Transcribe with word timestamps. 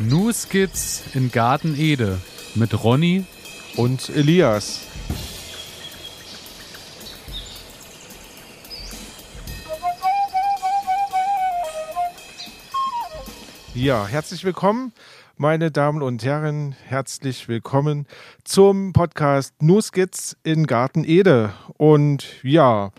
New 0.00 0.30
Skits 0.32 1.02
in 1.14 1.32
Garten 1.32 1.76
Ede 1.76 2.20
mit 2.54 2.84
Ronny 2.84 3.24
und 3.76 4.08
Elias. 4.10 4.86
Ja, 13.74 14.06
herzlich 14.06 14.44
willkommen, 14.44 14.92
meine 15.36 15.72
Damen 15.72 16.02
und 16.02 16.24
Herren. 16.24 16.76
Herzlich 16.84 17.48
willkommen 17.48 18.06
zum 18.44 18.92
Podcast 18.92 19.60
New 19.60 19.80
Skits 19.80 20.36
in 20.44 20.68
Garten 20.68 21.02
Ede. 21.02 21.52
Und 21.76 22.24
ja, 22.44 22.92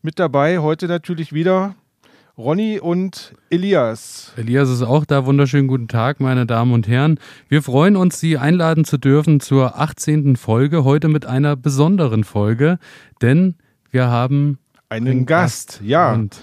mit 0.00 0.18
dabei 0.18 0.60
heute 0.60 0.86
natürlich 0.86 1.34
wieder 1.34 1.74
Ronny 2.38 2.78
und 2.78 3.34
Elias. 3.50 4.32
Elias 4.36 4.70
ist 4.70 4.82
auch 4.82 5.04
da. 5.04 5.26
Wunderschönen 5.26 5.66
guten 5.66 5.88
Tag, 5.88 6.20
meine 6.20 6.46
Damen 6.46 6.72
und 6.72 6.86
Herren. 6.86 7.18
Wir 7.48 7.64
freuen 7.64 7.96
uns, 7.96 8.20
Sie 8.20 8.38
einladen 8.38 8.84
zu 8.84 8.96
dürfen 8.96 9.40
zur 9.40 9.80
18. 9.80 10.36
Folge. 10.36 10.84
Heute 10.84 11.08
mit 11.08 11.26
einer 11.26 11.56
besonderen 11.56 12.22
Folge, 12.22 12.78
denn 13.20 13.56
wir 13.90 14.06
haben 14.06 14.58
einen, 14.88 15.08
einen 15.08 15.26
Gast. 15.26 15.80
Gast. 15.80 15.80
Ja. 15.82 16.12
Und 16.12 16.38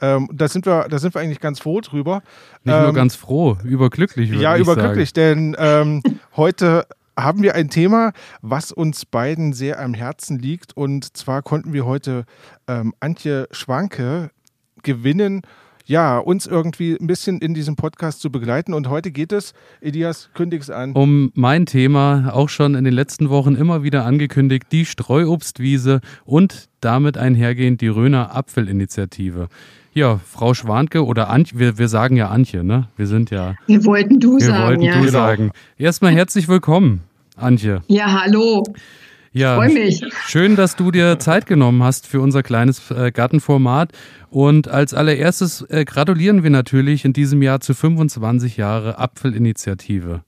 ähm, 0.00 0.30
da, 0.32 0.46
sind 0.46 0.66
wir, 0.66 0.86
da 0.88 1.00
sind 1.00 1.14
wir 1.14 1.20
eigentlich 1.20 1.40
ganz 1.40 1.58
froh 1.58 1.80
drüber. 1.80 2.22
Nicht 2.62 2.72
ähm, 2.72 2.84
nur 2.84 2.94
ganz 2.94 3.16
froh, 3.16 3.58
überglücklich. 3.64 4.30
Ja, 4.30 4.56
überglücklich, 4.56 5.10
sagen. 5.16 5.54
denn 5.54 5.56
ähm, 5.58 6.02
heute 6.36 6.86
haben 7.18 7.42
wir 7.42 7.56
ein 7.56 7.70
Thema, 7.70 8.12
was 8.40 8.70
uns 8.70 9.04
beiden 9.04 9.52
sehr 9.52 9.80
am 9.80 9.94
Herzen 9.94 10.38
liegt. 10.38 10.76
Und 10.76 11.16
zwar 11.16 11.42
konnten 11.42 11.72
wir 11.72 11.86
heute 11.86 12.24
ähm, 12.68 12.94
Antje 13.00 13.48
Schwanke 13.50 14.30
gewinnen, 14.82 15.42
ja, 15.90 16.18
uns 16.18 16.46
irgendwie 16.46 16.96
ein 17.00 17.08
bisschen 17.08 17.40
in 17.40 17.52
diesem 17.52 17.74
Podcast 17.74 18.20
zu 18.20 18.30
begleiten. 18.30 18.74
Und 18.74 18.88
heute 18.88 19.10
geht 19.10 19.32
es, 19.32 19.54
Elias, 19.80 20.30
kündig 20.34 20.62
es 20.62 20.70
an. 20.70 20.92
Um 20.92 21.32
mein 21.34 21.66
Thema, 21.66 22.30
auch 22.32 22.48
schon 22.48 22.76
in 22.76 22.84
den 22.84 22.94
letzten 22.94 23.28
Wochen 23.28 23.56
immer 23.56 23.82
wieder 23.82 24.04
angekündigt, 24.04 24.68
die 24.70 24.84
Streuobstwiese 24.84 26.00
und 26.24 26.68
damit 26.80 27.18
einhergehend 27.18 27.80
die 27.80 27.88
Röner 27.88 28.36
Apfelinitiative. 28.36 29.48
Ja, 29.92 30.20
Frau 30.24 30.54
Schwanke 30.54 31.04
oder 31.04 31.28
Antje, 31.28 31.58
wir, 31.58 31.78
wir 31.78 31.88
sagen 31.88 32.16
ja 32.16 32.28
Antje, 32.28 32.62
ne? 32.62 32.86
Wir 32.96 33.08
sind 33.08 33.30
ja. 33.30 33.56
Wir 33.66 33.84
wollten 33.84 34.20
du 34.20 34.38
wir 34.38 34.46
sagen. 34.46 34.58
Wir 34.58 34.66
wollten 34.68 34.82
ja. 34.82 34.92
du 34.94 35.00
genau. 35.00 35.10
sagen. 35.10 35.50
Erstmal 35.76 36.12
herzlich 36.12 36.46
willkommen, 36.46 37.00
Antje. 37.36 37.82
Ja, 37.88 38.22
hallo. 38.22 38.62
Ja, 39.32 39.56
freue 39.56 39.72
mich. 39.72 40.02
Schön, 40.26 40.56
dass 40.56 40.74
du 40.74 40.90
dir 40.90 41.18
Zeit 41.20 41.46
genommen 41.46 41.82
hast 41.82 42.06
für 42.06 42.20
unser 42.20 42.42
kleines 42.42 42.90
äh, 42.90 43.12
Gartenformat. 43.12 43.92
Und 44.28 44.68
als 44.68 44.92
allererstes 44.92 45.62
äh, 45.62 45.84
gratulieren 45.84 46.42
wir 46.42 46.50
natürlich 46.50 47.04
in 47.04 47.12
diesem 47.12 47.40
Jahr 47.42 47.60
zu 47.60 47.74
25 47.74 48.56
Jahre 48.56 48.98
Apfelinitiative. 48.98 50.22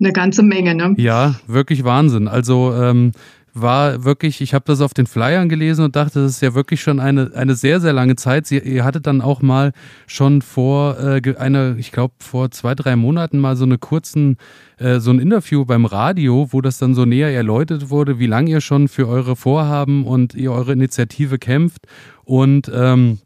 Eine 0.00 0.12
ganze 0.12 0.42
Menge, 0.42 0.74
ne? 0.74 0.94
Ja, 0.98 1.36
wirklich 1.46 1.84
Wahnsinn. 1.84 2.28
Also 2.28 2.74
ähm, 2.74 3.12
war 3.60 4.04
wirklich, 4.04 4.40
ich 4.40 4.54
habe 4.54 4.64
das 4.66 4.80
auf 4.80 4.94
den 4.94 5.06
Flyern 5.06 5.48
gelesen 5.48 5.84
und 5.84 5.96
dachte, 5.96 6.22
das 6.22 6.32
ist 6.32 6.42
ja 6.42 6.54
wirklich 6.54 6.80
schon 6.80 7.00
eine, 7.00 7.32
eine 7.34 7.54
sehr, 7.54 7.80
sehr 7.80 7.92
lange 7.92 8.16
Zeit. 8.16 8.46
Sie, 8.46 8.58
ihr 8.58 8.84
hattet 8.84 9.06
dann 9.06 9.20
auch 9.20 9.42
mal 9.42 9.72
schon 10.06 10.42
vor 10.42 10.98
äh, 10.98 11.20
eine, 11.38 11.76
ich 11.78 11.92
glaube, 11.92 12.14
vor 12.18 12.50
zwei, 12.50 12.74
drei 12.74 12.96
Monaten 12.96 13.38
mal 13.38 13.56
so 13.56 13.64
eine 13.64 13.78
kurzen, 13.78 14.36
äh, 14.78 15.00
so 15.00 15.10
ein 15.10 15.18
Interview 15.18 15.64
beim 15.64 15.86
Radio, 15.86 16.48
wo 16.50 16.60
das 16.60 16.78
dann 16.78 16.94
so 16.94 17.04
näher 17.04 17.32
erläutert 17.32 17.90
wurde, 17.90 18.18
wie 18.18 18.26
lange 18.26 18.50
ihr 18.50 18.60
schon 18.60 18.88
für 18.88 19.08
eure 19.08 19.36
Vorhaben 19.36 20.04
und 20.06 20.34
ihr 20.34 20.52
eure 20.52 20.72
Initiative 20.72 21.38
kämpft. 21.38 21.86
Und 22.24 22.70
ähm, 22.74 23.18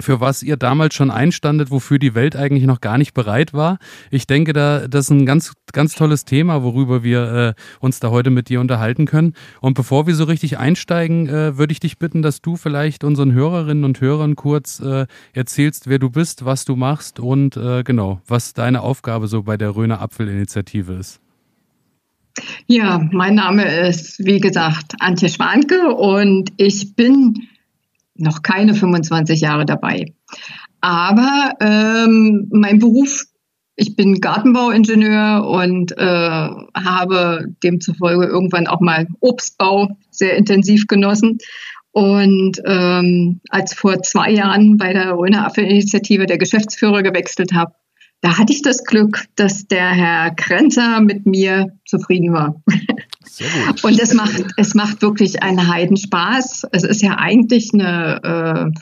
für 0.00 0.20
was 0.20 0.42
ihr 0.42 0.56
damals 0.56 0.94
schon 0.94 1.10
einstandet, 1.10 1.70
wofür 1.70 1.98
die 1.98 2.14
Welt 2.14 2.36
eigentlich 2.36 2.64
noch 2.64 2.80
gar 2.80 2.98
nicht 2.98 3.14
bereit 3.14 3.52
war. 3.52 3.78
Ich 4.10 4.26
denke, 4.26 4.52
da 4.52 4.88
das 4.88 5.06
ist 5.06 5.10
ein 5.10 5.26
ganz 5.26 5.52
ganz 5.72 5.94
tolles 5.94 6.24
Thema, 6.24 6.62
worüber 6.62 7.02
wir 7.02 7.54
äh, 7.58 7.60
uns 7.80 8.00
da 8.00 8.10
heute 8.10 8.30
mit 8.30 8.48
dir 8.48 8.60
unterhalten 8.60 9.06
können. 9.06 9.34
Und 9.60 9.74
bevor 9.74 10.06
wir 10.06 10.14
so 10.14 10.24
richtig 10.24 10.58
einsteigen, 10.58 11.28
äh, 11.28 11.58
würde 11.58 11.72
ich 11.72 11.80
dich 11.80 11.98
bitten, 11.98 12.22
dass 12.22 12.40
du 12.40 12.56
vielleicht 12.56 13.04
unseren 13.04 13.32
Hörerinnen 13.32 13.84
und 13.84 14.00
Hörern 14.00 14.36
kurz 14.36 14.80
äh, 14.80 15.06
erzählst, 15.32 15.88
wer 15.88 15.98
du 15.98 16.10
bist, 16.10 16.44
was 16.44 16.64
du 16.64 16.76
machst 16.76 17.20
und 17.20 17.56
äh, 17.56 17.82
genau, 17.82 18.20
was 18.26 18.54
deine 18.54 18.82
Aufgabe 18.82 19.28
so 19.28 19.42
bei 19.42 19.56
der 19.56 19.74
Röner 19.76 20.00
Apfelinitiative 20.00 20.94
ist. 20.94 21.20
Ja, 22.66 23.08
mein 23.12 23.36
Name 23.36 23.64
ist, 23.88 24.18
wie 24.24 24.40
gesagt, 24.40 24.94
Antje 24.98 25.28
Schwanke 25.28 25.94
und 25.94 26.50
ich 26.56 26.96
bin 26.96 27.46
noch 28.14 28.42
keine 28.42 28.74
25 28.74 29.40
Jahre 29.40 29.66
dabei. 29.66 30.14
Aber 30.80 31.52
ähm, 31.60 32.48
mein 32.52 32.78
Beruf, 32.78 33.24
ich 33.76 33.96
bin 33.96 34.20
Gartenbauingenieur 34.20 35.48
und 35.48 35.96
äh, 35.96 36.04
habe 36.04 37.46
demzufolge 37.62 38.26
irgendwann 38.26 38.66
auch 38.66 38.80
mal 38.80 39.06
Obstbau 39.20 39.96
sehr 40.10 40.36
intensiv 40.36 40.86
genossen. 40.86 41.38
Und 41.90 42.60
ähm, 42.66 43.40
als 43.50 43.72
vor 43.74 44.02
zwei 44.02 44.30
Jahren 44.30 44.76
bei 44.76 44.92
der 44.92 45.12
Röner 45.12 45.46
Apfelinitiative 45.46 46.26
der 46.26 46.38
Geschäftsführer 46.38 47.02
gewechselt 47.02 47.52
habe, 47.52 47.72
da 48.20 48.38
hatte 48.38 48.52
ich 48.52 48.62
das 48.62 48.84
Glück, 48.84 49.26
dass 49.36 49.66
der 49.66 49.90
Herr 49.90 50.34
Krenzer 50.34 51.00
mit 51.00 51.26
mir 51.26 51.78
zufrieden 51.86 52.32
war. 52.32 52.62
Sehr 53.24 53.48
gut. 53.66 53.84
Und 53.84 54.00
es 54.00 54.14
macht, 54.14 54.44
es 54.56 54.74
macht 54.74 55.02
wirklich 55.02 55.42
einen 55.42 55.68
Heidenspaß. 55.68 56.66
Es 56.72 56.84
ist 56.84 57.02
ja 57.02 57.16
eigentlich 57.18 57.72
eine 57.72 58.72
äh, 58.74 58.80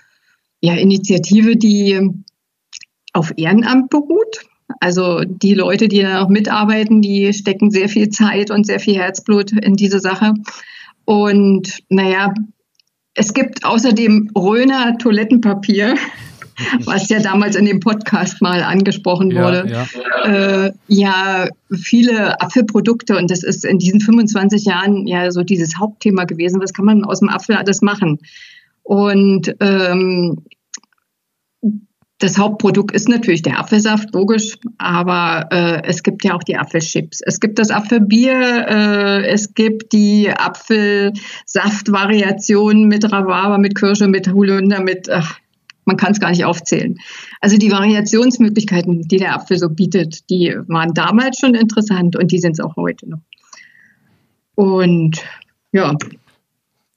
ja, 0.61 0.75
Initiative, 0.75 1.57
die 1.57 2.11
auf 3.13 3.33
Ehrenamt 3.37 3.91
beruht. 3.91 4.47
Also 4.81 5.21
die 5.25 5.55
Leute, 5.55 5.89
die 5.89 6.01
da 6.01 6.21
noch 6.21 6.29
mitarbeiten, 6.29 7.03
die 7.03 7.33
stecken 7.33 7.71
sehr 7.71 7.89
viel 7.89 8.09
Zeit 8.09 8.51
und 8.51 8.67
sehr 8.67 8.81
viel 8.81 8.97
Herzblut 8.97 9.53
in 9.53 9.77
diese 9.77 10.01
Sache. 10.01 10.35
Und 11.05 11.81
naja, 11.89 12.33
es 13.15 13.35
gibt 13.35 13.65
außerdem 13.65 14.31
Röner 14.37 14.97
Toilettenpapier. 14.99 15.97
was 16.85 17.09
ja 17.09 17.21
damals 17.21 17.57
in 17.57 17.65
dem 17.65 17.81
Podcast 17.81 18.43
mal 18.43 18.63
angesprochen 18.63 19.35
wurde. 19.35 19.71
Ja. 19.71 19.87
Äh, 20.25 20.73
ja, 20.89 21.49
viele 21.73 22.41
Apfelprodukte 22.41 23.17
und 23.17 23.31
das 23.31 23.43
ist 23.43 23.65
in 23.65 23.79
diesen 23.79 24.01
25 24.01 24.65
Jahren 24.65 25.07
ja 25.07 25.31
so 25.31 25.43
dieses 25.43 25.79
Hauptthema 25.79 26.25
gewesen. 26.25 26.61
Was 26.61 26.73
kann 26.73 26.85
man 26.85 27.05
aus 27.05 27.21
dem 27.21 27.29
Apfel 27.29 27.57
alles 27.57 27.83
machen? 27.83 28.19
Und 28.83 29.55
ähm, 29.61 30.43
das 32.23 32.39
Hauptprodukt 32.39 32.95
ist 32.95 33.09
natürlich 33.09 33.43
der 33.43 33.59
Apfelsaft, 33.59 34.15
logisch, 34.15 34.57
aber 34.79 35.49
äh, 35.51 35.83
es 35.85 36.05
gibt 36.05 36.25
ja 36.25 36.35
auch 36.35 36.45
die 36.45 36.57
Apfelchips. 36.57 37.21
Es 37.21 37.41
gibt 37.41 37.59
das 37.59 37.71
Apfelbier, 37.71 38.69
äh, 38.69 39.27
es 39.27 39.55
gibt 39.55 39.93
die 39.93 40.31
Apfelsaftvariation 40.31 42.87
mit 42.87 43.11
Rhabarber, 43.11 43.59
mit 43.59 43.75
Kirsche, 43.75 44.07
mit 44.07 44.33
Holunder, 44.33 44.81
mit 44.81 45.11
ach, 45.11 45.41
man 45.85 45.97
kann 45.97 46.13
es 46.13 46.21
gar 46.21 46.31
nicht 46.31 46.45
aufzählen. 46.45 46.99
Also 47.41 47.57
die 47.57 47.71
Variationsmöglichkeiten, 47.71 49.03
die 49.03 49.17
der 49.17 49.35
Apfel 49.35 49.59
so 49.59 49.69
bietet, 49.69 50.29
die 50.31 50.55
waren 50.69 50.95
damals 50.95 51.39
schon 51.39 51.55
interessant 51.55 52.17
und 52.17 52.31
die 52.31 52.39
sind 52.39 52.53
es 52.53 52.61
auch 52.61 52.77
heute 52.77 53.09
noch. 53.09 53.21
Und 54.55 55.23
ja. 55.73 55.95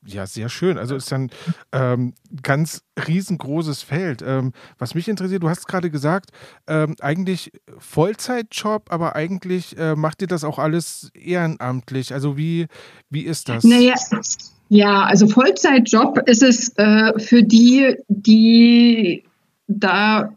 Ja, 0.07 0.28
sehr 0.28 0.50
schön. 0.50 0.78
Also 0.78 0.96
ist 0.96 1.12
dann 1.12 1.31
ähm, 1.72 2.13
ganz 2.44 2.84
riesengroßes 3.07 3.81
Feld. 3.81 4.22
Ähm, 4.23 4.53
was 4.78 4.94
mich 4.94 5.07
interessiert, 5.07 5.41
du 5.41 5.50
hast 5.50 5.67
gerade 5.67 5.90
gesagt, 5.90 6.29
ähm, 6.67 6.96
eigentlich 7.02 7.52
Vollzeitjob, 7.79 8.91
aber 8.91 9.16
eigentlich 9.16 9.75
äh, 9.79 9.96
macht 9.96 10.22
ihr 10.22 10.28
das 10.28 10.44
auch 10.44 10.59
alles 10.59 11.09
ehrenamtlich. 11.16 12.13
Also 12.13 12.38
wie, 12.38 12.67
wie 13.09 13.22
ist 13.22 13.50
das? 13.50 13.63
Naja, 13.63 13.96
ja, 14.70 15.03
also 15.03 15.28
Vollzeitjob 15.28 16.28
ist 16.28 16.44
es 16.44 16.76
äh, 16.78 17.18
für 17.20 17.44
die, 17.44 17.96
die 18.08 19.23
da 19.67 20.32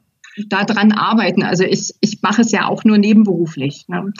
daran 0.49 0.93
arbeiten. 0.93 1.43
Also 1.43 1.65
ich, 1.65 1.95
ich 2.01 2.23
mache 2.23 2.43
es 2.43 2.53
ja 2.53 2.69
auch 2.69 2.85
nur 2.85 2.99
nebenberuflich. 2.99 3.87
Ne? 3.89 4.13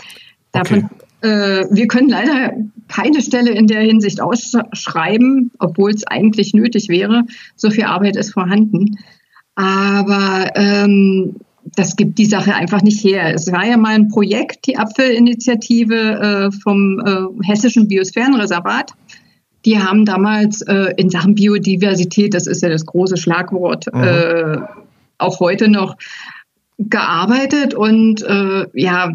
Davon, 0.53 0.89
okay. 1.21 1.29
äh, 1.29 1.67
wir 1.71 1.87
können 1.87 2.09
leider 2.09 2.53
keine 2.89 3.23
Stelle 3.23 3.51
in 3.51 3.67
der 3.67 3.83
Hinsicht 3.83 4.21
ausschreiben, 4.21 5.53
obwohl 5.59 5.91
es 5.93 6.07
eigentlich 6.07 6.55
nötig 6.55 6.89
wäre. 6.89 7.25
So 7.55 7.71
viel 7.71 7.85
Arbeit 7.85 8.17
ist 8.17 8.33
vorhanden. 8.33 8.99
Aber 9.55 10.51
ähm, 10.55 11.37
das 11.77 11.97
gibt 11.97 12.19
die 12.19 12.27
Sache 12.27 12.55
einfach 12.55 12.83
nicht 12.83 13.05
her. 13.05 13.35
Es 13.35 13.53
war 13.53 13.67
ja 13.67 13.77
mal 13.77 13.95
ein 13.95 14.09
Projekt, 14.09 14.67
die 14.67 14.79
Apfelinitiative 14.79 16.51
äh, 16.51 16.63
vom 16.63 17.01
äh, 17.01 17.47
Hessischen 17.47 17.89
Biosphärenreservat 17.89 18.95
die 19.69 19.79
haben 19.79 20.05
damals 20.05 20.63
äh, 20.63 20.95
in 20.97 21.11
Sachen 21.11 21.35
Biodiversität, 21.35 22.35
das 22.35 22.47
ist 22.47 22.63
ja 22.63 22.69
das 22.69 22.87
große 22.87 23.17
Schlagwort, 23.17 23.87
mhm. 23.93 24.03
äh, 24.03 24.57
auch 25.19 25.41
heute 25.41 25.69
noch 25.69 25.97
gearbeitet 26.79 27.75
und 27.75 28.23
äh, 28.23 28.67
ja, 28.73 29.13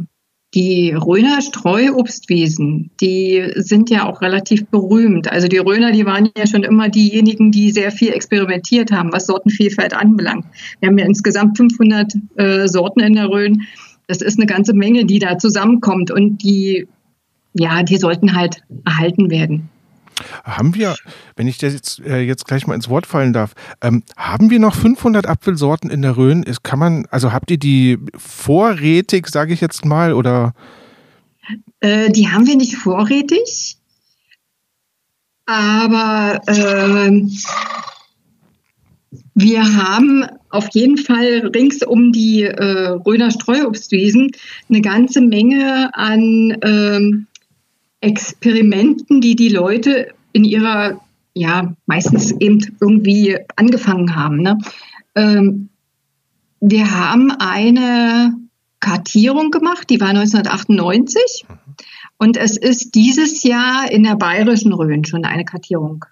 die 0.54 0.92
Röner 0.92 1.42
Streuobstwiesen, 1.42 2.92
die 3.02 3.52
sind 3.56 3.90
ja 3.90 4.08
auch 4.08 4.22
relativ 4.22 4.68
berühmt. 4.68 5.32
Also 5.32 5.48
die 5.48 5.58
Röner, 5.58 5.92
die 5.92 6.06
waren 6.06 6.30
ja 6.38 6.46
schon 6.46 6.64
immer 6.64 6.90
diejenigen, 6.90 7.52
die 7.52 7.72
sehr 7.72 7.92
viel 7.92 8.14
experimentiert 8.14 8.92
haben, 8.92 9.12
was 9.12 9.26
Sortenvielfalt 9.26 9.96
anbelangt. 9.96 10.46
Wir 10.80 10.90
haben 10.90 10.98
ja 11.00 11.06
insgesamt 11.06 11.58
500 11.58 12.14
äh, 12.36 12.68
Sorten 12.68 13.00
in 13.00 13.14
der 13.14 13.30
Rhön 13.30 13.64
das 14.08 14.22
ist 14.22 14.38
eine 14.38 14.46
ganze 14.46 14.74
Menge, 14.74 15.06
die 15.06 15.20
da 15.20 15.38
zusammenkommt 15.38 16.12
und 16.12 16.44
die, 16.44 16.88
ja, 17.54 17.84
die 17.84 17.98
sollten 17.98 18.36
halt 18.36 18.62
erhalten 18.86 19.30
werden. 19.30 19.70
Haben 20.44 20.76
wir, 20.76 20.96
wenn 21.38 21.48
ich 21.48 21.58
das 21.58 21.74
jetzt, 21.74 22.00
äh, 22.02 22.20
jetzt 22.20 22.46
gleich 22.46 22.68
mal 22.68 22.76
ins 22.76 22.90
Wort 22.90 23.06
fallen 23.06 23.32
darf, 23.32 23.54
ähm, 23.82 24.04
haben 24.18 24.50
wir 24.50 24.60
noch 24.60 24.76
500 24.76 25.26
Apfelsorten 25.26 25.90
in 25.90 26.02
der 26.02 26.18
Rhön? 26.18 26.44
Ist, 26.44 26.64
kann 26.64 26.80
man, 26.80 27.06
also 27.12 27.32
habt 27.32 27.50
ihr 27.50 27.58
die 27.58 27.98
vorrätig, 28.18 29.30
sage 29.30 29.54
ich 29.54 29.62
jetzt 29.62 29.86
mal, 29.86 30.12
oder? 30.12 30.54
Äh, 31.80 32.12
die 32.12 32.30
haben 32.30 32.46
wir 32.46 32.58
nicht 32.58 32.76
vorrätig, 32.76 33.78
aber 35.46 36.42
äh, 36.48 37.22
wir 39.36 39.76
haben 39.76 40.26
auf 40.50 40.68
jeden 40.74 40.98
Fall 40.98 41.52
rings 41.56 41.82
um 41.84 42.12
die 42.12 42.44
äh, 42.44 42.90
Röner 42.90 43.32
Streuobstwiesen 43.32 44.32
eine 44.70 44.82
ganze 44.82 45.22
Menge 45.22 45.90
an 45.94 46.58
ähm, 46.62 47.28
Experimenten, 48.02 49.22
die 49.22 49.36
die 49.36 49.50
Leute 49.50 50.14
in 50.34 50.44
ihrer, 50.44 51.00
ja, 51.34 51.74
meistens 51.86 52.32
eben 52.32 52.60
irgendwie 52.82 53.38
angefangen 53.56 54.16
haben. 54.16 54.38
Ne? 54.38 54.58
Ähm, 55.16 55.70
wir 56.60 56.92
haben 56.92 57.32
eine 57.32 58.34
Kartierung 58.80 59.52
gemacht, 59.52 59.90
die 59.90 60.02
war 60.02 60.10
1998. 60.10 61.46
Und 62.18 62.38
es 62.38 62.58
ist 62.58 62.96
dieses 62.96 63.44
Jahr 63.44 63.90
in 63.90 64.04
der 64.04 64.16
Bayerischen 64.16 64.74
Rhön 64.74 65.06
schon 65.06 65.26
eine 65.26 65.46
Kartierung 65.46 66.06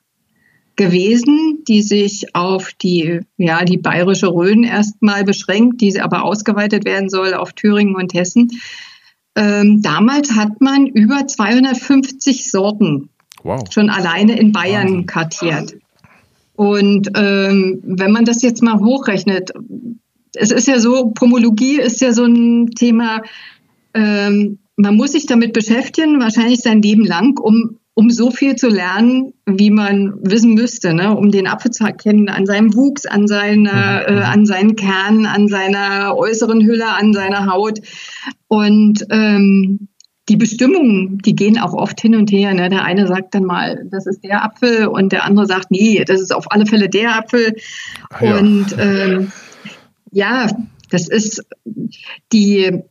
gewesen, 0.75 1.63
die 1.67 1.81
sich 1.81 2.33
auf 2.33 2.73
die, 2.73 3.19
ja, 3.37 3.63
die 3.65 3.77
bayerische 3.77 4.27
Rhön 4.27 4.63
erstmal 4.63 5.23
beschränkt, 5.23 5.81
die 5.81 5.99
aber 5.99 6.23
ausgeweitet 6.23 6.85
werden 6.85 7.09
soll 7.09 7.33
auf 7.33 7.53
Thüringen 7.53 7.95
und 7.95 8.13
Hessen. 8.13 8.49
Ähm, 9.35 9.81
damals 9.81 10.33
hat 10.33 10.59
man 10.59 10.87
über 10.87 11.27
250 11.27 12.49
Sorten 12.49 13.09
wow. 13.43 13.63
schon 13.69 13.89
alleine 13.89 14.39
in 14.39 14.51
Bayern 14.51 14.87
Wahnsinn. 14.87 15.05
kartiert. 15.05 15.75
Und 16.55 17.09
ähm, 17.15 17.79
wenn 17.83 18.11
man 18.11 18.25
das 18.25 18.41
jetzt 18.41 18.61
mal 18.61 18.79
hochrechnet, 18.79 19.51
es 20.35 20.51
ist 20.51 20.67
ja 20.67 20.79
so, 20.79 21.11
Pomologie 21.11 21.79
ist 21.79 22.01
ja 22.01 22.13
so 22.13 22.23
ein 22.23 22.71
Thema, 22.71 23.21
ähm, 23.93 24.59
man 24.75 24.95
muss 24.95 25.13
sich 25.13 25.25
damit 25.25 25.53
beschäftigen, 25.53 26.19
wahrscheinlich 26.19 26.59
sein 26.59 26.81
Leben 26.81 27.05
lang, 27.05 27.39
um 27.39 27.77
um 27.93 28.09
so 28.09 28.31
viel 28.31 28.55
zu 28.55 28.69
lernen, 28.69 29.33
wie 29.45 29.69
man 29.69 30.13
wissen 30.21 30.53
müsste, 30.53 30.93
ne? 30.93 31.15
um 31.15 31.29
den 31.29 31.47
Apfel 31.47 31.71
zu 31.71 31.83
erkennen 31.83 32.29
an 32.29 32.45
seinem 32.45 32.73
Wuchs, 32.73 33.05
an, 33.05 33.27
seiner, 33.27 34.05
mhm. 34.09 34.17
äh, 34.17 34.21
an 34.21 34.45
seinen 34.45 34.75
Kernen, 34.75 35.25
an 35.25 35.47
seiner 35.47 36.15
äußeren 36.15 36.65
Hülle, 36.65 36.87
an 36.87 37.13
seiner 37.13 37.47
Haut. 37.47 37.79
Und 38.47 39.05
ähm, 39.09 39.89
die 40.31 40.37
Bestimmungen, 40.37 41.17
die 41.17 41.35
gehen 41.35 41.59
auch 41.59 41.73
oft 41.73 41.99
hin 41.99 42.15
und 42.15 42.31
her. 42.31 42.53
Ne? 42.53 42.69
Der 42.69 42.85
eine 42.85 43.05
sagt 43.05 43.35
dann 43.35 43.43
mal, 43.43 43.85
das 43.91 44.07
ist 44.07 44.23
der 44.23 44.43
Apfel 44.45 44.87
und 44.87 45.11
der 45.11 45.25
andere 45.25 45.45
sagt, 45.45 45.71
nee, 45.71 46.03
das 46.05 46.21
ist 46.21 46.33
auf 46.33 46.49
alle 46.51 46.65
Fälle 46.65 46.87
der 46.87 47.17
Apfel. 47.17 47.55
Ja. 48.21 48.37
Und 48.37 48.67
ähm, 48.79 49.31
ja, 50.11 50.47
das 50.89 51.09
ist 51.09 51.45
die 52.31 52.81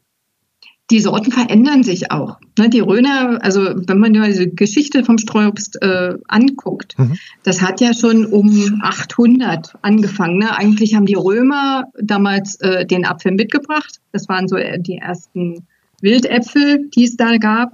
die 0.90 1.00
Sorten 1.00 1.30
verändern 1.30 1.84
sich 1.84 2.10
auch. 2.10 2.38
Ne, 2.58 2.68
die 2.68 2.80
Röner, 2.80 3.38
also 3.42 3.60
wenn 3.86 3.98
man 3.98 4.12
die 4.12 4.50
Geschichte 4.56 5.04
vom 5.04 5.18
Streuobst 5.18 5.80
äh, 5.82 6.14
anguckt, 6.26 6.98
mhm. 6.98 7.16
das 7.44 7.62
hat 7.62 7.80
ja 7.80 7.94
schon 7.94 8.26
um 8.26 8.80
800 8.82 9.74
angefangen. 9.82 10.38
Ne? 10.38 10.56
Eigentlich 10.56 10.96
haben 10.96 11.06
die 11.06 11.14
Römer 11.14 11.84
damals 12.00 12.56
äh, 12.60 12.84
den 12.86 13.06
Apfel 13.06 13.32
mitgebracht. 13.32 14.00
Das 14.10 14.28
waren 14.28 14.48
so 14.48 14.56
äh, 14.56 14.80
die 14.80 14.96
ersten 14.96 15.68
Wildäpfel, 16.00 16.88
die 16.94 17.04
es 17.04 17.16
da 17.16 17.36
gab. 17.36 17.72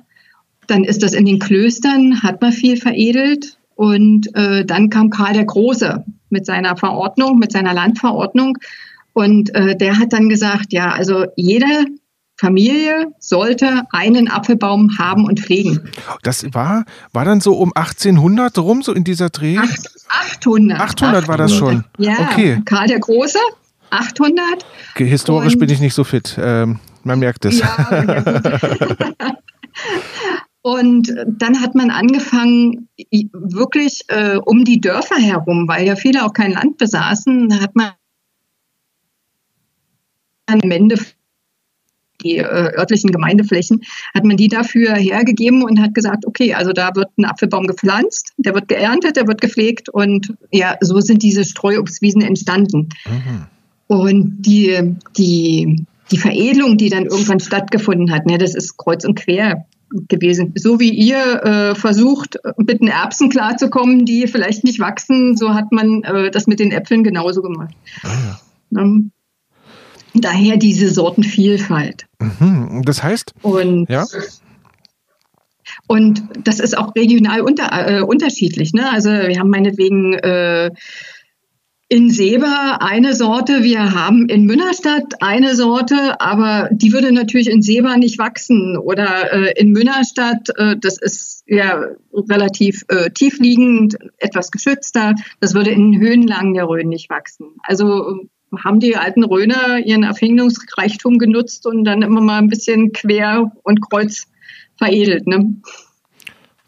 Dann 0.66 0.84
ist 0.84 1.02
das 1.02 1.12
in 1.12 1.26
den 1.26 1.38
Klöstern, 1.38 2.22
hat 2.22 2.40
man 2.40 2.52
viel 2.52 2.76
veredelt. 2.76 3.58
Und 3.74 4.34
äh, 4.34 4.64
dann 4.64 4.90
kam 4.90 5.10
Karl 5.10 5.34
der 5.34 5.44
Große 5.44 6.04
mit 6.30 6.46
seiner 6.46 6.76
Verordnung, 6.76 7.38
mit 7.38 7.52
seiner 7.52 7.74
Landverordnung. 7.74 8.56
Und 9.12 9.54
äh, 9.54 9.76
der 9.76 9.98
hat 9.98 10.12
dann 10.12 10.28
gesagt, 10.28 10.72
ja, 10.72 10.92
also 10.92 11.26
jeder 11.36 11.84
Familie 12.38 13.12
sollte 13.18 13.84
einen 13.90 14.28
Apfelbaum 14.28 14.98
haben 14.98 15.24
und 15.24 15.40
pflegen. 15.40 15.88
Das 16.22 16.44
war, 16.52 16.84
war 17.12 17.24
dann 17.24 17.40
so 17.40 17.54
um 17.54 17.72
1800 17.74 18.58
rum, 18.58 18.82
so 18.82 18.92
in 18.92 19.04
dieser 19.04 19.30
Dreh? 19.30 19.58
800. 20.08 20.78
800 20.78 21.28
war 21.28 21.38
das 21.38 21.54
schon. 21.54 21.84
Ja, 21.98 22.14
okay. 22.20 22.60
Karl 22.66 22.88
der 22.88 22.98
Große, 22.98 23.38
800. 23.90 24.66
Okay, 24.94 25.06
historisch 25.06 25.54
und, 25.54 25.60
bin 25.60 25.70
ich 25.70 25.80
nicht 25.80 25.94
so 25.94 26.04
fit. 26.04 26.36
Ähm, 26.38 26.78
man 27.06 27.18
merkt 27.18 27.44
es. 27.44 27.60
Ja, 27.60 27.88
Und 30.66 31.14
dann 31.28 31.60
hat 31.60 31.76
man 31.76 31.90
angefangen, 31.90 32.88
wirklich 33.32 34.02
äh, 34.08 34.36
um 34.44 34.64
die 34.64 34.80
Dörfer 34.80 35.14
herum, 35.14 35.68
weil 35.68 35.86
ja 35.86 35.94
viele 35.94 36.24
auch 36.24 36.32
kein 36.32 36.50
Land 36.50 36.76
besaßen, 36.78 37.60
hat 37.60 37.76
man 37.76 37.92
am 40.46 40.70
Ende 40.72 40.98
die 42.24 42.38
äh, 42.38 42.42
örtlichen 42.76 43.12
Gemeindeflächen, 43.12 43.82
hat 44.12 44.24
man 44.24 44.36
die 44.36 44.48
dafür 44.48 44.94
hergegeben 44.94 45.62
und 45.62 45.80
hat 45.80 45.94
gesagt, 45.94 46.26
okay, 46.26 46.54
also 46.54 46.72
da 46.72 46.96
wird 46.96 47.16
ein 47.16 47.26
Apfelbaum 47.26 47.68
gepflanzt, 47.68 48.32
der 48.36 48.54
wird 48.54 48.66
geerntet, 48.66 49.14
der 49.14 49.28
wird 49.28 49.40
gepflegt 49.40 49.88
und 49.88 50.34
ja, 50.50 50.76
so 50.80 51.00
sind 51.00 51.22
diese 51.22 51.44
Streuobstwiesen 51.44 52.22
entstanden. 52.22 52.88
Mhm. 53.06 53.46
Und 53.86 54.42
die, 54.42 54.96
die, 55.16 55.86
die 56.10 56.18
Veredelung, 56.18 56.76
die 56.76 56.88
dann 56.88 57.06
irgendwann 57.06 57.40
stattgefunden 57.40 58.12
hat, 58.12 58.26
ne, 58.26 58.38
das 58.38 58.54
ist 58.54 58.76
kreuz 58.76 59.04
und 59.04 59.16
quer 59.16 59.66
gewesen. 60.08 60.52
So 60.56 60.80
wie 60.80 60.90
ihr 60.90 61.42
äh, 61.42 61.74
versucht, 61.74 62.38
mit 62.58 62.80
den 62.80 62.88
Erbsen 62.88 63.30
klarzukommen, 63.30 64.04
die 64.04 64.26
vielleicht 64.26 64.64
nicht 64.64 64.80
wachsen, 64.80 65.36
so 65.36 65.54
hat 65.54 65.70
man 65.72 66.02
äh, 66.02 66.30
das 66.30 66.46
mit 66.46 66.60
den 66.60 66.72
Äpfeln 66.72 67.04
genauso 67.04 67.42
gemacht. 67.42 67.74
Ah, 68.02 68.38
ja. 68.72 68.80
ähm, 68.80 69.12
Daher 70.20 70.56
diese 70.56 70.88
Sortenvielfalt. 70.88 72.06
Mhm. 72.20 72.82
Das 72.84 73.02
heißt? 73.02 73.34
Und 73.42 73.88
ja. 73.90 74.06
Und 75.88 76.22
das 76.44 76.60
ist 76.60 76.76
auch 76.78 76.94
regional 76.94 77.40
unter, 77.42 77.70
äh, 77.72 78.00
unterschiedlich. 78.00 78.72
Ne? 78.72 78.90
Also 78.90 79.10
wir 79.10 79.38
haben 79.38 79.50
meinetwegen 79.50 80.14
äh, 80.14 80.70
in 81.88 82.10
Seba 82.10 82.78
eine 82.80 83.14
Sorte, 83.14 83.62
wir 83.62 83.94
haben 83.94 84.28
in 84.28 84.44
Münnerstadt 84.44 85.14
eine 85.20 85.54
Sorte, 85.54 86.20
aber 86.20 86.68
die 86.72 86.92
würde 86.92 87.12
natürlich 87.12 87.48
in 87.48 87.62
Seba 87.62 87.96
nicht 87.96 88.18
wachsen. 88.18 88.76
Oder 88.76 89.32
äh, 89.32 89.52
in 89.60 89.70
Münnerstadt, 89.70 90.48
äh, 90.56 90.76
das 90.80 90.98
ist 91.00 91.44
ja 91.46 91.84
relativ 92.12 92.82
äh, 92.88 93.10
tiefliegend, 93.10 93.96
etwas 94.18 94.50
geschützter, 94.50 95.14
das 95.40 95.54
würde 95.54 95.70
in 95.70 95.92
den 95.92 96.00
Höhenlagen 96.00 96.54
der 96.54 96.68
Rhön 96.68 96.88
nicht 96.88 97.08
wachsen. 97.08 97.54
Also 97.62 98.26
haben 98.64 98.80
die 98.80 98.96
alten 98.96 99.22
Röner 99.22 99.78
ihren 99.84 100.02
Erfindungsreichtum 100.02 101.18
genutzt 101.18 101.66
und 101.66 101.84
dann 101.84 102.02
immer 102.02 102.20
mal 102.20 102.38
ein 102.38 102.48
bisschen 102.48 102.92
quer 102.92 103.52
und 103.62 103.80
kreuz 103.80 104.26
veredelt. 104.76 105.26
Ne? 105.26 105.54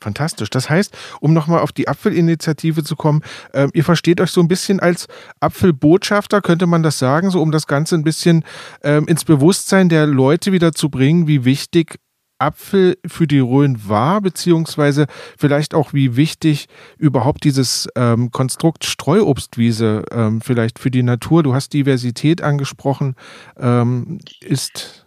Fantastisch. 0.01 0.51
Das 0.51 0.71
heißt, 0.71 0.97
um 1.21 1.33
nochmal 1.33 1.61
auf 1.61 1.73
die 1.73 1.89
Apfelinitiative 1.89 2.85
zu 2.85 2.97
kommen, 2.97 3.23
äh, 3.53 3.69
ihr 3.75 3.85
versteht 3.85 4.21
euch 4.21 4.31
so 4.31 4.41
ein 4.41 4.49
bisschen 4.49 4.81
als 4.81 5.09
Apfelbotschafter, 5.41 6.41
könnte 6.41 6.67
man 6.67 6.83
das 6.83 6.99
sagen, 6.99 7.31
so 7.31 7.43
um 7.43 7.51
das 7.51 7.67
Ganze 7.67 7.97
ein 7.97 8.05
bisschen 8.05 8.45
ähm, 8.83 9.07
ins 9.09 9.25
Bewusstsein 9.25 9.89
der 9.89 10.07
Leute 10.07 10.53
wieder 10.53 10.73
zu 10.73 10.89
bringen, 10.89 11.27
wie 11.27 11.45
wichtig 11.45 11.99
Apfel 12.39 12.97
für 13.05 13.27
die 13.27 13.41
Rhön 13.41 13.89
war, 13.89 14.21
beziehungsweise 14.21 15.07
vielleicht 15.37 15.75
auch, 15.75 15.93
wie 15.93 16.17
wichtig 16.17 16.67
überhaupt 16.97 17.45
dieses 17.45 17.89
ähm, 17.97 18.31
Konstrukt 18.31 18.85
Streuobstwiese 18.85 20.05
ähm, 20.13 20.41
vielleicht 20.41 20.79
für 20.79 20.91
die 20.91 21.03
Natur, 21.03 21.43
du 21.43 21.55
hast 21.55 21.73
Diversität 21.73 22.43
angesprochen, 22.43 23.17
ähm, 23.59 24.19
ist. 24.41 25.05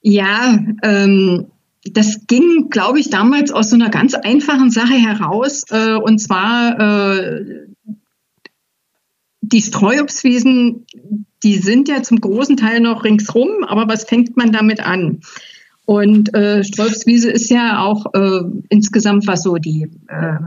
Ja, 0.00 0.58
ähm, 0.82 1.46
das 1.92 2.26
ging, 2.26 2.70
glaube 2.70 2.98
ich, 2.98 3.10
damals 3.10 3.52
aus 3.52 3.70
so 3.70 3.76
einer 3.76 3.90
ganz 3.90 4.14
einfachen 4.14 4.70
Sache 4.70 4.94
heraus, 4.94 5.64
äh, 5.70 5.94
und 5.94 6.18
zwar 6.18 6.80
äh, 6.80 7.66
die 9.42 9.60
Streuobstwiesen, 9.62 10.86
die 11.42 11.58
sind 11.58 11.88
ja 11.88 12.02
zum 12.02 12.20
großen 12.20 12.56
Teil 12.56 12.80
noch 12.80 13.04
ringsrum, 13.04 13.64
aber 13.66 13.86
was 13.86 14.04
fängt 14.04 14.36
man 14.36 14.52
damit 14.52 14.80
an? 14.80 15.20
Und 15.86 16.34
äh, 16.34 16.64
Strolfswiese 16.64 17.30
ist 17.30 17.50
ja 17.50 17.82
auch 17.84 18.06
äh, 18.14 18.40
insgesamt, 18.70 19.26
was 19.26 19.42
so 19.42 19.56
die, 19.56 19.90
äh, 20.08 20.38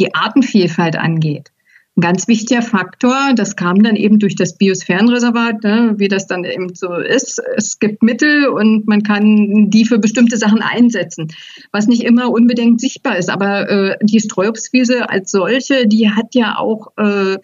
die 0.00 0.14
Artenvielfalt 0.14 0.96
angeht, 0.96 1.52
ein 1.96 2.00
ganz 2.00 2.26
wichtiger 2.26 2.62
Faktor. 2.62 3.34
Das 3.36 3.54
kam 3.54 3.82
dann 3.82 3.94
eben 3.94 4.18
durch 4.18 4.34
das 4.34 4.56
Biosphärenreservat, 4.56 5.62
ne, 5.62 5.94
wie 5.96 6.08
das 6.08 6.26
dann 6.26 6.44
eben 6.44 6.74
so 6.74 6.92
ist. 6.94 7.40
Es 7.56 7.78
gibt 7.78 8.02
Mittel 8.02 8.48
und 8.48 8.88
man 8.88 9.02
kann 9.02 9.70
die 9.70 9.84
für 9.84 9.98
bestimmte 9.98 10.36
Sachen 10.36 10.60
einsetzen, 10.60 11.28
was 11.70 11.86
nicht 11.86 12.02
immer 12.02 12.30
unbedingt 12.30 12.80
sichtbar 12.80 13.16
ist. 13.16 13.30
Aber 13.30 13.70
äh, 13.70 13.98
die 14.02 14.18
Streuobstwiese 14.18 15.08
als 15.08 15.30
solche, 15.30 15.86
die 15.86 16.10
hat 16.10 16.34
ja 16.34 16.58
auch 16.58 16.88
äh, 16.96 17.36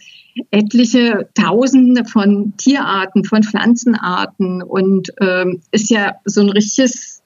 etliche 0.51 1.29
Tausende 1.35 2.05
von 2.05 2.55
Tierarten, 2.57 3.25
von 3.25 3.45
Pflanzenarten 3.45 4.63
und 4.63 5.13
äh, 5.21 5.47
ist 5.71 5.91
ja 5.91 6.17
so 6.25 6.41
ein 6.41 6.51
richtiges 6.51 7.23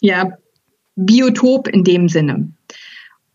ja, 0.00 0.38
Biotop 0.96 1.68
in 1.68 1.84
dem 1.84 2.08
Sinne. 2.08 2.52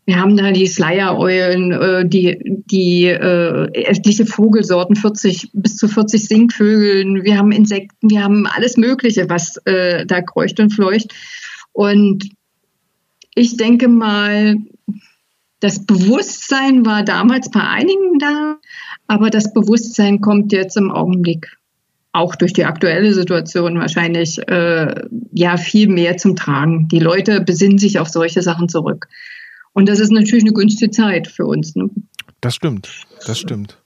Wir 0.08 0.22
haben 0.22 0.38
da 0.38 0.54
die 0.54 0.68
Schleiereulen, 0.68 1.74
äh, 1.74 2.08
die, 2.08 2.40
die 2.72 3.08
äh, 3.08 3.68
etliche 3.74 4.26
Vogelsorten, 4.26 4.96
40 4.96 5.50
bis 5.52 5.76
zu 5.76 5.90
40 5.90 6.26
Singvögeln. 6.26 7.26
Wir 7.26 7.38
haben 7.38 7.52
Insekten, 7.52 8.10
wir 8.10 8.24
haben 8.24 8.48
alles 8.48 8.78
Mögliche, 8.78 9.30
was 9.30 9.58
äh, 9.66 10.06
da 10.06 10.22
kreucht 10.22 10.62
und 10.62 10.74
fleucht. 10.74 11.14
Und 11.74 12.30
ich 13.36 13.58
denke 13.58 13.90
mal, 13.90 14.56
das 15.60 15.86
Bewusstsein 15.86 16.86
war 16.86 17.04
damals 17.04 17.52
bei 17.52 17.60
einigen 17.62 18.18
da, 18.18 18.56
aber 19.08 19.30
das 19.30 19.52
Bewusstsein 19.52 20.22
kommt 20.22 20.54
jetzt 20.54 20.78
im 20.78 20.90
Augenblick 20.90 21.58
auch 22.14 22.36
durch 22.36 22.54
die 22.54 22.64
aktuelle 22.64 23.14
Situation 23.14 23.78
wahrscheinlich 23.78 24.40
äh, 24.48 25.04
ja 25.34 25.58
viel 25.58 25.90
mehr 25.90 26.16
zum 26.16 26.38
Tragen. 26.38 26.88
Die 26.88 27.00
Leute 27.00 27.42
besinnen 27.42 27.78
sich 27.78 28.00
auf 28.00 28.08
solche 28.08 28.42
Sachen 28.42 28.70
zurück. 28.70 29.10
Und 29.78 29.88
das 29.88 30.00
ist 30.00 30.12
natürlich 30.12 30.44
eine 30.44 30.54
günstige 30.54 30.90
Zeit 30.90 31.28
für 31.28 31.46
uns. 31.46 31.76
Ne? 31.76 31.88
Das 32.42 32.56
stimmt, 32.56 32.90
das 33.28 33.38
stimmt. 33.38 33.78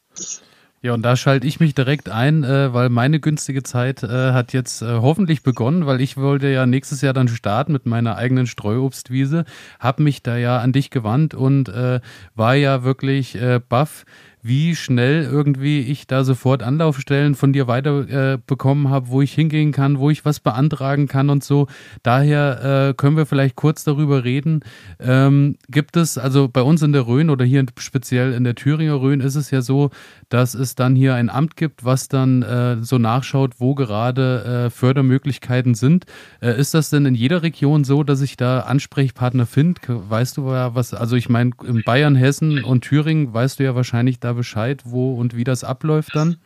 Ja, 0.82 0.94
und 0.94 1.02
da 1.02 1.18
schalte 1.18 1.46
ich 1.46 1.60
mich 1.60 1.76
direkt 1.76 2.08
ein, 2.08 2.46
äh, 2.46 2.74
weil 2.74 2.88
meine 2.88 3.20
günstige 3.20 3.62
Zeit 3.62 4.02
äh, 4.02 4.32
hat 4.32 4.54
jetzt 4.54 4.82
äh, 4.82 4.86
hoffentlich 4.86 5.44
begonnen, 5.44 5.86
weil 5.86 6.00
ich 6.00 6.16
wollte 6.16 6.48
ja 6.48 6.66
nächstes 6.66 7.02
Jahr 7.02 7.12
dann 7.12 7.28
starten 7.28 7.74
mit 7.74 7.88
meiner 7.88 8.16
eigenen 8.16 8.48
Streuobstwiese, 8.48 9.44
habe 9.82 10.04
mich 10.04 10.24
da 10.24 10.38
ja 10.38 10.60
an 10.60 10.72
dich 10.72 10.92
gewandt 10.92 11.34
und 11.34 11.68
äh, 11.68 12.00
war 12.36 12.56
ja 12.56 12.86
wirklich 12.86 13.36
äh, 13.36 13.60
baff, 13.60 14.06
wie 14.42 14.76
schnell 14.76 15.24
irgendwie 15.24 15.82
ich 15.82 16.08
da 16.08 16.24
sofort 16.24 16.64
Anlaufstellen 16.64 17.36
von 17.36 17.54
dir 17.54 17.68
weiter 17.68 18.36
äh, 18.36 18.40
habe, 18.62 19.08
wo 19.10 19.22
ich 19.22 19.34
hingehen 19.34 19.72
kann, 19.72 20.00
wo 20.00 20.10
ich 20.10 20.26
was 20.26 20.40
beantragen 20.40 21.08
kann 21.08 21.30
und 21.30 21.44
so. 21.44 21.68
Daher 22.04 22.90
äh, 22.90 22.94
können 22.94 23.18
wir 23.18 23.26
vielleicht 23.26 23.56
kurz 23.56 23.84
darüber 23.84 24.24
reden. 24.24 24.62
Ähm, 25.00 25.58
gibt 25.70 25.98
es, 25.98 26.18
also 26.18 26.48
bei 26.48 26.62
uns 26.62 26.82
in 26.82 26.94
der 26.94 27.08
Rhön 27.08 27.30
oder 27.30 27.46
hier 27.46 27.66
speziell 27.78 28.34
in 28.34 28.44
der 28.44 28.56
Thüringer 28.56 29.02
Rhön 29.02 29.22
ist 29.22 29.36
es 29.36 29.52
ja 29.52 29.62
so, 29.62 29.92
dass 30.30 30.54
es 30.54 30.76
dann 30.76 30.96
hier 30.96 31.16
ein 31.16 31.30
Amt 31.30 31.56
gibt, 31.56 31.84
was 31.84 32.08
dann 32.08 32.42
äh, 32.42 32.78
so 32.82 32.98
nachschaut, 32.98 33.60
wo 33.60 33.76
gerade 33.76 34.66
äh, 34.66 34.70
Fördermöglichkeiten 34.70 35.76
sind. 35.76 36.06
Äh, 36.42 36.60
ist 36.60 36.74
das 36.74 36.90
denn 36.90 37.06
in 37.06 37.16
jeder 37.16 37.44
Region 37.44 37.84
so, 37.84 38.04
dass 38.04 38.22
ich 38.22 38.38
da 38.38 38.62
Ansprechpartner 38.62 39.46
finde? 39.46 39.82
Weißt 39.88 40.38
du 40.38 40.46
was, 40.46 40.94
also 40.94 41.16
ich 41.16 41.30
meine, 41.30 41.52
in 41.68 41.84
Bayern, 41.84 42.16
Hessen 42.16 42.64
und 42.64 42.82
Thüringen 42.82 43.34
weißt 43.34 43.60
du 43.60 43.64
ja 43.64 43.76
wahrscheinlich 43.76 44.20
da 44.20 44.31
Bescheid, 44.34 44.82
wo 44.86 45.14
und 45.16 45.36
wie 45.36 45.44
das 45.44 45.64
abläuft 45.64 46.16
dann? 46.16 46.38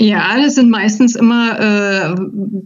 Ja, 0.00 0.40
das 0.40 0.54
sind 0.54 0.70
meistens 0.70 1.16
immer 1.16 1.58
äh, 1.58 2.14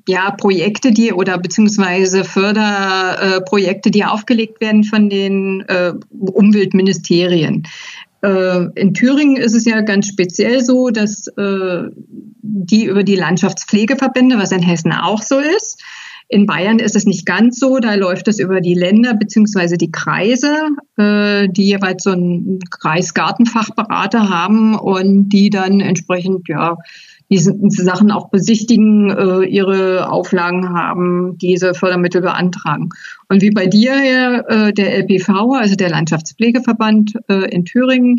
ja, 0.06 0.32
Projekte, 0.32 0.92
die 0.92 1.14
oder 1.14 1.38
beziehungsweise 1.38 2.24
Förderprojekte, 2.24 3.88
äh, 3.88 3.92
die 3.92 4.04
aufgelegt 4.04 4.60
werden 4.60 4.84
von 4.84 5.08
den 5.08 5.62
äh, 5.62 5.94
Umweltministerien. 6.10 7.66
Äh, 8.22 8.66
in 8.74 8.92
Thüringen 8.92 9.36
ist 9.36 9.54
es 9.54 9.64
ja 9.64 9.80
ganz 9.80 10.08
speziell 10.08 10.62
so, 10.62 10.90
dass 10.90 11.26
äh, 11.38 11.84
die 12.42 12.84
über 12.84 13.02
die 13.02 13.16
Landschaftspflegeverbände, 13.16 14.36
was 14.36 14.52
in 14.52 14.62
Hessen 14.62 14.92
auch 14.92 15.22
so 15.22 15.38
ist, 15.38 15.82
in 16.32 16.46
Bayern 16.46 16.78
ist 16.78 16.96
es 16.96 17.04
nicht 17.04 17.26
ganz 17.26 17.58
so, 17.58 17.78
da 17.78 17.94
läuft 17.94 18.26
es 18.26 18.38
über 18.38 18.62
die 18.62 18.72
Länder 18.72 19.12
beziehungsweise 19.12 19.76
die 19.76 19.92
Kreise, 19.92 20.68
äh, 20.96 21.46
die 21.50 21.64
jeweils 21.64 22.04
so 22.04 22.12
einen 22.12 22.58
Kreisgartenfachberater 22.70 24.30
haben 24.30 24.74
und 24.74 25.28
die 25.28 25.50
dann 25.50 25.80
entsprechend 25.80 26.48
ja 26.48 26.78
diese 27.30 27.54
Sachen 27.68 28.10
auch 28.10 28.30
besichtigen, 28.30 29.10
äh, 29.10 29.44
ihre 29.44 30.10
Auflagen 30.10 30.70
haben, 30.70 31.36
diese 31.36 31.74
Fördermittel 31.74 32.22
beantragen. 32.22 32.88
Und 33.28 33.42
wie 33.42 33.50
bei 33.50 33.66
dir, 33.66 34.44
äh, 34.48 34.72
der 34.72 34.96
LPV, 35.00 35.52
also 35.52 35.74
der 35.74 35.90
Landschaftspflegeverband 35.90 37.12
in 37.50 37.66
Thüringen, 37.66 38.16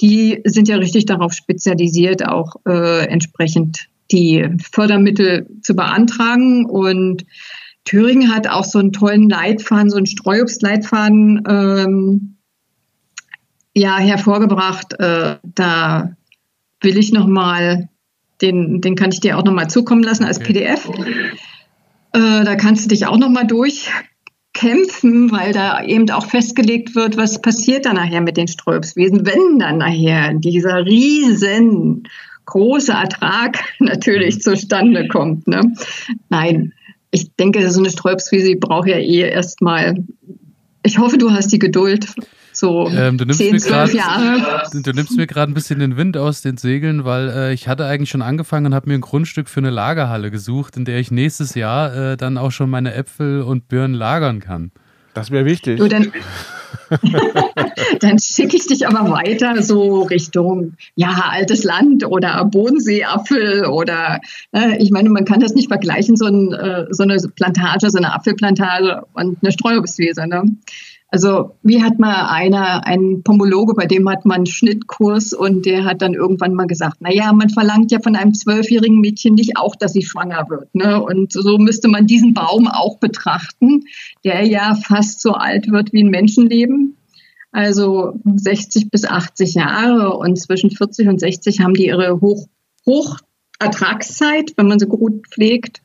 die 0.00 0.42
sind 0.44 0.68
ja 0.68 0.76
richtig 0.76 1.06
darauf 1.06 1.32
spezialisiert, 1.32 2.26
auch 2.26 2.54
entsprechend 2.64 3.88
die 4.10 4.48
Fördermittel 4.72 5.48
zu 5.62 5.74
beantragen. 5.74 6.64
Und 6.64 7.24
Thüringen 7.84 8.34
hat 8.34 8.48
auch 8.48 8.64
so 8.64 8.78
einen 8.78 8.92
tollen 8.92 9.28
Leitfaden, 9.28 9.90
so 9.90 9.96
einen 9.96 10.06
Streuobstleitfaden 10.06 11.42
ähm, 11.48 12.36
ja, 13.74 13.98
hervorgebracht. 13.98 14.94
Äh, 14.98 15.36
da 15.42 16.16
will 16.80 16.98
ich 16.98 17.12
nochmal, 17.12 17.88
den, 18.40 18.80
den 18.80 18.94
kann 18.94 19.10
ich 19.12 19.20
dir 19.20 19.38
auch 19.38 19.44
nochmal 19.44 19.70
zukommen 19.70 20.02
lassen 20.02 20.24
als. 20.24 20.38
PDF. 20.38 20.88
Äh, 22.12 22.44
da 22.44 22.56
kannst 22.56 22.84
du 22.84 22.88
dich 22.88 23.06
auch 23.06 23.18
nochmal 23.18 23.46
durchkämpfen, 23.46 25.30
weil 25.30 25.52
da 25.52 25.82
eben 25.84 26.10
auch 26.10 26.26
festgelegt 26.26 26.94
wird, 26.94 27.16
was 27.16 27.40
passiert 27.40 27.86
dann 27.86 27.96
nachher 27.96 28.20
mit 28.20 28.36
den 28.36 28.48
Streuobstwesen, 28.48 29.26
wenn 29.26 29.58
dann 29.58 29.78
nachher 29.78 30.34
dieser 30.34 30.84
riesen 30.84 32.04
große 32.48 32.92
Ertrag 32.92 33.58
natürlich 33.78 34.36
mhm. 34.36 34.40
zustande 34.40 35.08
kommt. 35.08 35.46
Ne? 35.46 35.72
Nein, 36.28 36.72
ich 37.10 37.34
denke, 37.36 37.70
so 37.70 37.80
eine 37.80 37.90
Sträubswiese 37.90 38.56
braucht 38.56 38.88
ja 38.88 38.96
eh 38.96 39.28
erstmal. 39.28 39.96
Ich 40.82 40.98
hoffe, 40.98 41.18
du 41.18 41.30
hast 41.30 41.52
die 41.52 41.58
Geduld. 41.58 42.06
So 42.52 42.88
ähm, 42.88 43.18
du 43.18 43.24
nimmst 43.24 43.38
10, 43.38 43.58
12 43.60 43.94
Jahre. 43.94 44.62
Du 44.72 44.92
nimmst 44.92 45.16
mir 45.16 45.26
gerade 45.26 45.52
ein 45.52 45.54
bisschen 45.54 45.78
den 45.78 45.96
Wind 45.96 46.16
aus 46.16 46.42
den 46.42 46.56
Segeln, 46.56 47.04
weil 47.04 47.28
äh, 47.28 47.52
ich 47.52 47.68
hatte 47.68 47.86
eigentlich 47.86 48.10
schon 48.10 48.22
angefangen 48.22 48.66
und 48.66 48.74
habe 48.74 48.88
mir 48.88 48.94
ein 48.94 49.00
Grundstück 49.00 49.48
für 49.48 49.60
eine 49.60 49.70
Lagerhalle 49.70 50.30
gesucht, 50.30 50.76
in 50.76 50.84
der 50.84 50.98
ich 50.98 51.10
nächstes 51.10 51.54
Jahr 51.54 51.94
äh, 51.94 52.16
dann 52.16 52.36
auch 52.36 52.50
schon 52.50 52.68
meine 52.68 52.94
Äpfel 52.94 53.42
und 53.42 53.68
Birnen 53.68 53.94
lagern 53.94 54.40
kann. 54.40 54.72
Das 55.14 55.30
wäre 55.30 55.44
wichtig. 55.44 55.78
Du, 55.78 55.88
dann, 55.88 56.12
dann 58.00 58.18
schicke 58.18 58.56
ich 58.56 58.66
dich 58.66 58.86
aber 58.86 59.10
weiter 59.10 59.62
so 59.62 60.02
Richtung 60.02 60.74
ja 60.94 61.30
altes 61.30 61.64
Land 61.64 62.04
oder 62.06 62.44
Bodenseeapfel 62.44 63.66
oder 63.66 64.20
äh, 64.52 64.76
ich 64.82 64.90
meine, 64.90 65.10
man 65.10 65.24
kann 65.24 65.40
das 65.40 65.54
nicht 65.54 65.68
vergleichen 65.68 66.16
so, 66.16 66.26
ein, 66.26 66.52
äh, 66.52 66.86
so 66.90 67.02
eine 67.02 67.16
Plantage, 67.34 67.90
so 67.90 67.98
eine 67.98 68.14
Apfelplantage 68.14 69.02
und 69.14 69.38
eine 69.42 69.52
Streuobstwiese. 69.52 70.26
Ne? 70.26 70.42
Also 71.10 71.56
wie 71.62 71.82
hat 71.82 71.98
mal 71.98 72.26
einer, 72.28 72.86
ein 72.86 73.22
Pomologe, 73.22 73.72
bei 73.72 73.86
dem 73.86 74.08
hat 74.10 74.26
man 74.26 74.36
einen 74.36 74.46
Schnittkurs 74.46 75.32
und 75.32 75.64
der 75.64 75.86
hat 75.86 76.02
dann 76.02 76.12
irgendwann 76.12 76.52
mal 76.52 76.66
gesagt, 76.66 76.98
na 77.00 77.10
ja, 77.10 77.32
man 77.32 77.48
verlangt 77.48 77.90
ja 77.90 77.98
von 78.00 78.14
einem 78.14 78.34
zwölfjährigen 78.34 79.00
Mädchen 79.00 79.34
nicht 79.34 79.56
auch, 79.56 79.74
dass 79.74 79.94
sie 79.94 80.02
schwanger 80.02 80.46
wird. 80.50 80.74
Ne? 80.74 81.02
Und 81.02 81.32
so 81.32 81.56
müsste 81.56 81.88
man 81.88 82.06
diesen 82.06 82.34
Baum 82.34 82.68
auch 82.68 82.98
betrachten, 82.98 83.84
der 84.22 84.44
ja 84.46 84.74
fast 84.74 85.22
so 85.22 85.32
alt 85.32 85.70
wird 85.70 85.94
wie 85.94 86.04
ein 86.04 86.10
Menschenleben. 86.10 86.98
Also 87.52 88.12
60 88.36 88.90
bis 88.90 89.06
80 89.06 89.54
Jahre 89.54 90.14
und 90.14 90.38
zwischen 90.38 90.70
40 90.70 91.08
und 91.08 91.20
60 91.20 91.60
haben 91.60 91.72
die 91.72 91.86
ihre 91.86 92.20
Hoch, 92.20 92.46
Hochertragszeit, 92.84 94.52
wenn 94.56 94.68
man 94.68 94.78
sie 94.78 94.86
gut 94.86 95.26
pflegt. 95.28 95.80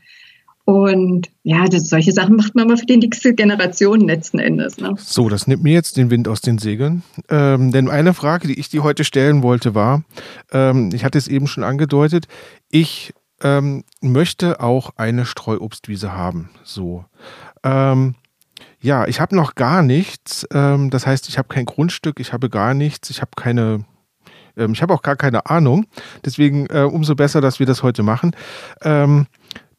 Und 0.66 1.30
ja, 1.44 1.66
das, 1.66 1.90
solche 1.90 2.14
Sachen 2.14 2.38
macht 2.38 2.56
man 2.56 2.68
mal 2.68 2.78
für 2.78 2.86
die 2.86 2.98
nächste 2.98 3.34
Generation 3.34 4.02
letzten 4.02 4.40
Endes. 4.40 4.78
Ne? 4.78 4.94
So, 4.98 5.28
das 5.28 5.46
nimmt 5.46 5.64
mir 5.64 5.74
jetzt 5.74 5.98
den 5.98 6.10
Wind 6.10 6.28
aus 6.28 6.40
den 6.40 6.58
Segeln. 6.58 7.04
Ähm, 7.30 7.72
denn 7.72 7.90
eine 7.90 8.14
Frage, 8.14 8.48
die 8.48 8.60
ich 8.60 8.70
dir 8.70 8.84
heute 8.84 9.04
stellen 9.04 9.44
wollte, 9.44 9.76
war, 9.76 10.04
ähm, 10.52 10.90
ich 10.94 11.04
hatte 11.04 11.18
es 11.18 11.28
eben 11.28 11.48
schon 11.48 11.64
angedeutet, 11.64 12.28
ich 12.70 13.14
ähm, 13.42 13.84
möchte 14.00 14.62
auch 14.62 14.92
eine 14.96 15.26
Streuobstwiese 15.26 16.14
haben. 16.14 16.50
So. 16.64 17.04
Ähm, 17.64 18.16
ja, 18.80 19.06
ich 19.08 19.20
habe 19.20 19.36
noch 19.36 19.56
gar 19.56 19.84
nichts. 19.84 20.48
Ähm, 20.54 20.90
das 20.90 21.06
heißt, 21.06 21.28
ich 21.28 21.38
habe 21.38 21.50
kein 21.50 21.66
Grundstück, 21.66 22.22
ich 22.22 22.32
habe 22.32 22.50
gar 22.50 22.74
nichts, 22.74 23.10
ich 23.10 23.20
habe 23.22 23.32
keine 23.36 23.84
ähm, 24.56 24.74
ich 24.74 24.82
habe 24.82 24.94
auch 24.94 25.02
gar 25.02 25.16
keine 25.16 25.48
Ahnung. 25.48 25.86
Deswegen 26.24 26.68
äh, 26.68 26.84
umso 26.84 27.16
besser, 27.16 27.42
dass 27.42 27.60
wir 27.60 27.66
das 27.66 27.84
heute 27.84 28.04
machen. 28.04 28.36
Ähm, 28.82 29.28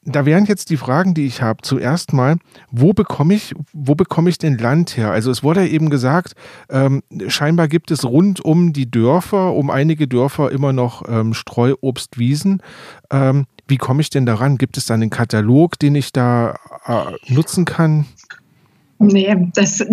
da 0.05 0.27
wären 0.27 0.45
jetzt 0.45 0.71
die 0.71 0.77
Fragen, 0.77 1.15
die 1.15 1.27
ich 1.27 1.43
habe. 1.43 1.63
Zuerst 1.63 2.13
mal, 2.13 2.37
wo 2.71 2.93
bekomme 2.93 3.35
ich, 3.35 3.55
wo 3.73 3.95
bekomme 3.95 4.31
ich 4.31 4.39
denn 4.39 4.59
Land 4.59 4.97
her? 4.97 5.11
Also 5.11 5.31
es 5.31 5.43
wurde 5.43 5.67
eben 5.67 5.91
gesagt, 5.91 6.35
ähm, 6.71 7.03
scheinbar 7.29 7.69
gibt 7.69 7.91
es 7.91 8.05
rund 8.05 8.45
um 8.45 8.73
die 8.73 8.91
Dörfer, 8.91 9.55
um 9.55 9.71
einige 9.71 10.07
Dörfer 10.07 10.53
immer 10.53 10.73
noch 10.73 11.09
ähm, 11.09 11.35
Streuobstwiesen. 11.35 12.63
Ähm, 13.11 13.47
wie 13.67 13.79
komme 13.79 14.03
ich 14.03 14.11
denn 14.11 14.27
daran? 14.27 14.59
Gibt 14.59 14.77
es 14.77 14.87
da 14.87 14.95
einen 14.95 15.11
Katalog, 15.11 15.79
den 15.79 15.95
ich 15.95 16.13
da 16.13 16.57
äh, 16.87 17.33
nutzen 17.33 17.65
kann? 17.65 18.07
Nee, 18.99 19.35
das 19.55 19.85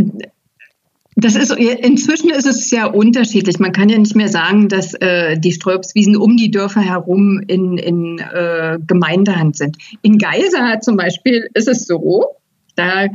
Das 1.16 1.36
ist 1.36 1.52
inzwischen 1.52 2.30
ist 2.30 2.46
es 2.46 2.72
ja 2.72 2.86
unterschiedlich. 2.86 3.60
Man 3.60 3.74
kann 3.74 3.90
ja 3.90 3.98
nicht 3.98 4.16
mehr 4.16 4.30
sagen, 4.30 4.70
dass 4.70 4.94
äh, 4.94 5.38
die 5.38 5.52
Streuobstwiesen 5.52 6.16
um 6.16 6.38
die 6.38 6.52
Dörfer 6.52 6.82
herum 6.82 7.42
in, 7.46 7.78
in 7.78 8.20
äh, 8.20 8.80
Gemeindehand 8.88 9.58
sind. 9.58 9.78
In 10.02 10.18
Geisa 10.18 10.80
zum 10.80 10.96
Beispiel 10.96 11.50
ist 11.54 11.68
es 11.68 11.86
so. 11.86 12.38
Da 12.76 13.08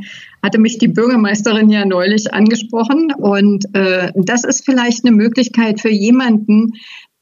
hatte 0.43 0.59
mich 0.59 0.77
die 0.77 0.87
Bürgermeisterin 0.87 1.71
ja 1.71 1.85
neulich 1.85 2.31
angesprochen 2.33 3.11
und 3.17 3.65
äh, 3.73 4.11
das 4.15 4.43
ist 4.43 4.63
vielleicht 4.63 5.03
eine 5.03 5.15
Möglichkeit 5.15 5.81
für 5.81 5.89
jemanden, 5.89 6.73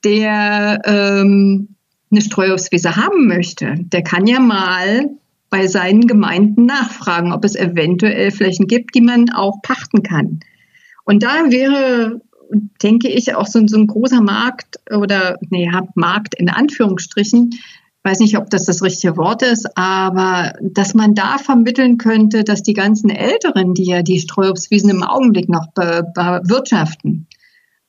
der 0.03 0.82
ähm, 0.86 1.70
eine 2.12 2.22
Streuobstwiese 2.22 2.98
haben 2.98 3.27
möchte. 3.27 3.75
Der 3.79 4.03
kann 4.03 4.27
ja 4.27 4.41
mal 4.41 5.10
bei 5.50 5.67
seinen 5.67 6.08
Gemeinden 6.08 6.65
nachfragen, 6.65 7.32
ob 7.32 7.46
es 7.46 7.55
eventuell 7.55 8.32
Flächen 8.32 8.67
gibt, 8.67 8.94
die 8.94 9.01
man 9.01 9.29
auch 9.29 9.62
pachten 9.62 10.03
kann. 10.03 10.41
Und 11.05 11.24
da 11.24 11.50
wäre, 11.50 12.21
denke 12.83 13.07
ich, 13.07 13.33
auch 13.35 13.47
so, 13.47 13.65
so 13.65 13.77
ein 13.77 13.88
großer 13.88 14.21
Markt 14.21 14.79
oder, 14.91 15.38
nee, 15.50 15.69
Markt 15.95 16.35
in 16.35 16.50
Anführungsstrichen, 16.50 17.51
weiß 18.03 18.19
nicht, 18.19 18.38
ob 18.38 18.50
das 18.51 18.65
das 18.65 18.83
richtige 18.83 19.17
Wort 19.17 19.41
ist, 19.41 19.65
aber 19.75 20.53
dass 20.62 20.93
man 20.93 21.15
da 21.15 21.39
vermitteln 21.39 21.97
könnte, 21.97 22.43
dass 22.43 22.62
die 22.62 22.74
ganzen 22.74 23.09
Älteren, 23.09 23.74
die 23.74 23.85
ja 23.85 24.03
die 24.03 24.19
Streuobstwiesen 24.19 24.91
im 24.91 25.01
Augenblick 25.01 25.50
noch 25.50 25.71
bewirtschaften, 25.74 27.27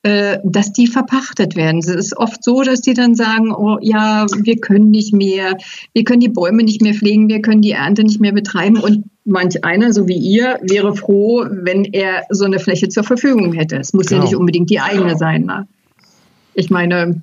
äh, 0.01 0.39
dass 0.43 0.73
die 0.73 0.87
verpachtet 0.87 1.55
werden. 1.55 1.79
Es 1.79 1.87
ist 1.87 2.17
oft 2.17 2.43
so, 2.43 2.63
dass 2.63 2.81
die 2.81 2.95
dann 2.95 3.13
sagen, 3.13 3.53
oh 3.53 3.77
ja, 3.81 4.25
wir 4.41 4.57
können 4.57 4.89
nicht 4.89 5.13
mehr, 5.13 5.57
wir 5.93 6.03
können 6.03 6.19
die 6.19 6.29
Bäume 6.29 6.63
nicht 6.63 6.81
mehr 6.81 6.95
pflegen, 6.95 7.29
wir 7.29 7.41
können 7.41 7.61
die 7.61 7.71
Ernte 7.71 8.03
nicht 8.03 8.19
mehr 8.19 8.33
betreiben 8.33 8.77
und 8.77 9.05
manch 9.27 9.63
einer, 9.63 9.93
so 9.93 10.07
wie 10.07 10.17
ihr, 10.17 10.59
wäre 10.61 10.95
froh, 10.95 11.45
wenn 11.49 11.83
er 11.83 12.23
so 12.29 12.45
eine 12.45 12.59
Fläche 12.59 12.89
zur 12.89 13.03
Verfügung 13.03 13.53
hätte. 13.53 13.77
Es 13.77 13.93
muss 13.93 14.07
genau. 14.07 14.21
ja 14.21 14.25
nicht 14.25 14.35
unbedingt 14.35 14.69
die 14.69 14.79
eigene 14.79 15.17
sein. 15.17 15.43
Ne? 15.43 15.67
Ich 16.53 16.69
meine, 16.69 17.21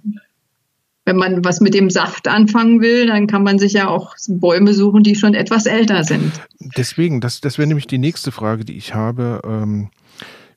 wenn 1.04 1.16
man 1.16 1.44
was 1.44 1.60
mit 1.60 1.74
dem 1.74 1.90
Saft 1.90 2.28
anfangen 2.28 2.80
will, 2.80 3.06
dann 3.06 3.26
kann 3.26 3.42
man 3.42 3.58
sich 3.58 3.72
ja 3.72 3.88
auch 3.88 4.14
Bäume 4.28 4.72
suchen, 4.72 5.02
die 5.02 5.14
schon 5.14 5.34
etwas 5.34 5.66
älter 5.66 6.04
sind. 6.04 6.32
Deswegen, 6.76 7.20
das, 7.20 7.40
das 7.40 7.58
wäre 7.58 7.66
nämlich 7.66 7.86
die 7.86 7.98
nächste 7.98 8.32
Frage, 8.32 8.64
die 8.64 8.76
ich 8.76 8.94
habe. 8.94 9.40
Ähm 9.44 9.88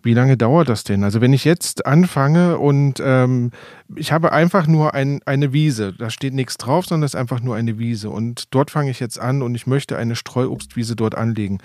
wie 0.08 0.14
lange 0.14 0.38
dauert 0.38 0.70
das 0.70 0.86
denn? 0.86 1.04
Also 1.04 1.20
wenn 1.20 1.34
ich 1.34 1.44
jetzt 1.44 1.86
anfange 1.86 2.58
und 2.58 3.02
ähm, 3.04 3.52
ich 3.96 4.14
habe 4.14 4.32
einfach 4.32 4.66
nur 4.66 4.94
ein, 4.94 5.20
eine 5.26 5.52
Wiese, 5.52 5.94
da 5.94 6.10
steht 6.10 6.34
nichts 6.34 6.58
drauf, 6.58 6.86
sondern 6.86 7.06
es 7.06 7.14
ist 7.14 7.20
einfach 7.20 7.42
nur 7.42 7.56
eine 7.56 7.78
Wiese 7.78 8.10
und 8.10 8.46
dort 8.56 8.72
fange 8.72 8.90
ich 8.90 9.02
jetzt 9.02 9.20
an 9.20 9.42
und 9.42 9.54
ich 9.54 9.68
möchte 9.68 9.98
eine 9.98 10.16
Streuobstwiese 10.16 10.96
dort 10.96 11.16
anlegen. 11.16 11.60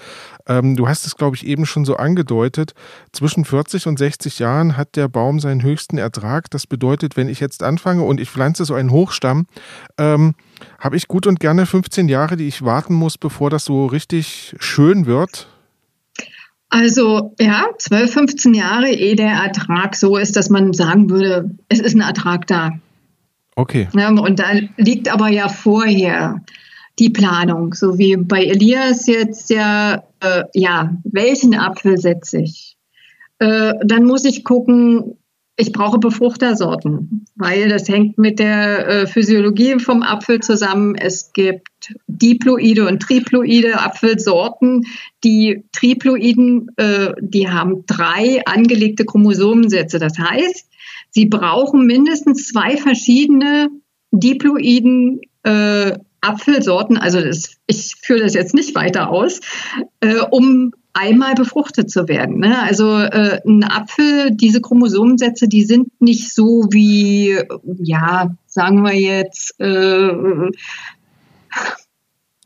Ähm, 0.48 0.74
du 0.74 0.88
hast 0.88 1.06
es, 1.06 1.16
glaube 1.16 1.36
ich, 1.36 1.46
eben 1.46 1.66
schon 1.66 1.84
so 1.84 1.96
angedeutet, 1.96 2.74
zwischen 3.12 3.44
40 3.44 3.86
und 3.86 3.98
60 3.98 4.40
Jahren 4.40 4.76
hat 4.76 4.96
der 4.96 5.06
Baum 5.06 5.38
seinen 5.38 5.62
höchsten 5.62 5.96
Ertrag. 5.96 6.50
Das 6.50 6.66
bedeutet, 6.66 7.16
wenn 7.16 7.28
ich 7.28 7.38
jetzt 7.38 7.62
anfange 7.62 8.02
und 8.02 8.18
ich 8.18 8.28
pflanze 8.28 8.64
so 8.64 8.74
einen 8.74 8.90
Hochstamm, 8.90 9.46
ähm, 9.98 10.34
habe 10.80 10.96
ich 10.96 11.06
gut 11.06 11.28
und 11.28 11.38
gerne 11.38 11.64
15 11.64 12.08
Jahre, 12.08 12.36
die 12.36 12.48
ich 12.48 12.64
warten 12.64 12.94
muss, 12.94 13.18
bevor 13.18 13.50
das 13.50 13.64
so 13.64 13.86
richtig 13.86 14.56
schön 14.58 15.06
wird. 15.06 15.46
Also 16.72 17.34
ja, 17.38 17.66
12, 17.76 18.10
15 18.10 18.54
Jahre, 18.54 18.88
ehe 18.88 19.14
der 19.14 19.32
Ertrag 19.32 19.94
so 19.94 20.16
ist, 20.16 20.36
dass 20.36 20.48
man 20.48 20.72
sagen 20.72 21.10
würde, 21.10 21.50
es 21.68 21.80
ist 21.80 21.94
ein 21.94 22.00
Ertrag 22.00 22.46
da. 22.46 22.70
Okay. 23.56 23.88
Ja, 23.94 24.08
und 24.08 24.38
da 24.38 24.46
liegt 24.78 25.12
aber 25.12 25.28
ja 25.28 25.50
vorher 25.50 26.40
die 26.98 27.10
Planung, 27.10 27.74
so 27.74 27.98
wie 27.98 28.16
bei 28.16 28.42
Elias 28.44 29.06
jetzt 29.06 29.50
ja, 29.50 30.02
äh, 30.20 30.44
ja, 30.54 30.96
welchen 31.04 31.54
Apfel 31.54 31.98
setze 31.98 32.40
ich? 32.40 32.78
Äh, 33.38 33.74
dann 33.84 34.04
muss 34.04 34.24
ich 34.24 34.42
gucken, 34.42 35.18
ich 35.62 35.72
brauche 35.72 35.98
Befruchtersorten, 35.98 37.24
weil 37.36 37.68
das 37.68 37.88
hängt 37.88 38.18
mit 38.18 38.40
der 38.40 38.88
äh, 38.88 39.06
Physiologie 39.06 39.78
vom 39.78 40.02
Apfel 40.02 40.40
zusammen. 40.40 40.96
Es 40.96 41.32
gibt 41.32 41.94
diploide 42.08 42.88
und 42.88 43.00
triploide 43.00 43.78
Apfelsorten. 43.78 44.86
Die 45.22 45.62
triploiden, 45.70 46.66
äh, 46.76 47.12
die 47.20 47.48
haben 47.48 47.84
drei 47.86 48.44
angelegte 48.44 49.04
Chromosomensätze. 49.04 50.00
Das 50.00 50.18
heißt, 50.18 50.68
sie 51.10 51.26
brauchen 51.26 51.86
mindestens 51.86 52.48
zwei 52.48 52.76
verschiedene 52.76 53.68
diploiden 54.10 55.20
äh, 55.44 55.92
Apfelsorten, 56.20 56.98
also 56.98 57.20
das, 57.20 57.56
ich 57.66 57.96
führe 58.00 58.20
das 58.20 58.34
jetzt 58.34 58.54
nicht 58.54 58.76
weiter 58.76 59.10
aus, 59.10 59.40
um 60.30 60.72
einmal 60.94 61.34
befruchtet 61.34 61.90
zu 61.90 62.08
werden. 62.08 62.38
Ne? 62.38 62.60
Also 62.62 62.98
äh, 62.98 63.40
ein 63.46 63.64
Apfel, 63.64 64.30
diese 64.32 64.60
Chromosomensätze, 64.60 65.48
die 65.48 65.64
sind 65.64 66.00
nicht 66.00 66.34
so 66.34 66.66
wie, 66.70 67.38
ja, 67.78 68.34
sagen 68.46 68.82
wir 68.82 68.94
jetzt, 68.94 69.58
äh, 69.58 70.50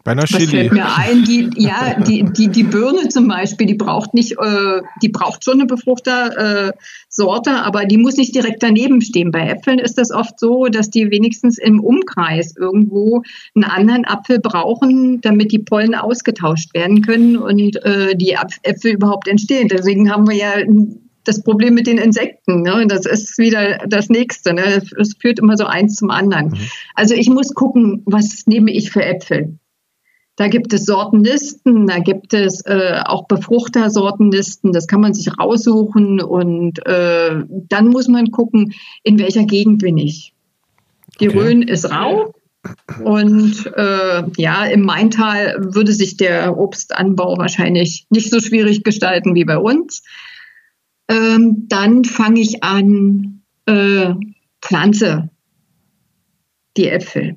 bei 0.07 0.13
einer 0.13 0.25
Chili. 0.25 0.45
Was 0.45 0.51
fällt 0.51 0.73
mir 0.73 0.97
ein? 0.97 1.25
Die, 1.25 1.51
ja, 1.57 2.01
die, 2.01 2.23
die, 2.23 2.49
die 2.49 2.63
Birne 2.63 3.09
zum 3.09 3.27
Beispiel, 3.27 3.67
die 3.67 3.75
braucht 3.75 4.15
nicht, 4.15 4.39
äh, 4.39 4.81
die 5.03 5.09
braucht 5.09 5.45
schon 5.45 5.55
eine 5.55 5.67
Befruchtersorte, 5.67 7.51
äh, 7.51 7.55
aber 7.55 7.87
die 7.87 7.99
muss 7.99 8.17
nicht 8.17 8.33
direkt 8.33 8.63
daneben 8.63 9.03
stehen. 9.03 9.33
Bei 9.33 9.49
Äpfeln 9.49 9.81
ist 9.81 9.99
das 9.99 10.13
oft 10.13 10.39
so, 10.39 10.67
dass 10.67 10.91
die 10.91 11.11
wenigstens 11.11 11.59
im 11.59 11.81
Umkreis 11.81 12.55
irgendwo 12.57 13.23
einen 13.57 13.65
anderen 13.65 14.05
Apfel 14.05 14.39
brauchen, 14.39 15.21
damit 15.23 15.51
die 15.51 15.59
Pollen 15.59 15.97
ausgetauscht 15.97 16.73
werden 16.73 17.03
können 17.03 17.37
und 17.37 17.59
äh, 17.85 18.15
die 18.15 18.37
Äpfel 18.63 18.93
überhaupt 18.93 19.27
entstehen. 19.27 19.67
Deswegen 19.67 20.11
haben 20.11 20.29
wir 20.29 20.37
ja 20.37 20.53
das 21.25 21.43
Problem 21.43 21.75
mit 21.75 21.89
den 21.89 21.99
Insekten. 21.99 22.63
Ne? 22.63 22.87
Das 22.87 23.07
ist 23.07 23.39
wieder 23.39 23.79
das 23.89 24.09
Nächste. 24.09 24.55
Ne? 24.55 24.81
Es 24.97 25.17
führt 25.21 25.41
immer 25.41 25.57
so 25.57 25.65
eins 25.65 25.97
zum 25.97 26.11
anderen. 26.11 26.51
Mhm. 26.51 26.71
Also 26.95 27.15
ich 27.15 27.29
muss 27.29 27.55
gucken, 27.55 28.03
was 28.07 28.47
nehme 28.47 28.71
ich 28.71 28.93
für 28.93 29.05
Äpfel. 29.05 29.59
Da 30.37 30.49
gibt 30.49 30.75
es 30.75 30.85
Sortenlisten, 30.85 31.87
da 31.87 31.99
gibt 31.99 32.35
es 32.35 32.61
äh, 32.67 33.01
auch 33.05 33.27
Befruchtersortenlisten, 33.27 34.73
das 34.73 34.87
kann 34.87 35.01
man 35.01 35.15
sich 35.15 35.39
raussuchen 35.39 36.21
und 36.21 36.87
äh, 36.87 37.43
dann 37.49 37.89
muss 37.89 38.07
man 38.07 38.31
gucken, 38.31 38.75
in 39.03 39.19
welcher 39.19 39.45
Gegend 39.45 39.79
bin 39.81 39.97
ich. 39.97 40.35
Die 41.21 41.31
okay. 41.31 41.39
Rhön 41.39 41.63
ist 41.63 41.91
rau 41.91 42.35
und 43.03 43.67
äh, 43.77 44.25
ja, 44.37 44.65
im 44.67 44.83
Maintal 44.83 45.57
würde 45.75 45.93
sich 45.93 46.19
der 46.19 46.59
Obstanbau 46.59 47.39
wahrscheinlich 47.39 48.07
nicht 48.11 48.31
so 48.31 48.39
schwierig 48.39 48.85
gestalten 48.85 49.35
wie 49.35 49.45
bei 49.45 49.57
uns. 49.57 50.03
Ähm, 51.09 51.67
dann 51.69 52.05
fange 52.05 52.41
ich 52.41 52.63
an, 52.63 53.43
äh, 53.65 54.13
Pflanze, 54.61 55.31
die 56.77 56.89
Äpfel 56.89 57.37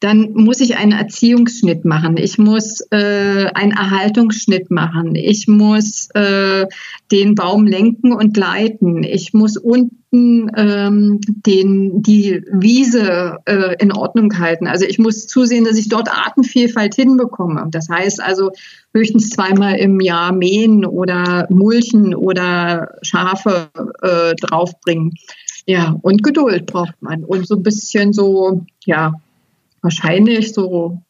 dann 0.00 0.32
muss 0.34 0.60
ich 0.60 0.76
einen 0.76 0.92
Erziehungsschnitt 0.92 1.86
machen. 1.86 2.18
Ich 2.18 2.36
muss 2.36 2.80
äh, 2.90 3.46
einen 3.54 3.72
Erhaltungsschnitt 3.72 4.70
machen. 4.70 5.14
Ich 5.14 5.48
muss 5.48 6.10
äh, 6.12 6.66
den 7.10 7.34
Baum 7.34 7.66
lenken 7.66 8.12
und 8.12 8.36
leiten. 8.36 9.02
Ich 9.02 9.32
muss 9.32 9.56
unten 9.56 10.50
ähm, 10.54 11.20
den, 11.26 12.02
die 12.02 12.42
Wiese 12.52 13.38
äh, 13.46 13.76
in 13.78 13.90
Ordnung 13.90 14.38
halten. 14.38 14.66
Also 14.66 14.84
ich 14.84 14.98
muss 14.98 15.26
zusehen, 15.26 15.64
dass 15.64 15.78
ich 15.78 15.88
dort 15.88 16.10
Artenvielfalt 16.10 16.94
hinbekomme. 16.94 17.66
Das 17.70 17.88
heißt 17.88 18.22
also 18.22 18.50
höchstens 18.92 19.30
zweimal 19.30 19.76
im 19.76 20.00
Jahr 20.00 20.32
mähen 20.32 20.84
oder 20.84 21.46
mulchen 21.48 22.14
oder 22.14 22.96
Schafe 23.00 23.70
äh, 24.02 24.34
draufbringen. 24.34 25.14
Ja, 25.64 25.96
und 26.02 26.22
Geduld 26.22 26.66
braucht 26.66 27.00
man. 27.00 27.24
Und 27.24 27.48
so 27.48 27.56
ein 27.56 27.62
bisschen 27.62 28.12
so, 28.12 28.64
ja, 28.84 29.14
wahrscheinlich 29.86 30.52
so, 30.52 31.00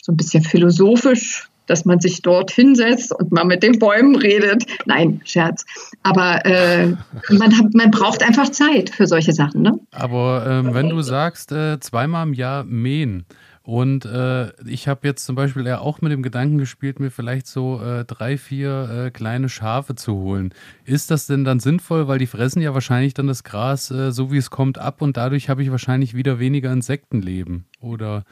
so 0.00 0.12
ein 0.12 0.16
bisschen 0.16 0.44
philosophisch, 0.44 1.48
dass 1.66 1.84
man 1.84 1.98
sich 1.98 2.22
dort 2.22 2.52
hinsetzt 2.52 3.12
und 3.12 3.32
mal 3.32 3.44
mit 3.44 3.64
den 3.64 3.80
Bäumen 3.80 4.14
redet. 4.14 4.64
Nein, 4.84 5.20
Scherz. 5.24 5.64
Aber 6.04 6.46
äh, 6.46 6.94
man, 7.30 7.58
hat, 7.58 7.74
man 7.74 7.90
braucht 7.90 8.22
einfach 8.22 8.48
Zeit 8.50 8.90
für 8.90 9.08
solche 9.08 9.32
Sachen. 9.32 9.62
Ne? 9.62 9.78
Aber 9.90 10.46
ähm, 10.48 10.74
wenn 10.74 10.88
du 10.88 11.02
sagst, 11.02 11.50
äh, 11.50 11.80
zweimal 11.80 12.28
im 12.28 12.34
Jahr 12.34 12.62
mähen, 12.62 13.26
und 13.66 14.04
äh, 14.04 14.52
ich 14.64 14.86
habe 14.86 15.08
jetzt 15.08 15.24
zum 15.24 15.34
Beispiel 15.34 15.66
ja 15.66 15.80
auch 15.80 16.00
mit 16.00 16.12
dem 16.12 16.22
Gedanken 16.22 16.56
gespielt, 16.56 17.00
mir 17.00 17.10
vielleicht 17.10 17.48
so 17.48 17.82
äh, 17.82 18.04
drei, 18.04 18.38
vier 18.38 19.06
äh, 19.06 19.10
kleine 19.10 19.48
Schafe 19.48 19.96
zu 19.96 20.14
holen. 20.14 20.54
Ist 20.84 21.10
das 21.10 21.26
denn 21.26 21.42
dann 21.42 21.58
sinnvoll? 21.58 22.06
Weil 22.06 22.20
die 22.20 22.28
fressen 22.28 22.62
ja 22.62 22.74
wahrscheinlich 22.74 23.12
dann 23.12 23.26
das 23.26 23.42
Gras, 23.42 23.90
äh, 23.90 24.12
so 24.12 24.30
wie 24.30 24.36
es 24.36 24.50
kommt, 24.50 24.78
ab 24.78 25.02
und 25.02 25.16
dadurch 25.16 25.48
habe 25.48 25.64
ich 25.64 25.72
wahrscheinlich 25.72 26.14
wieder 26.14 26.38
weniger 26.38 26.72
Insektenleben. 26.72 27.64
Oder? 27.80 28.24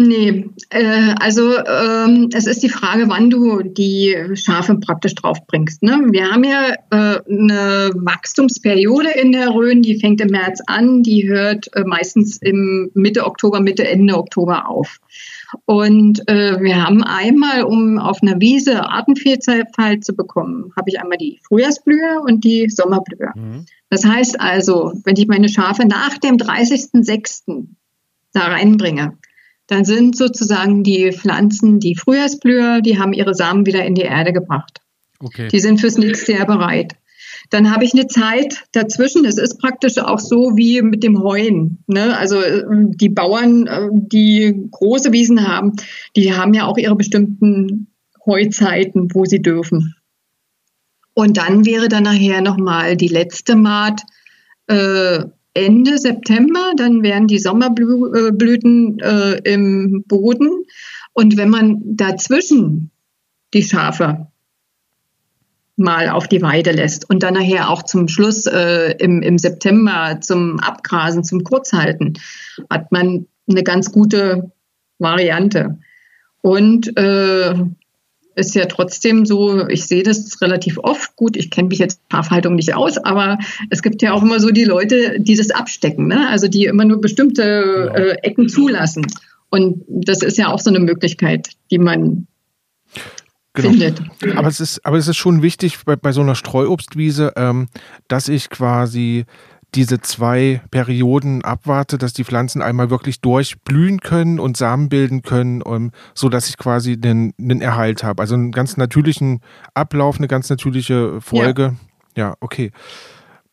Nee, 0.00 0.48
äh, 0.70 1.14
also 1.20 1.58
ähm, 1.58 2.30
es 2.32 2.46
ist 2.46 2.62
die 2.62 2.70
Frage, 2.70 3.04
wann 3.08 3.28
du 3.28 3.62
die 3.62 4.16
Schafe 4.34 4.76
praktisch 4.76 5.14
draufbringst. 5.14 5.82
Ne? 5.82 6.06
Wir 6.10 6.30
haben 6.30 6.44
ja 6.44 6.72
äh, 6.90 7.20
eine 7.28 7.90
Wachstumsperiode 7.94 9.10
in 9.10 9.32
der 9.32 9.50
Rhön, 9.50 9.82
die 9.82 10.00
fängt 10.00 10.22
im 10.22 10.30
März 10.30 10.60
an, 10.66 11.02
die 11.02 11.28
hört 11.28 11.68
äh, 11.74 11.84
meistens 11.84 12.38
im 12.38 12.90
Mitte 12.94 13.26
Oktober, 13.26 13.60
Mitte, 13.60 13.86
Ende 13.86 14.16
Oktober 14.16 14.68
auf. 14.70 15.00
Und 15.66 16.26
äh, 16.28 16.58
wir 16.60 16.82
haben 16.82 17.02
einmal, 17.02 17.64
um 17.64 17.98
auf 17.98 18.22
einer 18.22 18.40
Wiese 18.40 18.88
Artenvielfalt 18.88 20.04
zu 20.04 20.14
bekommen, 20.14 20.72
habe 20.76 20.88
ich 20.88 20.98
einmal 20.98 21.18
die 21.18 21.40
Frühjahrsblüher 21.46 22.22
und 22.24 22.44
die 22.44 22.70
Sommerblüher. 22.70 23.32
Mhm. 23.34 23.66
Das 23.90 24.06
heißt 24.06 24.40
also, 24.40 24.92
wenn 25.04 25.16
ich 25.16 25.26
meine 25.26 25.50
Schafe 25.50 25.86
nach 25.86 26.16
dem 26.16 26.36
30.06. 26.36 27.66
da 28.32 28.40
reinbringe, 28.46 29.18
dann 29.70 29.84
sind 29.84 30.16
sozusagen 30.16 30.82
die 30.82 31.12
Pflanzen, 31.12 31.78
die 31.78 31.94
Frühjahrsblüher, 31.94 32.80
die 32.80 32.98
haben 32.98 33.12
ihre 33.12 33.34
Samen 33.34 33.66
wieder 33.66 33.84
in 33.84 33.94
die 33.94 34.02
Erde 34.02 34.32
gebracht. 34.32 34.80
Okay. 35.20 35.46
Die 35.48 35.60
sind 35.60 35.80
fürs 35.80 35.96
nächste 35.96 36.32
Jahr 36.32 36.46
bereit. 36.46 36.96
Dann 37.50 37.72
habe 37.72 37.84
ich 37.84 37.92
eine 37.94 38.08
Zeit 38.08 38.64
dazwischen. 38.72 39.24
Es 39.24 39.38
ist 39.38 39.58
praktisch 39.58 39.98
auch 39.98 40.18
so 40.18 40.56
wie 40.56 40.82
mit 40.82 41.04
dem 41.04 41.22
Heuen. 41.22 41.84
Ne? 41.86 42.16
Also 42.18 42.40
äh, 42.40 42.64
die 42.68 43.10
Bauern, 43.10 43.68
äh, 43.68 43.88
die 43.92 44.68
große 44.72 45.12
Wiesen 45.12 45.46
haben, 45.46 45.72
die 46.16 46.34
haben 46.34 46.52
ja 46.52 46.66
auch 46.66 46.76
ihre 46.76 46.96
bestimmten 46.96 47.92
Heuzeiten, 48.26 49.08
wo 49.14 49.24
sie 49.24 49.40
dürfen. 49.40 49.94
Und 51.14 51.36
dann 51.36 51.64
wäre 51.64 51.88
dann 51.88 52.04
nachher 52.04 52.40
nochmal 52.40 52.96
die 52.96 53.08
letzte 53.08 53.54
Maat 53.54 54.02
äh, 54.66 55.24
Ende 55.54 55.98
September, 55.98 56.72
dann 56.76 57.02
wären 57.02 57.26
die 57.26 57.38
Sommerblüten 57.38 58.98
äh, 59.00 59.40
im 59.44 60.04
Boden. 60.06 60.64
Und 61.12 61.36
wenn 61.36 61.50
man 61.50 61.80
dazwischen 61.84 62.90
die 63.52 63.62
Schafe 63.62 64.28
mal 65.76 66.10
auf 66.10 66.28
die 66.28 66.42
Weide 66.42 66.72
lässt 66.72 67.08
und 67.08 67.22
dann 67.22 67.34
nachher 67.34 67.70
auch 67.70 67.82
zum 67.82 68.06
Schluss 68.06 68.46
äh, 68.46 68.94
im, 68.98 69.22
im 69.22 69.38
September 69.38 70.18
zum 70.20 70.60
Abgrasen, 70.60 71.24
zum 71.24 71.42
Kurzhalten, 71.42 72.18
hat 72.68 72.92
man 72.92 73.26
eine 73.48 73.62
ganz 73.62 73.90
gute 73.90 74.52
Variante. 74.98 75.78
Und 76.42 76.96
äh, 76.96 77.54
ist 78.40 78.54
ja 78.54 78.66
trotzdem 78.66 79.26
so, 79.26 79.68
ich 79.68 79.86
sehe 79.86 80.02
das 80.02 80.40
relativ 80.40 80.78
oft. 80.78 81.14
Gut, 81.16 81.36
ich 81.36 81.50
kenne 81.50 81.68
mich 81.68 81.78
jetzt 81.78 82.00
Schafhaltung 82.10 82.56
nicht 82.56 82.74
aus, 82.74 82.98
aber 82.98 83.38
es 83.70 83.82
gibt 83.82 84.02
ja 84.02 84.12
auch 84.12 84.22
immer 84.22 84.40
so 84.40 84.50
die 84.50 84.64
Leute, 84.64 85.20
die 85.20 85.36
das 85.36 85.50
abstecken, 85.50 86.08
ne? 86.08 86.28
also 86.28 86.48
die 86.48 86.64
immer 86.64 86.84
nur 86.84 87.00
bestimmte 87.00 87.92
äh, 87.94 88.26
Ecken 88.26 88.48
zulassen. 88.48 89.06
Und 89.50 89.84
das 89.88 90.22
ist 90.22 90.38
ja 90.38 90.48
auch 90.48 90.60
so 90.60 90.70
eine 90.70 90.80
Möglichkeit, 90.80 91.50
die 91.70 91.78
man 91.78 92.26
Genau. 93.52 93.70
findet. 93.70 94.00
Aber 94.36 94.46
es 94.46 94.60
ist, 94.60 94.86
aber 94.86 94.96
es 94.96 95.08
ist 95.08 95.16
schon 95.16 95.42
wichtig 95.42 95.84
bei, 95.84 95.96
bei 95.96 96.12
so 96.12 96.20
einer 96.20 96.36
Streuobstwiese, 96.36 97.32
ähm, 97.34 97.66
dass 98.06 98.28
ich 98.28 98.48
quasi 98.48 99.24
diese 99.74 100.00
zwei 100.00 100.60
Perioden 100.70 101.42
abwarte, 101.44 101.98
dass 101.98 102.12
die 102.12 102.24
Pflanzen 102.24 102.62
einmal 102.62 102.90
wirklich 102.90 103.20
durchblühen 103.20 104.00
können 104.00 104.40
und 104.40 104.56
Samen 104.56 104.88
bilden 104.88 105.22
können, 105.22 105.62
um, 105.62 105.92
so 106.14 106.28
dass 106.28 106.48
ich 106.48 106.56
quasi 106.56 106.96
den, 106.96 107.32
den 107.38 107.60
Erhalt 107.60 108.02
habe. 108.02 108.22
Also 108.22 108.34
einen 108.34 108.52
ganz 108.52 108.76
natürlichen 108.76 109.40
Ablauf, 109.74 110.18
eine 110.18 110.28
ganz 110.28 110.50
natürliche 110.50 111.20
Folge. 111.20 111.76
Ja, 112.16 112.28
ja 112.28 112.34
okay. 112.40 112.72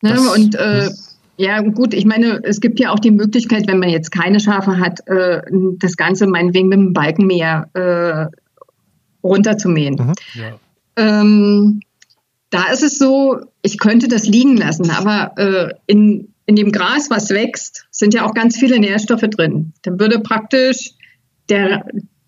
Ja, 0.02 0.14
ne, 0.14 0.30
und 0.36 0.56
äh, 0.56 0.90
ja, 1.38 1.62
gut, 1.62 1.94
ich 1.94 2.06
meine, 2.06 2.42
es 2.44 2.62
gibt 2.62 2.80
ja 2.80 2.92
auch 2.92 3.00
die 3.00 3.12
Möglichkeit, 3.12 3.68
wenn 3.68 3.80
man 3.80 3.90
jetzt 3.90 4.12
keine 4.12 4.40
Schafe 4.40 4.80
hat, 4.80 5.08
äh, 5.08 5.42
das 5.78 5.96
Ganze 5.96 6.28
meinetwegen 6.28 6.68
mit 6.68 6.80
dem 6.80 6.94
Balkenmäher 6.94 7.70
äh, 7.74 8.36
runterzumähen. 9.24 9.96
Mhm. 9.96 10.14
Ja. 10.34 10.60
Ähm, 10.96 11.82
da 12.50 12.72
ist 12.72 12.84
es 12.84 12.98
so, 12.98 13.40
ich 13.62 13.78
könnte 13.78 14.08
das 14.08 14.26
liegen 14.26 14.58
lassen, 14.58 14.90
aber 14.92 15.34
äh, 15.38 15.74
in, 15.86 16.34
in 16.46 16.56
dem 16.56 16.72
Gras, 16.72 17.10
was 17.10 17.30
wächst, 17.30 17.88
sind 17.92 18.14
ja 18.14 18.26
auch 18.26 18.34
ganz 18.34 18.58
viele 18.58 18.80
Nährstoffe 18.80 19.22
drin. 19.22 19.74
Dann 19.84 20.00
würde 20.00 20.20
praktisch 20.20 20.92
der, 21.50 21.86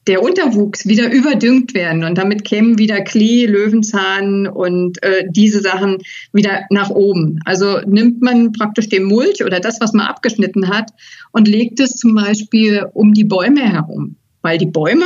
der 0.08 0.22
Unterwuchs 0.22 0.88
wieder 0.88 1.10
überdüngt 1.12 1.74
werden 1.74 2.04
und 2.04 2.18
damit 2.18 2.44
kämen 2.44 2.78
wieder 2.78 3.02
Klee, 3.02 3.46
Löwenzahn 3.46 4.48
und 4.48 5.02
äh, 5.04 5.26
diese 5.30 5.62
Sachen 5.62 6.00
wieder 6.34 6.66
nach 6.70 6.90
oben. 6.90 7.40
Also 7.46 7.80
nimmt 7.86 8.22
man 8.22 8.52
praktisch 8.52 8.90
den 8.90 9.04
Mulch 9.04 9.44
oder 9.46 9.62
das, 9.62 9.80
was 9.80 9.94
man 9.94 10.08
abgeschnitten 10.08 10.68
hat 10.68 10.92
und 11.32 11.48
legt 11.48 11.80
es 11.80 11.96
zum 11.96 12.14
Beispiel 12.14 12.88
um 12.94 13.14
die 13.14 13.24
Bäume 13.24 13.62
herum, 13.62 14.18
weil 14.42 14.58
die 14.58 14.66
Bäume, 14.66 15.06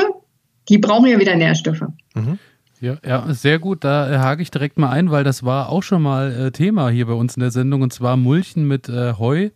die 0.69 0.80
brauchen 0.80 1.08
ja 1.08 1.19
wieder 1.19 1.36
Nährstoffe. 1.36 1.84
Mhm. 2.15 2.39
Ja, 2.84 2.98
ja, 3.06 3.34
sehr 3.34 3.60
gut. 3.60 3.86
Da 3.86 4.12
äh, 4.12 4.17
hake 4.17 4.41
ich 4.41 4.52
direkt 4.52 4.78
mal 4.78 4.89
ein, 4.89 5.10
weil 5.10 5.24
das 5.24 5.43
war 5.46 5.69
auch 5.69 5.84
schon 5.84 6.02
mal 6.02 6.34
äh, 6.34 6.52
Thema 6.52 6.89
hier 6.89 7.06
bei 7.06 7.13
uns 7.13 7.38
in 7.38 7.39
der 7.39 7.50
Sendung 7.50 7.82
und 7.82 7.93
zwar 7.93 8.17
Mulchen 8.17 8.67
mit 8.67 8.89
äh, 8.89 9.13
Heu 9.13 9.52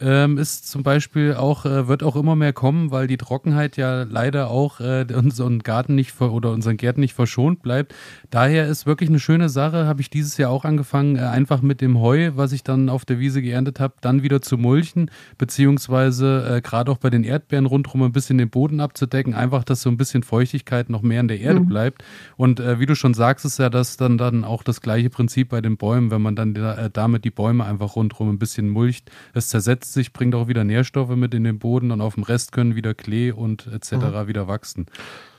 ähm, 0.00 0.38
ist 0.38 0.68
zum 0.68 0.82
Beispiel 0.82 1.34
auch, 1.34 1.64
äh, 1.64 1.88
wird 1.88 2.02
auch 2.02 2.14
immer 2.14 2.36
mehr 2.36 2.52
kommen, 2.52 2.90
weil 2.90 3.06
die 3.06 3.16
Trockenheit 3.16 3.76
ja 3.76 4.04
leider 4.04 4.48
auch 4.50 4.80
äh, 4.80 5.06
unseren 5.12 5.60
Garten 5.60 5.94
nicht 5.94 6.20
oder 6.20 6.52
unseren 6.52 6.76
Gärten 6.76 7.00
nicht 7.00 7.14
verschont 7.14 7.62
bleibt. 7.62 7.94
Daher 8.30 8.68
ist 8.68 8.86
wirklich 8.86 9.08
eine 9.08 9.18
schöne 9.18 9.48
Sache, 9.48 9.86
habe 9.86 10.00
ich 10.00 10.10
dieses 10.10 10.36
Jahr 10.36 10.50
auch 10.50 10.64
angefangen, 10.64 11.16
äh, 11.16 11.20
einfach 11.20 11.62
mit 11.62 11.80
dem 11.80 12.00
Heu, 12.00 12.32
was 12.36 12.52
ich 12.52 12.62
dann 12.62 12.88
auf 12.88 13.04
der 13.04 13.18
Wiese 13.18 13.42
geerntet 13.42 13.80
habe, 13.80 13.94
dann 14.00 14.22
wieder 14.22 14.40
zu 14.40 14.56
mulchen, 14.56 15.10
beziehungsweise 15.36 16.56
äh, 16.56 16.60
gerade 16.60 16.92
auch 16.92 16.98
bei 16.98 17.10
den 17.10 17.24
Erdbeeren 17.24 17.66
rundherum 17.66 18.02
ein 18.02 18.12
bisschen 18.12 18.38
den 18.38 18.50
Boden 18.50 18.80
abzudecken, 18.80 19.34
einfach, 19.34 19.64
dass 19.64 19.82
so 19.82 19.90
ein 19.90 19.96
bisschen 19.96 20.22
Feuchtigkeit 20.22 20.90
noch 20.90 21.02
mehr 21.02 21.20
in 21.20 21.28
der 21.28 21.40
Erde 21.40 21.60
mhm. 21.60 21.66
bleibt. 21.66 22.04
Und 22.36 22.60
äh, 22.60 22.78
wie 22.78 22.86
du 22.86 22.94
schon 22.94 23.14
sagst, 23.14 23.44
ist 23.44 23.58
ja 23.58 23.68
das 23.68 23.96
dann, 23.96 24.16
dann 24.16 24.44
auch 24.44 24.62
das 24.62 24.80
gleiche 24.80 25.10
Prinzip 25.10 25.48
bei 25.48 25.60
den 25.60 25.76
Bäumen, 25.76 26.12
wenn 26.12 26.22
man 26.22 26.36
dann 26.36 26.54
da, 26.54 26.74
äh, 26.74 26.90
damit 26.92 27.24
die 27.24 27.30
Bäume 27.30 27.64
einfach 27.64 27.96
rundherum 27.96 28.30
ein 28.30 28.38
bisschen 28.38 28.68
mulcht. 28.68 29.10
Es 29.34 29.48
zersetzt 29.48 29.87
setzt 29.87 29.87
sich, 29.92 30.12
bringt 30.12 30.34
auch 30.34 30.48
wieder 30.48 30.64
Nährstoffe 30.64 31.14
mit 31.16 31.34
in 31.34 31.44
den 31.44 31.58
Boden 31.58 31.90
und 31.90 32.00
auf 32.00 32.14
dem 32.14 32.22
Rest 32.22 32.52
können 32.52 32.74
wieder 32.74 32.94
Klee 32.94 33.32
und 33.32 33.66
etc. 33.66 33.92
Mhm. 33.92 34.28
wieder 34.28 34.48
wachsen. 34.48 34.86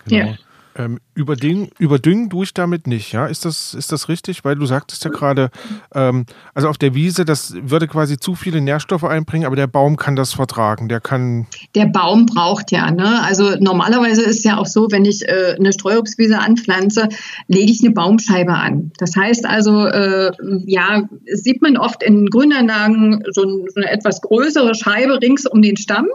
Genau. 0.05 0.31
Ja. 0.31 0.37
Ähm, 0.79 0.99
überdüngen, 1.13 1.71
überdüngen 1.77 2.29
tue 2.29 2.45
ich 2.45 2.53
damit 2.53 2.87
nicht, 2.87 3.11
ja? 3.11 3.25
Ist 3.25 3.43
das, 3.43 3.73
ist 3.73 3.91
das 3.91 4.07
richtig? 4.07 4.45
Weil 4.45 4.55
du 4.55 4.65
sagtest 4.65 5.03
ja 5.03 5.11
gerade, 5.11 5.51
ähm, 5.93 6.25
also 6.53 6.69
auf 6.69 6.77
der 6.77 6.95
Wiese, 6.95 7.25
das 7.25 7.53
würde 7.61 7.85
quasi 7.85 8.17
zu 8.17 8.33
viele 8.33 8.61
Nährstoffe 8.61 9.03
einbringen, 9.03 9.45
aber 9.45 9.57
der 9.57 9.67
Baum 9.67 9.97
kann 9.97 10.15
das 10.15 10.31
vertragen. 10.31 10.87
Der 10.87 11.01
kann. 11.01 11.47
Der 11.75 11.87
Baum 11.87 12.27
braucht 12.27 12.71
ja, 12.71 12.91
ne? 12.91 13.21
Also 13.23 13.55
normalerweise 13.59 14.21
ist 14.21 14.37
es 14.37 14.43
ja 14.45 14.57
auch 14.57 14.67
so, 14.67 14.87
wenn 14.89 15.03
ich 15.03 15.27
äh, 15.27 15.57
eine 15.59 15.73
Streuobstwiese 15.73 16.39
anpflanze, 16.39 17.09
lege 17.49 17.73
ich 17.73 17.83
eine 17.83 17.91
Baumscheibe 17.93 18.53
an. 18.53 18.93
Das 18.99 19.17
heißt 19.17 19.45
also, 19.45 19.85
äh, 19.85 20.31
ja, 20.65 21.03
sieht 21.33 21.61
man 21.61 21.75
oft 21.75 22.03
in 22.03 22.27
Grünanlagen 22.27 23.25
so, 23.31 23.43
ein, 23.43 23.65
so 23.67 23.81
eine 23.81 23.91
etwas 23.91 24.21
größere 24.21 24.73
Scheibe 24.75 25.21
rings 25.21 25.45
um 25.45 25.61
den 25.61 25.75
Stamm 25.75 26.07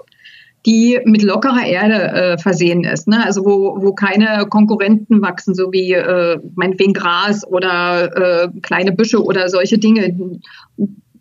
die 0.66 0.98
mit 1.04 1.22
lockerer 1.22 1.66
Erde 1.66 1.94
äh, 1.94 2.38
versehen 2.38 2.84
ist. 2.84 3.06
Ne? 3.06 3.24
Also 3.24 3.44
wo, 3.44 3.76
wo 3.80 3.92
keine 3.92 4.46
Konkurrenten 4.48 5.20
wachsen, 5.20 5.54
so 5.54 5.72
wie 5.72 5.92
äh, 5.92 6.38
meinetwegen 6.54 6.94
Gras 6.94 7.46
oder 7.46 8.44
äh, 8.44 8.48
kleine 8.62 8.92
Büsche 8.92 9.22
oder 9.22 9.48
solche 9.48 9.78
Dinge. 9.78 10.40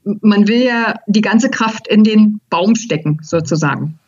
Man 0.04 0.48
will 0.48 0.64
ja 0.64 0.96
die 1.08 1.22
ganze 1.22 1.50
Kraft 1.50 1.88
in 1.88 2.04
den 2.04 2.40
Baum 2.50 2.76
stecken, 2.76 3.20
sozusagen. 3.22 4.00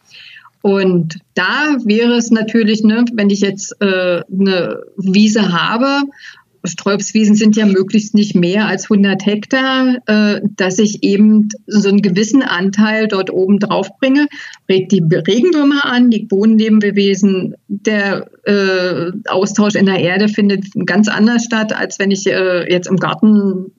Und 0.61 1.19
da 1.35 1.77
wäre 1.83 2.13
es 2.13 2.31
natürlich, 2.31 2.83
ne, 2.83 3.05
wenn 3.13 3.29
ich 3.29 3.41
jetzt 3.41 3.79
äh, 3.81 4.23
eine 4.31 4.81
Wiese 4.97 5.51
habe 5.51 6.01
Sträubswiesen 6.67 7.35
sind 7.35 7.55
ja 7.55 7.65
möglichst 7.65 8.13
nicht 8.13 8.35
mehr 8.35 8.67
als 8.67 8.83
100 8.85 9.25
Hektar, 9.25 9.97
äh, 10.05 10.41
dass 10.55 10.79
ich 10.79 11.03
eben 11.03 11.49
so 11.67 11.89
einen 11.89 12.01
gewissen 12.01 12.43
Anteil 12.43 13.07
dort 13.07 13.31
oben 13.31 13.59
drauf 13.59 13.89
bringe, 13.99 14.27
regt 14.69 14.91
die 14.91 15.03
Regenwürmer 15.03 15.85
an, 15.85 16.09
die 16.09 16.23
Bodenlebewesen. 16.23 17.55
Der 17.67 18.29
äh, 18.45 19.11
Austausch 19.27 19.75
in 19.75 19.85
der 19.85 19.99
Erde 19.99 20.27
findet 20.27 20.65
ganz 20.85 21.07
anders 21.07 21.43
statt, 21.43 21.73
als 21.73 21.99
wenn 21.99 22.11
ich 22.11 22.27
äh, 22.27 22.71
jetzt 22.71 22.87
im 22.87 22.97
Garten, 22.97 23.71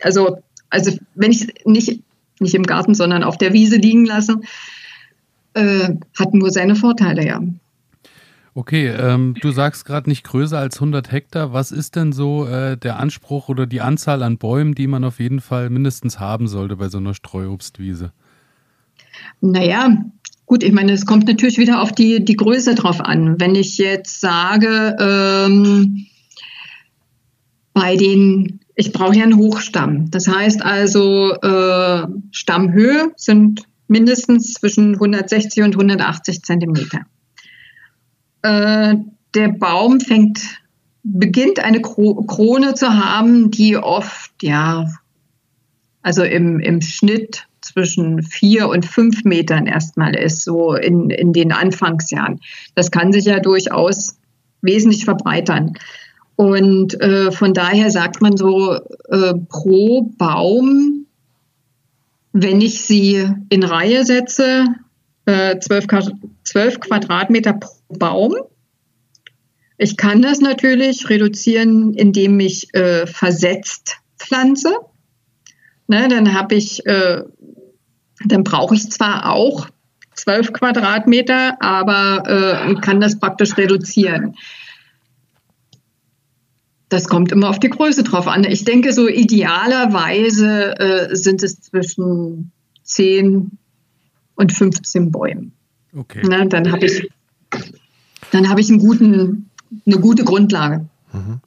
also, 0.00 0.38
also 0.70 0.92
wenn 1.14 1.32
ich 1.32 1.48
nicht, 1.64 2.00
nicht 2.40 2.54
im 2.54 2.64
Garten, 2.64 2.94
sondern 2.94 3.24
auf 3.24 3.38
der 3.38 3.52
Wiese 3.52 3.76
liegen 3.76 4.04
lasse, 4.04 4.36
hat 5.54 6.32
nur 6.32 6.50
seine 6.50 6.76
Vorteile, 6.76 7.26
ja. 7.26 7.42
Okay, 8.54 8.88
ähm, 8.88 9.34
du 9.40 9.50
sagst 9.50 9.86
gerade 9.86 10.10
nicht 10.10 10.24
größer 10.24 10.58
als 10.58 10.76
100 10.76 11.10
Hektar. 11.10 11.54
Was 11.54 11.72
ist 11.72 11.96
denn 11.96 12.12
so 12.12 12.46
äh, 12.46 12.76
der 12.76 12.98
Anspruch 12.98 13.48
oder 13.48 13.66
die 13.66 13.80
Anzahl 13.80 14.22
an 14.22 14.36
Bäumen, 14.36 14.74
die 14.74 14.86
man 14.86 15.04
auf 15.04 15.20
jeden 15.20 15.40
Fall 15.40 15.70
mindestens 15.70 16.20
haben 16.20 16.48
sollte 16.48 16.76
bei 16.76 16.90
so 16.90 16.98
einer 16.98 17.14
Streuobstwiese? 17.14 18.12
Naja, 19.40 20.04
gut, 20.44 20.62
ich 20.62 20.72
meine, 20.72 20.92
es 20.92 21.06
kommt 21.06 21.26
natürlich 21.26 21.56
wieder 21.56 21.80
auf 21.80 21.92
die, 21.92 22.22
die 22.22 22.36
Größe 22.36 22.74
drauf 22.74 23.00
an. 23.00 23.40
Wenn 23.40 23.54
ich 23.54 23.78
jetzt 23.78 24.20
sage, 24.20 24.96
ähm, 25.00 26.06
bei 27.72 27.96
den, 27.96 28.60
ich 28.74 28.92
brauche 28.92 29.16
ja 29.16 29.22
einen 29.22 29.38
Hochstamm. 29.38 30.10
Das 30.10 30.28
heißt 30.28 30.62
also, 30.62 31.32
äh, 31.40 32.06
Stammhöhe 32.32 33.12
sind 33.16 33.62
mindestens 33.88 34.52
zwischen 34.52 34.92
160 34.94 35.62
und 35.62 35.74
180 35.74 36.42
Zentimeter. 36.42 37.00
Äh, 38.42 38.96
der 39.34 39.48
Baum 39.48 40.00
fängt, 40.00 40.40
beginnt 41.02 41.58
eine 41.60 41.80
Krone 41.80 42.74
zu 42.74 42.88
haben, 42.88 43.50
die 43.50 43.76
oft, 43.76 44.30
ja, 44.42 44.86
also 46.02 46.22
im, 46.22 46.60
im 46.60 46.80
Schnitt 46.80 47.46
zwischen 47.60 48.22
vier 48.22 48.68
und 48.68 48.84
fünf 48.84 49.24
Metern 49.24 49.66
erstmal 49.66 50.14
ist, 50.16 50.44
so 50.44 50.74
in, 50.74 51.10
in 51.10 51.32
den 51.32 51.52
Anfangsjahren. 51.52 52.40
Das 52.74 52.90
kann 52.90 53.12
sich 53.12 53.24
ja 53.24 53.40
durchaus 53.40 54.18
wesentlich 54.60 55.04
verbreitern. 55.04 55.74
Und 56.36 57.00
äh, 57.00 57.30
von 57.30 57.54
daher 57.54 57.90
sagt 57.90 58.20
man 58.20 58.36
so, 58.36 58.74
äh, 58.74 59.34
pro 59.48 60.10
Baum, 60.18 61.06
wenn 62.32 62.60
ich 62.60 62.82
sie 62.82 63.28
in 63.48 63.62
Reihe 63.62 64.04
setze, 64.04 64.64
äh, 65.26 65.58
12, 65.58 65.86
12 66.44 66.80
Quadratmeter 66.80 67.52
pro 67.52 67.70
Baum. 67.98 68.34
Ich 69.78 69.96
kann 69.96 70.22
das 70.22 70.40
natürlich 70.40 71.08
reduzieren, 71.08 71.94
indem 71.94 72.38
ich 72.40 72.72
äh, 72.74 73.06
versetzt 73.06 73.98
pflanze. 74.16 74.76
Ne, 75.88 76.08
dann 76.08 76.34
habe 76.34 76.54
ich, 76.54 76.86
äh, 76.86 77.22
dann 78.24 78.44
brauche 78.44 78.74
ich 78.74 78.90
zwar 78.90 79.30
auch 79.32 79.68
12 80.14 80.52
Quadratmeter, 80.52 81.60
aber 81.60 82.68
äh, 82.68 82.74
kann 82.80 83.00
das 83.00 83.18
praktisch 83.18 83.56
reduzieren. 83.56 84.36
Das 86.88 87.08
kommt 87.08 87.32
immer 87.32 87.48
auf 87.48 87.58
die 87.58 87.70
Größe 87.70 88.02
drauf 88.02 88.28
an. 88.28 88.44
Ich 88.44 88.64
denke, 88.64 88.92
so 88.92 89.08
idealerweise 89.08 90.78
äh, 90.78 91.16
sind 91.16 91.42
es 91.42 91.60
zwischen 91.60 92.52
10 92.82 93.58
und 94.34 94.52
15 94.52 95.10
Bäumen. 95.10 95.52
Okay. 95.96 96.22
Na, 96.28 96.44
dann 96.44 96.70
habe 96.70 96.86
ich, 96.86 97.08
dann 98.32 98.48
habe 98.48 98.60
ich 98.60 98.68
einen 98.68 98.78
guten, 98.78 99.50
eine 99.86 99.98
gute 99.98 100.24
Grundlage. 100.24 100.86
Mhm. 101.12 101.40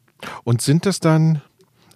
Und 0.44 0.62
sind 0.62 0.86
das 0.86 1.00
dann 1.00 1.42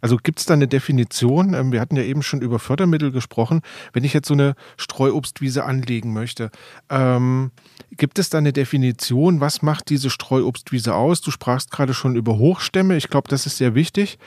also 0.02 0.18
gibt 0.18 0.40
es 0.40 0.46
da 0.46 0.54
eine 0.54 0.68
Definition? 0.68 1.54
Ähm, 1.54 1.72
wir 1.72 1.82
hatten 1.82 1.96
ja 1.96 2.04
eben 2.04 2.22
schon 2.22 2.42
über 2.42 2.60
Fördermittel 2.60 3.12
gesprochen. 3.12 3.62
Wenn 3.94 4.04
ich 4.04 4.14
jetzt 4.14 4.28
so 4.28 4.34
eine 4.34 4.56
Streuobstwiese 4.78 5.66
anlegen 5.66 6.14
möchte, 6.14 6.52
ähm, 6.90 7.52
gibt 7.92 8.20
es 8.20 8.30
da 8.30 8.38
eine 8.38 8.54
Definition? 8.54 9.42
Was 9.42 9.62
macht 9.62 9.90
diese 9.90 10.10
Streuobstwiese 10.10 10.96
aus? 10.96 11.22
Du 11.22 11.32
sprachst 11.32 11.72
gerade 11.72 11.94
schon 11.94 12.16
über 12.16 12.38
Hochstämme. 12.38 12.96
Ich 12.96 13.10
glaube, 13.10 13.28
das 13.28 13.46
ist 13.46 13.58
sehr 13.58 13.76
wichtig. 13.76 14.18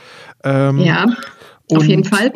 Ähm, 0.44 0.78
ja, 0.78 1.06
auf 1.70 1.84
jeden 1.84 2.04
Fall. 2.04 2.32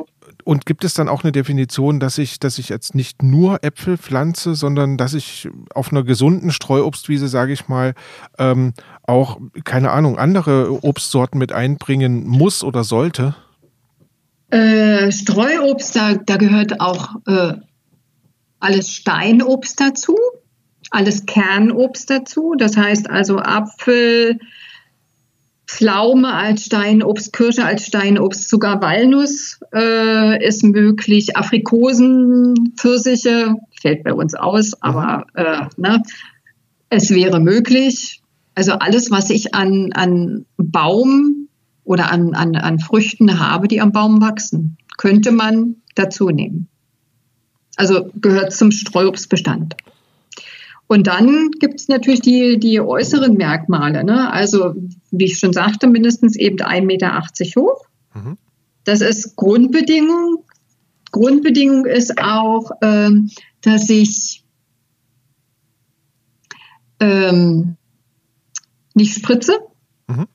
Und 0.47 0.65
gibt 0.65 0.85
es 0.85 0.95
dann 0.95 1.09
auch 1.09 1.25
eine 1.25 1.33
Definition, 1.33 1.99
dass 1.99 2.19
ich, 2.19 2.39
dass 2.39 2.59
ich 2.59 2.69
jetzt 2.69 2.95
nicht 2.95 3.21
nur 3.21 3.65
Äpfel 3.65 3.99
pflanze, 3.99 4.55
sondern 4.55 4.97
dass 4.97 5.13
ich 5.13 5.49
auf 5.75 5.91
einer 5.91 6.05
gesunden 6.05 6.53
Streuobstwiese, 6.53 7.27
sage 7.27 7.53
ich 7.53 7.67
mal, 7.67 7.95
ähm, 8.39 8.73
auch, 9.03 9.41
keine 9.65 9.91
Ahnung, 9.91 10.19
andere 10.19 10.85
Obstsorten 10.85 11.41
mit 11.41 11.51
einbringen 11.51 12.29
muss 12.29 12.63
oder 12.63 12.85
sollte? 12.85 13.35
Äh, 14.51 15.11
Streuobst, 15.11 15.97
da, 15.97 16.15
da, 16.15 16.37
gehört 16.37 16.81
auch 16.81 17.17
äh, 17.27 17.55
alles 18.61 18.93
Steinobst 18.93 19.81
dazu, 19.81 20.17
alles 20.93 21.27
Kernobst 21.27 22.09
dazu. 22.09 22.55
Das 22.57 22.77
heißt 22.77 23.11
also 23.11 23.41
Apfel, 23.41 24.39
Pflaume 25.67 26.33
als 26.33 26.67
Steinobst, 26.67 27.33
Kirsche 27.33 27.65
als 27.65 27.87
Steinobst, 27.87 28.49
sogar 28.49 28.81
Walnuss 28.81 29.59
äh, 29.75 30.47
ist 30.47 30.63
möglich, 30.63 31.37
Aprikosen, 31.37 32.73
Pfirsiche, 32.77 33.57
fällt 33.81 34.05
bei 34.05 34.15
uns 34.15 34.35
aus, 34.35 34.73
mhm. 34.73 34.77
aber 34.81 35.27
äh, 35.35 35.67
ne, 35.77 36.03
es 36.89 37.11
wäre 37.11 37.41
möglich. 37.41 38.23
Also 38.55 38.73
alles, 38.73 39.11
was 39.11 39.29
ich 39.31 39.55
an, 39.55 39.93
an 39.93 40.47
Baum 40.57 41.49
oder 41.85 42.11
an, 42.11 42.35
an, 42.35 42.57
an 42.57 42.79
Früchten 42.79 43.39
habe, 43.39 43.69
die 43.69 43.81
am 43.81 43.93
Baum 43.93 44.21
wachsen, 44.21 44.79
könnte 44.97 45.33
man 45.33 45.77
dazu 45.95 46.31
nehmen. 46.31 46.69
Also 47.77 48.11
gehört 48.15 48.53
zum 48.53 48.71
Streuobstbestand. 48.71 49.77
Und 50.89 51.07
dann 51.09 51.51
gibt 51.59 51.81
es 51.81 51.89
natürlich 51.89 52.21
die, 52.21 52.59
die 52.59 52.81
äußeren 52.81 53.35
Merkmale. 53.35 54.05
Ne? 54.05 54.33
Also, 54.33 54.75
wie 55.11 55.25
ich 55.25 55.39
schon 55.39 55.53
sagte, 55.53 55.89
mindestens 55.89 56.37
eben 56.37 56.59
1,80 56.59 56.85
Meter 56.85 57.23
hoch. 57.57 57.85
Mhm. 58.15 58.39
Das 58.85 59.01
ist 59.01 59.35
Grundbedingung. 59.37 60.45
Grundbedingung 61.11 61.87
ist 61.87 62.21
auch, 62.21 62.71
ähm, 62.83 63.31
dass 63.63 63.91
ich 63.91 64.45
ähm, 67.01 67.77
nicht 68.95 69.15
spritze. 69.15 69.59
Mhm. 70.07 70.27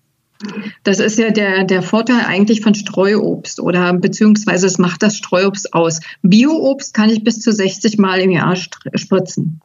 Das 0.83 0.99
ist 0.99 1.17
ja 1.17 1.31
der, 1.31 1.63
der 1.63 1.81
Vorteil 1.81 2.25
eigentlich 2.25 2.61
von 2.61 2.75
Streuobst 2.75 3.59
oder 3.59 3.93
beziehungsweise 3.93 4.67
es 4.67 4.77
macht 4.77 5.03
das 5.03 5.15
Streuobst 5.15 5.73
aus. 5.73 5.99
Bioobst 6.23 6.93
kann 6.93 7.09
ich 7.09 7.23
bis 7.23 7.39
zu 7.39 7.51
60 7.51 7.97
Mal 7.97 8.19
im 8.19 8.31
Jahr 8.31 8.55
spritzen. 8.55 9.61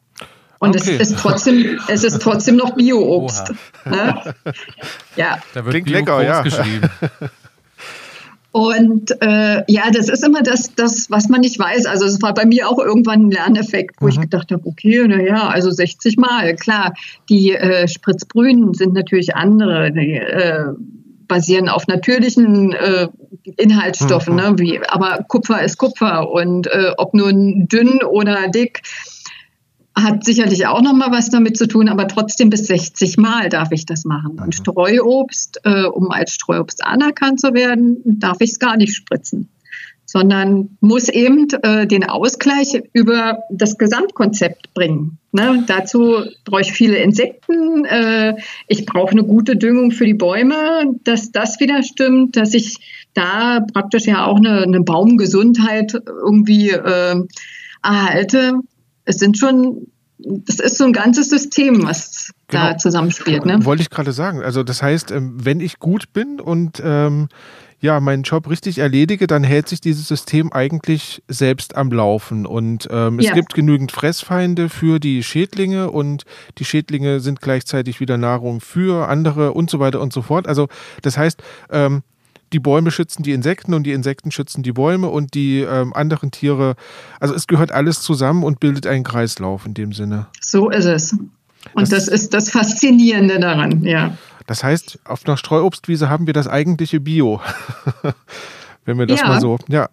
Und 0.59 0.75
okay. 0.75 0.97
es 0.99 1.11
ist 1.11 1.19
trotzdem, 1.19 1.79
es 1.87 2.03
ist 2.03 2.21
trotzdem 2.21 2.55
noch 2.55 2.75
Bio-Obst. 2.75 3.53
Ne? 3.85 4.33
Ja. 5.15 5.39
Da 5.55 5.65
wird 5.65 5.73
Klingt 5.73 5.89
lecker, 5.89 6.23
ja. 6.23 6.41
geschrieben. 6.43 6.89
Und 8.51 9.11
äh, 9.21 9.63
ja, 9.67 9.91
das 9.91 10.09
ist 10.09 10.23
immer 10.23 10.41
das, 10.41 10.73
das, 10.73 11.11
was 11.11 11.29
man 11.29 11.41
nicht 11.41 11.59
weiß. 11.59 11.85
Also 11.85 12.05
es 12.05 12.21
war 12.23 12.33
bei 12.33 12.45
mir 12.45 12.67
auch 12.67 12.79
irgendwann 12.79 13.27
ein 13.27 13.31
Lerneffekt, 13.31 13.97
wo 13.99 14.05
mhm. 14.05 14.11
ich 14.11 14.21
gedacht 14.21 14.51
habe, 14.51 14.65
okay, 14.65 15.07
naja, 15.07 15.47
also 15.49 15.69
60 15.69 16.17
Mal, 16.17 16.55
klar. 16.55 16.93
Die 17.29 17.53
äh, 17.53 17.87
Spritzbrünen 17.87 18.73
sind 18.73 18.93
natürlich 18.93 19.35
andere, 19.35 19.91
die 19.91 20.13
äh, 20.13 20.73
basieren 21.27 21.69
auf 21.69 21.87
natürlichen 21.87 22.73
äh, 22.73 23.07
Inhaltsstoffen, 23.57 24.33
mhm. 24.33 24.39
ne? 24.39 24.53
Wie, 24.57 24.79
aber 24.87 25.23
Kupfer 25.27 25.61
ist 25.61 25.77
Kupfer 25.77 26.31
und 26.31 26.67
äh, 26.67 26.93
ob 26.97 27.13
nun 27.13 27.67
dünn 27.67 28.01
oder 28.03 28.47
dick, 28.47 28.81
hat 30.03 30.23
sicherlich 30.23 30.67
auch 30.67 30.81
noch 30.81 30.93
mal 30.93 31.11
was 31.11 31.29
damit 31.29 31.57
zu 31.57 31.67
tun, 31.67 31.89
aber 31.89 32.07
trotzdem 32.07 32.49
bis 32.49 32.67
60 32.67 33.17
Mal 33.17 33.49
darf 33.49 33.71
ich 33.71 33.85
das 33.85 34.05
machen. 34.05 34.39
Und 34.39 34.47
mhm. 34.47 34.51
Streuobst, 34.51 35.61
äh, 35.63 35.85
um 35.85 36.11
als 36.11 36.33
Streuobst 36.33 36.85
anerkannt 36.85 37.39
zu 37.39 37.53
werden, 37.53 37.97
darf 38.05 38.37
ich 38.39 38.51
es 38.51 38.59
gar 38.59 38.77
nicht 38.77 38.95
spritzen, 38.95 39.49
sondern 40.05 40.77
muss 40.81 41.09
eben 41.09 41.47
äh, 41.63 41.87
den 41.87 42.03
Ausgleich 42.03 42.79
über 42.93 43.39
das 43.49 43.77
Gesamtkonzept 43.79 44.73
bringen. 44.75 45.17
Ne? 45.31 45.63
Dazu 45.65 46.23
brauche 46.45 46.61
ich 46.61 46.73
viele 46.73 46.97
Insekten, 46.97 47.85
äh, 47.85 48.35
ich 48.67 48.85
brauche 48.85 49.11
eine 49.11 49.23
gute 49.23 49.55
Düngung 49.55 49.91
für 49.91 50.05
die 50.05 50.13
Bäume, 50.13 50.95
dass 51.05 51.31
das 51.31 51.59
wieder 51.59 51.81
stimmt, 51.81 52.35
dass 52.35 52.53
ich 52.53 52.77
da 53.15 53.65
praktisch 53.73 54.05
ja 54.05 54.25
auch 54.25 54.37
eine, 54.37 54.61
eine 54.61 54.81
Baumgesundheit 54.81 55.93
irgendwie 56.05 56.69
äh, 56.69 57.15
erhalte 57.81 58.59
es 59.07 59.17
sind 59.17 59.37
schon, 59.37 59.87
das 60.19 60.59
ist 60.59 60.77
so 60.77 60.83
ein 60.83 60.93
ganzes 60.93 61.29
System, 61.29 61.83
was 61.83 62.31
genau. 62.47 62.71
da 62.71 62.77
zusammenspielt. 62.77 63.45
Ne? 63.45 63.63
Wollte 63.65 63.81
ich 63.81 63.89
gerade 63.89 64.11
sagen. 64.11 64.43
Also 64.43 64.63
das 64.63 64.83
heißt, 64.83 65.11
ähm, 65.11 65.37
wenn 65.43 65.61
ich 65.61 65.79
gut 65.79 66.13
bin 66.13 66.39
und 66.39 66.81
ähm, 66.83 67.29
ja, 67.79 67.99
meinen 67.99 68.23
Job 68.23 68.49
richtig 68.49 68.79
erledige, 68.79 69.27
dann 69.27 69.43
hält 69.43 69.69
sich 69.69 69.79
dieses 69.79 70.07
System 70.07 70.51
eigentlich 70.51 71.21
selbst 71.27 71.77
am 71.77 71.91
Laufen. 71.91 72.45
Und 72.45 72.87
ähm, 72.91 73.19
es 73.19 73.27
ja. 73.27 73.33
gibt 73.33 73.53
genügend 73.53 73.91
Fressfeinde 73.91 74.67
für 74.67 74.99
die 74.99 75.23
Schädlinge 75.23 75.91
und 75.91 76.23
die 76.57 76.65
Schädlinge 76.65 77.19
sind 77.19 77.39
gleichzeitig 77.39 77.99
wieder 77.99 78.17
Nahrung 78.17 78.59
für 78.61 79.07
andere 79.07 79.53
und 79.53 79.69
so 79.69 79.79
weiter 79.79 80.01
und 80.01 80.11
so 80.11 80.23
fort. 80.23 80.47
Also 80.47 80.67
das 81.03 81.17
heißt, 81.17 81.41
ähm, 81.69 82.01
die 82.53 82.59
Bäume 82.59 82.91
schützen 82.91 83.23
die 83.23 83.31
Insekten 83.31 83.73
und 83.73 83.83
die 83.83 83.91
Insekten 83.91 84.31
schützen 84.31 84.63
die 84.63 84.71
Bäume 84.71 85.09
und 85.09 85.33
die 85.33 85.59
ähm, 85.59 85.93
anderen 85.93 86.31
Tiere. 86.31 86.75
Also 87.19 87.33
es 87.33 87.47
gehört 87.47 87.71
alles 87.71 88.01
zusammen 88.01 88.43
und 88.43 88.59
bildet 88.59 88.87
einen 88.87 89.03
Kreislauf 89.03 89.65
in 89.65 89.73
dem 89.73 89.93
Sinne. 89.93 90.27
So 90.41 90.69
ist 90.69 90.85
es. 90.85 91.13
Und 91.73 91.91
das, 91.91 92.05
das 92.05 92.07
ist 92.07 92.33
das 92.33 92.49
Faszinierende 92.49 93.39
daran, 93.39 93.83
ja. 93.83 94.17
Das 94.45 94.63
heißt, 94.63 94.99
auf 95.03 95.25
einer 95.25 95.35
Streuobstwiese 95.35 96.09
haben 96.09 96.25
wir 96.25 96.33
das 96.33 96.47
eigentliche 96.47 97.01
Bio. 97.01 97.41
Wenn 98.85 98.97
wir 98.97 99.05
das 99.05 99.19
ja. 99.19 99.27
mal 99.27 99.41
so, 99.41 99.59
ja. 99.67 99.89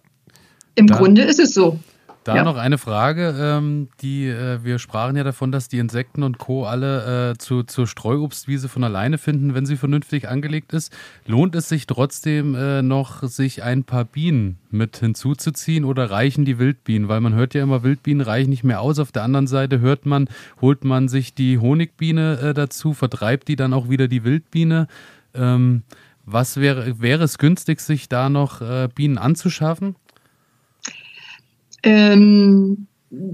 Im 0.75 0.87
da. 0.87 0.97
Grunde 0.97 1.23
ist 1.23 1.39
es 1.39 1.53
so. 1.53 1.79
Da 2.25 2.37
ja. 2.37 2.43
noch 2.43 2.57
eine 2.57 2.79
Frage, 2.79 3.35
ähm, 3.39 3.87
die 4.01 4.27
äh, 4.27 4.63
wir 4.63 4.79
sprachen 4.79 5.15
ja 5.15 5.23
davon, 5.23 5.51
dass 5.51 5.67
die 5.67 5.77
Insekten 5.77 6.23
und 6.23 6.39
Co. 6.39 6.65
alle 6.65 7.33
äh, 7.33 7.37
zu, 7.37 7.61
zur 7.61 7.85
Streuobstwiese 7.85 8.67
von 8.67 8.83
alleine 8.83 9.19
finden, 9.19 9.53
wenn 9.53 9.67
sie 9.67 9.77
vernünftig 9.77 10.27
angelegt 10.27 10.73
ist. 10.73 10.91
Lohnt 11.27 11.53
es 11.53 11.69
sich 11.69 11.85
trotzdem 11.85 12.55
äh, 12.55 12.81
noch, 12.81 13.21
sich 13.21 13.61
ein 13.61 13.83
paar 13.83 14.05
Bienen 14.05 14.57
mit 14.71 14.97
hinzuzuziehen 14.97 15.85
oder 15.85 16.09
reichen 16.09 16.45
die 16.45 16.57
Wildbienen? 16.57 17.09
Weil 17.09 17.21
man 17.21 17.35
hört 17.35 17.53
ja 17.53 17.61
immer, 17.61 17.83
Wildbienen 17.83 18.21
reichen 18.21 18.49
nicht 18.49 18.63
mehr 18.63 18.81
aus. 18.81 18.97
Auf 18.97 19.11
der 19.11 19.21
anderen 19.21 19.45
Seite 19.45 19.79
hört 19.79 20.07
man, 20.07 20.27
holt 20.61 20.83
man 20.83 21.07
sich 21.07 21.35
die 21.35 21.59
Honigbiene 21.59 22.39
äh, 22.39 22.53
dazu, 22.55 22.93
vertreibt 22.93 23.49
die 23.49 23.55
dann 23.55 23.71
auch 23.71 23.87
wieder 23.87 24.07
die 24.07 24.23
Wildbiene. 24.23 24.87
Ähm, 25.35 25.83
was 26.25 26.57
wäre, 26.57 26.99
wäre 26.99 27.23
es 27.23 27.37
günstig, 27.37 27.81
sich 27.81 28.09
da 28.09 28.29
noch 28.29 28.61
äh, 28.61 28.89
Bienen 28.95 29.19
anzuschaffen? 29.19 29.95
Ähm, 31.85 32.87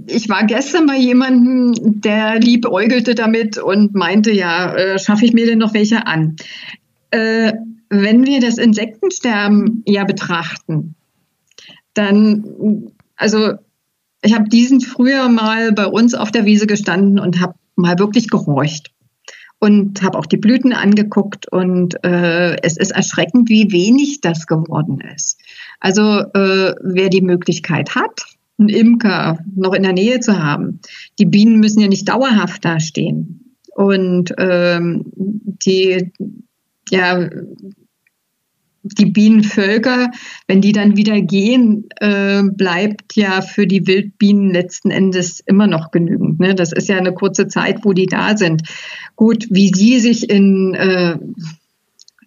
ich 0.05 0.29
war 0.29 0.45
gestern 0.45 0.85
bei 0.85 0.97
jemandem, 0.97 2.01
der 2.01 2.39
liebäugelte 2.39 3.15
damit 3.15 3.57
und 3.57 3.95
meinte, 3.95 4.31
ja, 4.31 4.75
äh, 4.75 4.99
schaffe 4.99 5.25
ich 5.25 5.33
mir 5.33 5.45
denn 5.45 5.57
noch 5.57 5.73
welche 5.73 6.05
an? 6.05 6.35
Äh, 7.09 7.53
wenn 7.89 8.25
wir 8.25 8.39
das 8.39 8.57
Insektensterben 8.57 9.83
ja 9.85 10.03
betrachten, 10.03 10.95
dann, 11.93 12.91
also 13.15 13.53
ich 14.21 14.33
habe 14.33 14.49
diesen 14.49 14.81
früher 14.81 15.29
mal 15.29 15.71
bei 15.71 15.87
uns 15.87 16.13
auf 16.13 16.31
der 16.31 16.45
Wiese 16.45 16.67
gestanden 16.67 17.19
und 17.19 17.41
habe 17.41 17.55
mal 17.75 17.97
wirklich 17.99 18.29
gehorcht 18.29 18.91
und 19.59 20.01
habe 20.01 20.17
auch 20.17 20.25
die 20.25 20.37
Blüten 20.37 20.73
angeguckt 20.73 21.51
und 21.51 22.03
äh, 22.03 22.55
es 22.63 22.77
ist 22.77 22.91
erschreckend, 22.91 23.49
wie 23.49 23.71
wenig 23.71 24.21
das 24.21 24.47
geworden 24.47 25.01
ist. 25.15 25.39
Also 25.79 26.01
äh, 26.01 26.75
wer 26.81 27.09
die 27.09 27.21
Möglichkeit 27.21 27.95
hat, 27.95 28.21
einen 28.62 28.69
Imker 28.69 29.39
noch 29.56 29.74
in 29.74 29.84
der 29.84 29.93
Nähe 29.93 30.19
zu 30.19 30.41
haben, 30.41 30.80
die 31.19 31.26
Bienen 31.26 31.60
müssen 31.60 31.82
ja 31.82 31.88
nicht 31.88 32.08
dauerhaft 32.08 32.63
da 32.65 32.80
stehen. 32.80 33.56
Und 33.76 34.34
ähm, 34.38 35.04
die 35.15 36.12
ja, 36.89 37.30
die 38.84 39.06
Bienenvölker, 39.06 40.10
wenn 40.47 40.62
die 40.62 40.71
dann 40.71 40.97
wieder 40.97 41.21
gehen, 41.21 41.88
äh, 42.00 42.41
bleibt 42.43 43.15
ja 43.15 43.41
für 43.41 43.67
die 43.67 43.86
Wildbienen 43.86 44.52
letzten 44.52 44.89
Endes 44.89 45.39
immer 45.45 45.67
noch 45.67 45.91
genügend. 45.91 46.39
Ne? 46.39 46.56
Das 46.56 46.71
ist 46.71 46.89
ja 46.89 46.97
eine 46.97 47.13
kurze 47.13 47.47
Zeit, 47.47 47.86
wo 47.86 47.93
die 47.93 48.08
da 48.08 48.36
sind. 48.36 48.63
Gut, 49.15 49.45
wie 49.50 49.71
sie 49.74 50.00
sich 50.00 50.30
in, 50.30 50.74
äh, 50.74 51.17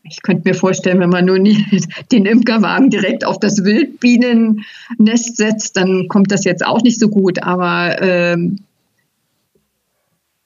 ich 0.04 0.22
könnte 0.22 0.48
mir 0.48 0.54
vorstellen, 0.54 1.00
wenn 1.00 1.10
man 1.10 1.24
nur 1.24 1.38
den 2.12 2.26
Imkerwagen 2.26 2.90
direkt 2.90 3.24
auf 3.24 3.40
das 3.40 3.64
Wildbienennest 3.64 5.36
setzt, 5.36 5.76
dann 5.76 6.08
kommt 6.08 6.30
das 6.30 6.44
jetzt 6.44 6.64
auch 6.64 6.82
nicht 6.82 7.00
so 7.00 7.08
gut. 7.08 7.42
Aber 7.42 8.00
ähm, 8.02 8.60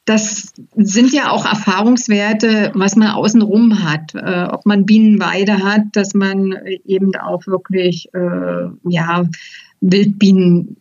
das 0.05 0.55
sind 0.75 1.13
ja 1.13 1.31
auch 1.31 1.45
Erfahrungswerte, 1.45 2.73
was 2.75 2.97
man 2.97 3.09
außenrum 3.09 3.83
hat. 3.83 4.15
Äh, 4.15 4.45
ob 4.51 4.65
man 4.65 4.87
Bienenweide 4.87 5.63
hat, 5.63 5.83
dass 5.93 6.15
man 6.15 6.55
eben 6.87 7.15
auch 7.17 7.47
wirklich 7.47 8.09
äh, 8.15 8.69
ja, 8.89 9.25
Wildbienen 9.81 10.77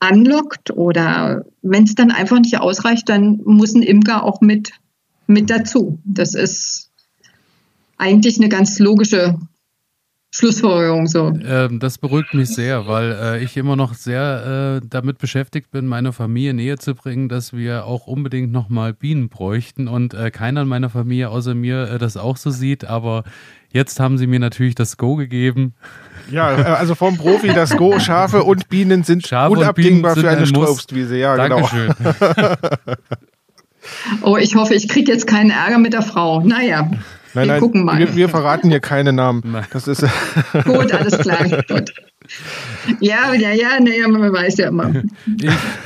anlockt 0.00 0.70
oder 0.72 1.46
wenn 1.62 1.84
es 1.84 1.94
dann 1.94 2.10
einfach 2.10 2.38
nicht 2.38 2.58
ausreicht, 2.58 3.08
dann 3.08 3.40
muss 3.44 3.74
ein 3.74 3.82
Imker 3.82 4.24
auch 4.24 4.42
mit, 4.42 4.72
mit 5.26 5.48
dazu. 5.48 5.98
Das 6.04 6.34
ist 6.34 6.85
eigentlich 7.98 8.38
eine 8.38 8.48
ganz 8.48 8.78
logische 8.78 9.38
Schlussfolgerung 10.30 11.06
so. 11.06 11.32
Ähm, 11.46 11.78
das 11.78 11.96
beruhigt 11.96 12.34
mich 12.34 12.50
sehr, 12.50 12.86
weil 12.86 13.12
äh, 13.12 13.42
ich 13.42 13.56
immer 13.56 13.74
noch 13.74 13.94
sehr 13.94 14.80
äh, 14.82 14.86
damit 14.86 15.16
beschäftigt 15.18 15.70
bin, 15.70 15.86
meine 15.86 16.12
Familie 16.12 16.52
näher 16.52 16.78
zu 16.78 16.94
bringen, 16.94 17.30
dass 17.30 17.54
wir 17.54 17.86
auch 17.86 18.06
unbedingt 18.06 18.52
nochmal 18.52 18.92
Bienen 18.92 19.30
bräuchten 19.30 19.88
und 19.88 20.12
äh, 20.12 20.30
keiner 20.30 20.62
in 20.62 20.68
meiner 20.68 20.90
Familie 20.90 21.30
außer 21.30 21.54
mir 21.54 21.90
äh, 21.90 21.98
das 21.98 22.18
auch 22.18 22.36
so 22.36 22.50
sieht, 22.50 22.84
aber 22.84 23.24
jetzt 23.72 23.98
haben 23.98 24.18
sie 24.18 24.26
mir 24.26 24.38
natürlich 24.38 24.74
das 24.74 24.98
Go 24.98 25.16
gegeben. 25.16 25.74
Ja, 26.30 26.58
äh, 26.58 26.62
also 26.64 26.94
vom 26.94 27.16
Profi 27.16 27.54
das 27.54 27.74
Go, 27.74 27.98
Schafe 27.98 28.42
und 28.42 28.68
Bienen 28.68 29.04
sind 29.04 29.26
Schafe 29.26 29.52
unabdingbar 29.52 30.16
Bienen 30.16 30.26
sind 30.26 30.30
für 30.30 30.36
eine 30.36 30.46
Strobstwiese. 30.46 31.16
Ja, 31.16 31.36
genau. 31.36 31.60
Dankeschön. 31.60 31.94
genau. 32.02 32.54
oh, 34.22 34.36
ich 34.36 34.54
hoffe, 34.54 34.74
ich 34.74 34.86
kriege 34.88 35.10
jetzt 35.10 35.26
keinen 35.26 35.50
Ärger 35.50 35.78
mit 35.78 35.94
der 35.94 36.02
Frau. 36.02 36.42
Naja. 36.42 36.90
Nein, 37.36 37.44
wir 37.44 37.52
nein, 37.52 37.60
gucken 37.60 37.84
mal. 37.84 37.98
Wir, 37.98 38.16
wir, 38.16 38.28
verraten 38.30 38.70
hier 38.70 38.80
keine 38.80 39.12
Namen. 39.12 39.42
Das 39.70 39.86
ist 39.86 40.02
gut, 40.64 40.92
alles 40.92 41.18
klar. 41.18 41.44
Gut. 41.68 41.92
Ja, 43.00 43.34
ja, 43.34 43.50
ja, 43.50 43.78
naja, 43.78 44.08
man 44.08 44.32
weiß 44.32 44.56
ja 44.56 44.68
immer. 44.68 45.02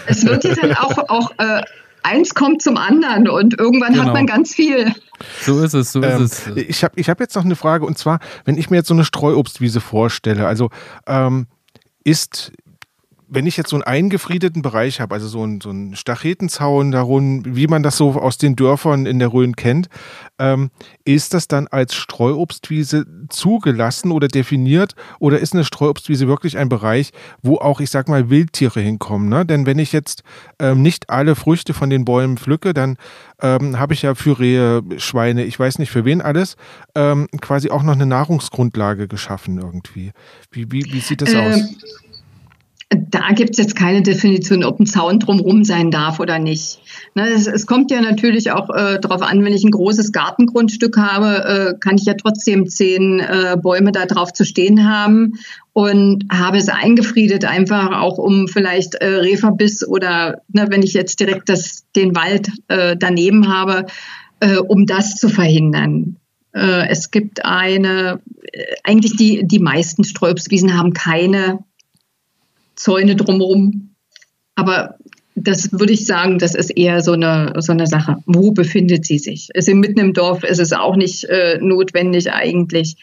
es 0.07 0.25
wird 0.25 0.45
ja 0.45 0.55
dann 0.55 0.75
auch, 0.75 0.97
auch 1.09 1.33
äh, 1.39 1.63
eins 2.05 2.35
kommt 2.35 2.63
zum 2.63 2.77
anderen 2.77 3.29
und 3.29 3.59
irgendwann 3.59 3.95
genau. 3.95 4.07
hat 4.07 4.15
man 4.15 4.27
ganz 4.27 4.55
viel. 4.55 4.95
So 5.41 5.61
ist 5.61 5.75
es, 5.75 5.91
so 5.91 6.03
ähm, 6.03 6.25
ist 6.25 6.47
es. 6.47 6.57
Ich 6.57 6.85
habe 6.85 6.95
ich 6.97 7.11
hab 7.11 7.19
jetzt 7.19 7.35
noch 7.35 7.45
eine 7.45 7.57
Frage 7.57 7.85
und 7.85 7.99
zwar, 7.99 8.21
wenn 8.45 8.57
ich 8.57 8.71
mir 8.71 8.77
jetzt 8.77 8.89
so 8.89 8.95
eine 8.95 9.05
Streuobstwiese 9.05 9.81
vorstelle, 9.81 10.47
also 10.47 10.71
ähm, 11.07 11.49
ist 12.05 12.53
wenn 13.31 13.47
ich 13.47 13.57
jetzt 13.57 13.71
so 13.71 13.77
einen 13.77 13.85
eingefriedeten 13.85 14.61
Bereich 14.61 15.01
habe, 15.01 15.14
also 15.14 15.29
so 15.29 15.43
einen, 15.43 15.61
so 15.61 15.71
einen 15.71 15.95
Stachetenzaun 15.95 16.90
darum, 16.90 17.43
wie 17.47 17.69
man 17.69 17.83
das 17.83 17.97
so 17.97 18.11
aus 18.12 18.38
den 18.38 18.57
Dörfern 18.57 19.07
in 19.07 19.21
der 19.21 19.33
Rhön 19.33 19.55
kennt, 19.55 19.88
ähm, 20.38 20.71
ist 21.05 21.33
das 21.33 21.47
dann 21.47 21.69
als 21.69 21.95
Streuobstwiese 21.95 23.07
zugelassen 23.29 24.11
oder 24.11 24.27
definiert 24.27 24.95
oder 25.21 25.38
ist 25.38 25.55
eine 25.55 25.64
Streuobstwiese 25.64 26.27
wirklich 26.27 26.59
ein 26.59 26.69
Bereich, 26.69 27.12
wo 27.40 27.57
auch, 27.59 27.81
ich 27.81 27.90
sag 27.90 28.09
mal, 28.09 28.31
Wildtiere 28.31 28.81
hinkommen? 28.81 29.29
Ne? 29.29 29.47
Denn 29.47 29.64
wenn 29.64 29.79
ich 29.79 29.93
jetzt 29.93 30.25
ähm, 30.59 30.83
nicht 30.83 31.09
alle 31.09 31.37
Früchte 31.37 31.73
von 31.73 31.88
den 31.88 32.05
Bäumen 32.05 32.37
pflücke, 32.37 32.75
dann 32.75 32.97
ähm, 33.40 33.79
habe 33.79 33.95
ich 33.95 34.03
ja 34.03 34.16
für 34.16 34.40
Rehe, 34.40 34.83
Schweine, 34.99 35.45
ich 35.45 35.59
weiß 35.59 35.79
nicht 35.79 35.90
für 35.90 36.05
wen 36.05 36.21
alles, 36.21 36.57
ähm, 36.97 37.29
quasi 37.40 37.71
auch 37.71 37.85
noch 37.85 37.95
eine 37.95 38.07
Nahrungsgrundlage 38.07 39.07
geschaffen 39.07 39.59
irgendwie. 39.59 40.11
Wie, 40.51 40.73
wie, 40.73 40.85
wie 40.93 41.01
sieht 41.01 41.23
das 41.23 41.35
aus? 41.35 41.61
Da 42.92 43.31
gibt 43.35 43.50
es 43.50 43.59
jetzt 43.59 43.76
keine 43.76 44.03
Definition, 44.03 44.64
ob 44.64 44.81
ein 44.81 44.87
Zaun 44.87 45.20
drumherum 45.20 45.62
sein 45.62 45.92
darf 45.92 46.18
oder 46.18 46.40
nicht. 46.40 46.81
Ne, 47.14 47.29
es, 47.29 47.66
kommt 47.66 47.92
ja 47.92 48.00
natürlich 48.00 48.50
auch 48.50 48.68
äh, 48.68 48.98
darauf 48.98 49.22
an, 49.22 49.44
wenn 49.44 49.53
ich 49.53 49.62
ein 49.62 49.70
großes 49.70 50.11
Gartengrundstück 50.11 50.96
habe, 50.96 51.44
äh, 51.44 51.79
kann 51.79 51.96
ich 51.96 52.05
ja 52.05 52.14
trotzdem 52.14 52.68
zehn 52.68 53.20
äh, 53.20 53.57
Bäume 53.62 53.92
da 53.92 54.07
drauf 54.07 54.33
zu 54.33 54.44
stehen 54.44 54.88
haben 54.90 55.35
und 55.72 56.24
habe 56.33 56.59
es 56.59 56.68
eingefriedet, 56.68 57.44
einfach 57.44 58.00
auch 58.00 58.18
um 58.18 58.48
vielleicht 58.48 58.96
äh, 58.96 59.07
Rehverbiss 59.07 59.87
oder 59.87 60.42
ne, 60.48 60.66
wenn 60.70 60.83
ich 60.83 60.92
jetzt 60.92 61.20
direkt 61.20 61.48
das, 61.48 61.85
den 61.94 62.16
Wald 62.16 62.50
äh, 62.66 62.96
daneben 62.98 63.46
habe, 63.46 63.87
äh, 64.40 64.57
um 64.57 64.87
das 64.87 65.14
zu 65.14 65.29
verhindern. 65.29 66.16
Äh, 66.53 66.88
es 66.88 67.12
gibt 67.12 67.44
eine, 67.44 68.20
eigentlich 68.83 69.16
die, 69.16 69.46
die 69.46 69.61
meisten 69.61 70.03
Sträubswiesen 70.03 70.76
haben 70.76 70.92
keine 70.92 71.61
Zäune 72.81 73.14
drumherum. 73.14 73.95
Aber 74.55 74.97
das 75.35 75.73
würde 75.73 75.93
ich 75.93 76.07
sagen, 76.07 76.38
das 76.38 76.55
ist 76.55 76.71
eher 76.71 77.01
so 77.03 77.12
eine, 77.12 77.53
so 77.59 77.73
eine 77.73 77.87
Sache. 77.87 78.16
Wo 78.27 78.53
befindet 78.53 79.07
sie 79.07 79.19
sich? 79.19 79.49
Ist 79.55 79.66
sie 79.66 79.75
mitten 79.75 80.01
im 80.01 80.12
Dorf? 80.12 80.45
Ist 80.45 80.61
es 80.61 80.73
auch 80.73 80.97
nicht 80.97 81.25
äh, 81.25 81.59
notwendig 81.61 82.33
eigentlich? 82.33 82.97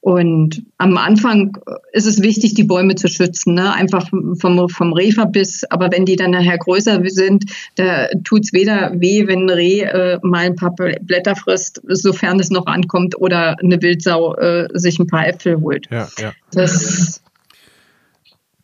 Und 0.00 0.62
am 0.78 0.96
Anfang 0.98 1.58
ist 1.92 2.06
es 2.06 2.22
wichtig, 2.22 2.54
die 2.54 2.62
Bäume 2.62 2.94
zu 2.94 3.08
schützen, 3.08 3.54
ne? 3.54 3.74
einfach 3.74 4.08
vom, 4.08 4.68
vom 4.68 4.92
Rehverbiss. 4.92 5.64
Aber 5.70 5.90
wenn 5.90 6.04
die 6.04 6.14
dann 6.14 6.30
nachher 6.30 6.58
größer 6.58 7.02
sind, 7.06 7.46
da 7.74 8.06
tut 8.22 8.44
es 8.44 8.52
weder 8.52 8.92
weh, 9.00 9.26
wenn 9.26 9.46
ein 9.46 9.50
Reh 9.50 9.80
äh, 9.80 10.20
mal 10.22 10.46
ein 10.46 10.54
paar 10.54 10.72
Blätter 10.72 11.34
frisst, 11.34 11.82
sofern 11.88 12.38
es 12.38 12.50
noch 12.50 12.66
ankommt, 12.66 13.18
oder 13.18 13.56
eine 13.58 13.82
Wildsau 13.82 14.36
äh, 14.36 14.68
sich 14.74 15.00
ein 15.00 15.08
paar 15.08 15.26
Äpfel 15.26 15.60
holt. 15.60 15.88
Ja, 15.90 16.06
ja. 16.18 16.32
Das 16.52 17.20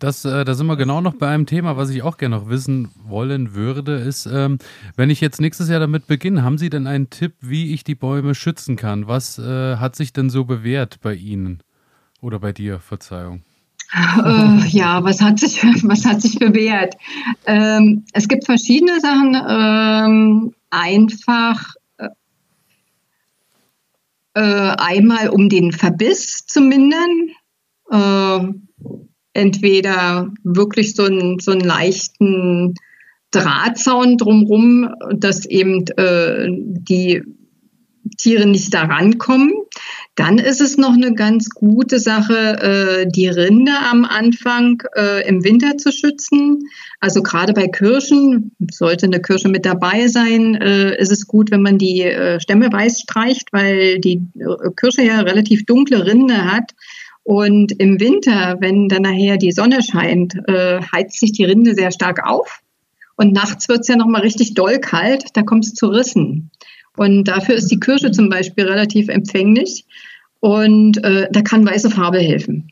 das, 0.03 0.25
äh, 0.25 0.45
da 0.45 0.55
sind 0.55 0.67
wir 0.67 0.77
genau 0.77 1.01
noch 1.01 1.15
bei 1.15 1.29
einem 1.29 1.47
Thema, 1.47 1.77
was 1.77 1.91
ich 1.91 2.03
auch 2.03 2.17
gerne 2.17 2.37
noch 2.37 2.49
wissen 2.49 2.91
wollen 3.05 3.55
würde, 3.55 3.95
ist, 3.95 4.27
ähm, 4.27 4.59
wenn 4.97 5.11
ich 5.11 5.21
jetzt 5.21 5.41
nächstes 5.41 5.69
Jahr 5.69 5.81
damit 5.81 6.07
beginne, 6.07 6.43
haben 6.43 6.59
Sie 6.59 6.71
denn 6.71 6.87
einen 6.87 7.09
Tipp, 7.11 7.35
wie 7.41 7.73
ich 7.73 7.85
die 7.85 7.95
Bäume 7.95 8.35
schützen 8.35 8.77
kann? 8.77 9.07
Was 9.07 9.38
äh, 9.38 9.77
hat 9.77 9.95
sich 9.95 10.12
denn 10.12 10.29
so 10.29 10.45
bewährt 10.45 11.01
bei 11.03 11.15
Ihnen 11.15 11.62
oder 12.21 12.41
bei 12.41 12.53
dir, 12.53 12.81
Verzeihung? 12.81 13.43
Äh, 14.25 14.67
ja, 14.69 15.05
was 15.05 15.21
hat 15.21 15.38
sich, 15.38 15.62
was 15.83 16.07
hat 16.07 16.23
sich 16.23 16.38
bewährt? 16.38 16.95
Ähm, 17.47 18.07
es 18.15 18.27
gibt 18.27 18.47
verschiedene 18.47 18.99
Sachen. 19.01 19.37
Ähm, 19.47 20.55
einfach 20.71 21.75
äh, 21.99 22.09
äh 24.35 24.75
einmal, 24.79 25.29
um 25.29 25.51
den 25.51 25.73
Verbiss 25.73 26.47
zu 26.47 26.62
mindern 26.62 27.29
äh, 27.91 28.55
entweder 29.35 30.33
wirklich 30.45 30.95
so 30.95 31.05
einen, 31.05 31.38
so 31.38 31.53
einen 31.53 31.62
leichten 31.62 32.75
Drahtzaun 33.31 34.18
drumherum, 34.18 34.95
dass 35.14 35.47
eben 35.47 35.87
äh, 35.97 36.49
die 36.49 37.23
Tiere 38.18 38.47
nicht 38.47 38.75
da 38.75 38.83
rankommen. 38.83 39.53
Dann 40.14 40.38
ist 40.38 40.61
es 40.61 40.77
noch 40.77 40.92
eine 40.92 41.14
ganz 41.14 41.49
gute 41.49 41.99
Sache, 41.99 42.35
äh, 42.35 43.07
die 43.11 43.29
Rinde 43.29 43.73
am 43.90 44.05
Anfang 44.05 44.83
äh, 44.95 45.27
im 45.27 45.42
Winter 45.42 45.79
zu 45.79 45.90
schützen. 45.90 46.68
Also 47.01 47.23
gerade 47.23 47.55
bei 47.55 47.68
Kirschen, 47.68 48.53
sollte 48.71 49.07
eine 49.07 49.23
Kirsche 49.23 49.49
mit 49.49 49.64
dabei 49.64 50.09
sein, 50.09 50.55
äh, 50.57 51.01
ist 51.01 51.12
es 51.12 51.27
gut, 51.27 51.51
wenn 51.51 51.62
man 51.62 51.79
die 51.79 52.03
äh, 52.03 52.38
Stämme 52.40 52.71
weiß 52.71 53.01
streicht, 53.01 53.49
weil 53.53 53.99
die 54.01 54.21
äh, 54.38 54.71
Kirsche 54.77 55.03
ja 55.03 55.21
relativ 55.21 55.64
dunkle 55.64 56.05
Rinde 56.05 56.45
hat 56.45 56.73
und 57.24 57.72
im 57.78 58.00
Winter, 58.00 58.56
wenn 58.61 58.88
dann 58.88 59.02
nachher 59.02 59.37
die 59.37 59.52
Sonne 59.52 59.80
scheint, 59.82 60.35
äh, 60.48 60.80
heizt 60.80 61.20
sich 61.20 61.32
die 61.32 61.44
Rinde 61.44 61.74
sehr 61.74 61.92
stark 61.92 62.26
auf. 62.26 62.61
Und 63.16 63.32
nachts 63.32 63.68
wird 63.68 63.80
es 63.80 63.88
ja 63.88 63.96
nochmal 63.96 64.22
richtig 64.22 64.54
doll 64.54 64.78
kalt, 64.78 65.24
da 65.35 65.42
kommt 65.42 65.64
es 65.64 65.74
zu 65.74 65.87
Rissen. 65.87 66.50
Und 66.96 67.24
dafür 67.24 67.54
ist 67.54 67.68
die 67.68 67.78
Kirsche 67.78 68.11
zum 68.11 68.28
Beispiel 68.28 68.64
relativ 68.64 69.08
empfänglich. 69.08 69.85
Und 70.40 71.02
äh, 71.04 71.29
da 71.31 71.42
kann 71.42 71.64
weiße 71.64 71.90
Farbe 71.90 72.18
helfen. 72.18 72.68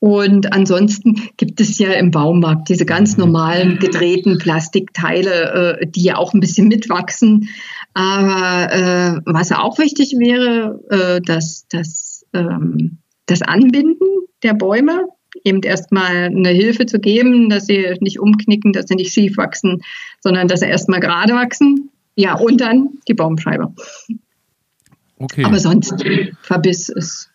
Und 0.00 0.52
ansonsten 0.52 1.28
gibt 1.38 1.60
es 1.60 1.78
ja 1.78 1.92
im 1.92 2.10
Baumarkt 2.10 2.68
diese 2.68 2.84
ganz 2.84 3.16
mhm. 3.16 3.24
normalen 3.24 3.78
gedrehten 3.78 4.38
Plastikteile, 4.38 5.78
äh, 5.80 5.86
die 5.86 6.02
ja 6.02 6.16
auch 6.16 6.34
ein 6.34 6.40
bisschen 6.40 6.68
mitwachsen. 6.68 7.48
Aber 7.94 8.72
äh, 8.72 9.20
was 9.24 9.50
auch 9.50 9.78
wichtig 9.78 10.12
wäre, 10.18 10.80
äh, 10.90 11.20
dass, 11.22 11.66
dass 11.68 12.26
ähm, 12.32 12.98
das 13.28 13.42
Anbinden 13.42 14.06
der 14.42 14.54
Bäume, 14.54 15.06
eben 15.44 15.62
erstmal 15.62 16.24
eine 16.24 16.48
Hilfe 16.48 16.86
zu 16.86 16.98
geben, 16.98 17.48
dass 17.48 17.66
sie 17.66 17.96
nicht 18.00 18.18
umknicken, 18.18 18.72
dass 18.72 18.86
sie 18.88 18.96
nicht 18.96 19.12
schief 19.12 19.36
wachsen, 19.36 19.82
sondern 20.20 20.48
dass 20.48 20.60
sie 20.60 20.66
erstmal 20.66 21.00
gerade 21.00 21.34
wachsen. 21.34 21.90
Ja, 22.16 22.34
und 22.34 22.60
dann 22.60 22.98
die 23.06 23.14
Baumscheibe. 23.14 23.72
Okay. 25.18 25.44
Aber 25.44 25.58
sonst 25.58 25.94
Verbiss 26.42 26.88
ist 26.88 27.27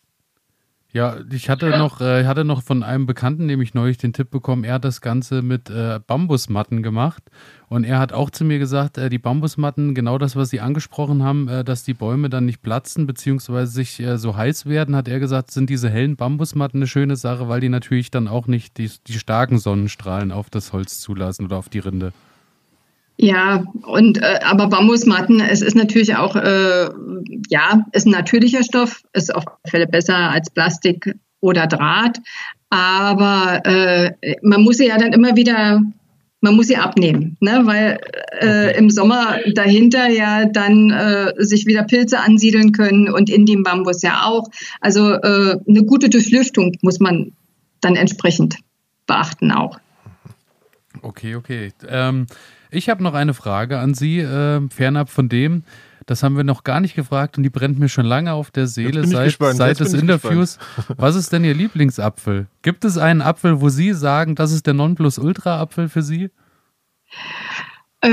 ja, 0.93 1.17
ich 1.31 1.49
hatte 1.49 1.71
noch, 1.71 2.01
äh, 2.01 2.25
hatte 2.25 2.45
noch 2.45 2.61
von 2.61 2.83
einem 2.83 3.07
Bekannten 3.07 3.47
nämlich 3.47 3.73
neulich 3.73 3.97
den 3.97 4.13
Tipp 4.13 4.29
bekommen, 4.29 4.63
er 4.63 4.75
hat 4.75 4.85
das 4.85 5.01
Ganze 5.01 5.41
mit 5.41 5.71
äh, 5.71 5.99
Bambusmatten 6.05 6.83
gemacht. 6.83 7.23
Und 7.67 7.83
er 7.83 7.97
hat 7.97 8.13
auch 8.13 8.29
zu 8.29 8.45
mir 8.45 8.59
gesagt, 8.59 8.99
äh, 8.99 9.09
die 9.09 9.17
Bambusmatten, 9.17 9.95
genau 9.95 10.19
das, 10.19 10.35
was 10.35 10.51
Sie 10.51 10.59
angesprochen 10.59 11.23
haben, 11.23 11.47
äh, 11.47 11.63
dass 11.63 11.83
die 11.83 11.95
Bäume 11.95 12.29
dann 12.29 12.45
nicht 12.45 12.61
platzen 12.61 13.07
bzw. 13.07 13.65
sich 13.65 13.99
äh, 13.99 14.19
so 14.19 14.37
heiß 14.37 14.67
werden, 14.67 14.95
hat 14.95 15.07
er 15.07 15.19
gesagt, 15.19 15.49
sind 15.49 15.71
diese 15.71 15.89
hellen 15.89 16.15
Bambusmatten 16.15 16.77
eine 16.77 16.87
schöne 16.87 17.15
Sache, 17.15 17.49
weil 17.49 17.59
die 17.59 17.69
natürlich 17.69 18.11
dann 18.11 18.27
auch 18.27 18.45
nicht 18.45 18.77
die, 18.77 18.91
die 19.07 19.17
starken 19.17 19.57
Sonnenstrahlen 19.57 20.31
auf 20.31 20.51
das 20.51 20.73
Holz 20.73 20.99
zulassen 20.99 21.45
oder 21.45 21.57
auf 21.57 21.69
die 21.69 21.79
Rinde. 21.79 22.13
Ja, 23.17 23.63
und 23.83 24.21
äh, 24.21 24.39
aber 24.43 24.67
Bambusmatten, 24.67 25.39
es 25.39 25.61
ist 25.61 25.75
natürlich 25.75 26.15
auch, 26.15 26.35
äh, 26.35 26.89
ja, 27.49 27.85
ist 27.91 28.07
ein 28.07 28.11
natürlicher 28.11 28.63
Stoff, 28.63 29.03
ist 29.13 29.33
auf 29.33 29.45
alle 29.45 29.69
Fälle 29.69 29.87
besser 29.87 30.17
als 30.17 30.49
Plastik 30.49 31.15
oder 31.39 31.67
Draht. 31.67 32.19
Aber 32.69 33.61
äh, 33.65 34.13
man 34.41 34.61
muss 34.63 34.77
sie 34.77 34.87
ja 34.87 34.97
dann 34.97 35.13
immer 35.13 35.35
wieder, 35.35 35.81
man 36.41 36.55
muss 36.55 36.67
sie 36.67 36.77
abnehmen, 36.77 37.37
ne? 37.39 37.61
weil 37.65 37.99
äh, 38.41 38.75
im 38.77 38.89
Sommer 38.89 39.37
dahinter 39.53 40.09
ja 40.09 40.45
dann 40.45 40.89
äh, 40.89 41.33
sich 41.37 41.67
wieder 41.67 41.83
Pilze 41.83 42.19
ansiedeln 42.19 42.71
können 42.71 43.09
und 43.09 43.29
in 43.29 43.45
dem 43.45 43.61
Bambus 43.61 44.01
ja 44.01 44.23
auch. 44.25 44.49
Also 44.81 45.13
äh, 45.13 45.57
eine 45.67 45.83
gute 45.85 46.09
Durchlüftung 46.09 46.75
muss 46.81 46.99
man 46.99 47.33
dann 47.79 47.95
entsprechend 47.95 48.57
beachten 49.05 49.51
auch. 49.51 49.79
Okay, 51.01 51.35
okay. 51.35 51.71
Ähm 51.87 52.25
ich 52.73 52.89
habe 52.89 53.03
noch 53.03 53.13
eine 53.13 53.33
Frage 53.33 53.79
an 53.79 53.93
Sie, 53.93 54.19
äh, 54.19 54.61
fernab 54.69 55.09
von 55.09 55.29
dem. 55.29 55.63
Das 56.05 56.21
haben 56.23 56.35
wir 56.35 56.43
noch 56.43 56.63
gar 56.63 56.79
nicht 56.81 56.95
gefragt 56.95 57.37
und 57.37 57.43
die 57.43 57.49
brennt 57.49 57.79
mir 57.79 57.87
schon 57.87 58.05
lange 58.05 58.33
auf 58.33 58.51
der 58.51 58.67
Seele 58.67 59.07
seit, 59.07 59.37
seit 59.39 59.79
des 59.79 59.93
Interviews. 59.93 60.57
Gespannt. 60.57 60.99
Was 60.99 61.15
ist 61.15 61.31
denn 61.31 61.45
Ihr 61.45 61.53
Lieblingsapfel? 61.53 62.47
Gibt 62.61 62.83
es 62.83 62.97
einen 62.97 63.21
Apfel, 63.21 63.61
wo 63.61 63.69
Sie 63.69 63.93
sagen, 63.93 64.35
das 64.35 64.51
ist 64.51 64.67
der 64.67 64.73
Nonplusultra-Apfel 64.73 65.87
für 65.87 66.01
Sie? 66.01 66.29
Äh, 68.01 68.09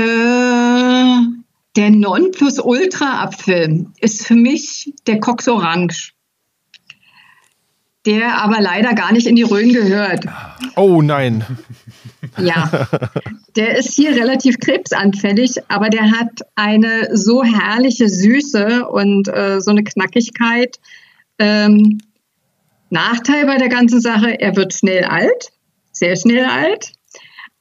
der 1.75 1.89
Nonplusultra-Apfel 1.89 3.87
ist 3.99 4.25
für 4.25 4.35
mich 4.35 4.93
der 5.07 5.19
Cox 5.19 5.47
Orange. 5.47 6.13
Der 8.05 8.41
aber 8.41 8.61
leider 8.61 8.93
gar 8.95 9.11
nicht 9.11 9.27
in 9.27 9.35
die 9.35 9.43
Rhön 9.43 9.73
gehört. 9.73 10.25
Oh 10.75 11.01
nein. 11.01 11.45
Ja, 12.37 12.87
der 13.55 13.77
ist 13.77 13.95
hier 13.95 14.15
relativ 14.15 14.59
krebsanfällig, 14.59 15.61
aber 15.67 15.89
der 15.89 16.11
hat 16.11 16.41
eine 16.55 17.15
so 17.15 17.43
herrliche 17.43 18.07
Süße 18.07 18.87
und 18.87 19.27
äh, 19.27 19.59
so 19.59 19.71
eine 19.71 19.83
Knackigkeit. 19.83 20.79
Ähm, 21.39 21.99
Nachteil 22.89 23.45
bei 23.45 23.57
der 23.57 23.69
ganzen 23.69 24.01
Sache, 24.01 24.39
er 24.39 24.55
wird 24.55 24.73
schnell 24.73 25.05
alt, 25.05 25.51
sehr 25.91 26.15
schnell 26.15 26.45
alt, 26.45 26.93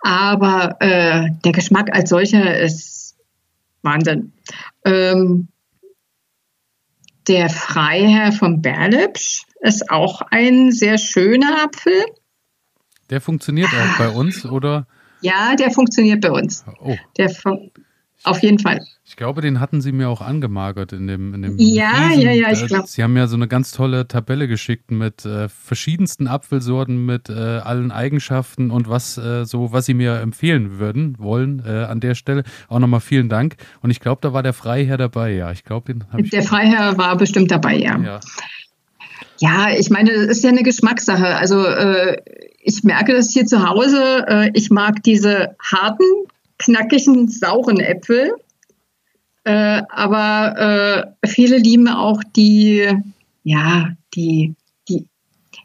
aber 0.01 0.77
äh, 0.81 1.29
der 1.45 1.53
Geschmack 1.53 1.95
als 1.95 2.11
solcher 2.11 2.59
ist 2.59 3.17
Wahnsinn. 3.83 4.33
Ähm, 4.85 5.49
der 7.29 7.49
Freiherr 7.49 8.33
von 8.33 8.61
Berlepsch 8.63 9.45
ist 9.61 9.91
auch 9.91 10.23
ein 10.31 10.73
sehr 10.73 10.99
schöner 10.99 11.65
Apfel. 11.65 11.93
Der 13.11 13.21
funktioniert 13.21 13.69
auch 13.69 13.99
bei 13.99 14.09
uns, 14.09 14.45
oder? 14.45 14.87
Ja, 15.23 15.55
der 15.57 15.71
funktioniert 15.71 16.21
bei 16.21 16.31
uns. 16.31 16.65
Oh. 16.81 16.97
Der 17.17 17.31
auf 18.25 18.43
jeden 18.43 18.59
Fall. 18.59 18.81
Ich 19.07 19.17
glaube, 19.17 19.41
den 19.41 19.61
hatten 19.61 19.81
Sie 19.81 19.93
mir 19.93 20.09
auch 20.09 20.21
angemagert 20.21 20.93
in 20.93 21.07
dem, 21.07 21.33
in 21.33 21.43
dem 21.43 21.57
Ja, 21.59 22.09
Riesen. 22.09 22.21
ja, 22.21 22.33
ja, 22.33 22.53
ich 22.53 22.67
glaube. 22.67 22.87
Sie 22.87 23.03
haben 23.03 23.17
ja 23.17 23.27
so 23.27 23.37
eine 23.37 23.49
ganz 23.49 23.73
tolle 23.73 24.07
Tabelle 24.07 24.47
geschickt 24.47 24.91
mit 24.91 25.25
äh, 25.25 25.49
verschiedensten 25.49 26.29
Apfelsorten, 26.29 27.07
mit 27.07 27.31
äh, 27.31 27.33
allen 27.33 27.91
Eigenschaften 27.91 28.71
und 28.71 28.89
was 28.91 29.17
äh, 29.17 29.47
so, 29.47 29.73
was 29.73 29.87
Sie 29.87 29.95
mir 29.95 30.21
empfehlen 30.21 30.79
würden, 30.79 31.19
wollen 31.19 31.63
äh, 31.67 31.85
an 31.85 32.01
der 32.01 32.15
Stelle. 32.15 32.45
Auch 32.69 32.79
nochmal 32.79 33.01
vielen 33.01 33.31
Dank. 33.31 33.57
Und 33.81 33.91
ich 33.91 34.01
glaube, 34.01 34.21
da 34.21 34.35
war 34.35 34.43
der 34.43 34.53
Freiherr 34.53 34.99
dabei, 34.99 35.33
ja. 35.33 35.51
Ich 35.51 35.65
glaube, 35.65 35.93
den 35.93 36.05
habe 36.13 36.23
ich. 36.23 36.31
Der 36.31 36.43
Freiherr 36.43 36.99
war 36.99 37.17
bestimmt 37.17 37.51
dabei, 37.51 37.77
ja. 37.77 37.99
Ja, 37.99 38.21
ja 39.39 39.71
ich 39.79 39.89
meine, 39.89 40.13
das 40.13 40.27
ist 40.27 40.45
ja 40.45 40.51
eine 40.51 40.63
Geschmackssache. 40.63 41.37
Also 41.37 41.65
äh, 41.65 42.19
ich 42.63 42.85
merke 42.85 43.15
das 43.15 43.33
hier 43.33 43.47
zu 43.47 43.69
Hause. 43.69 44.25
Äh, 44.29 44.51
ich 44.55 44.71
mag 44.71 45.03
diese 45.03 45.57
harten, 45.61 46.05
knackigen, 46.59 47.29
sauren 47.29 47.81
Äpfel. 47.81 48.33
Äh, 49.45 49.83
aber 49.89 51.15
äh, 51.23 51.27
viele 51.27 51.57
lieben 51.57 51.89
auch 51.89 52.23
die, 52.37 52.87
ja, 53.43 53.91
die, 54.15 54.55
die, 54.89 55.07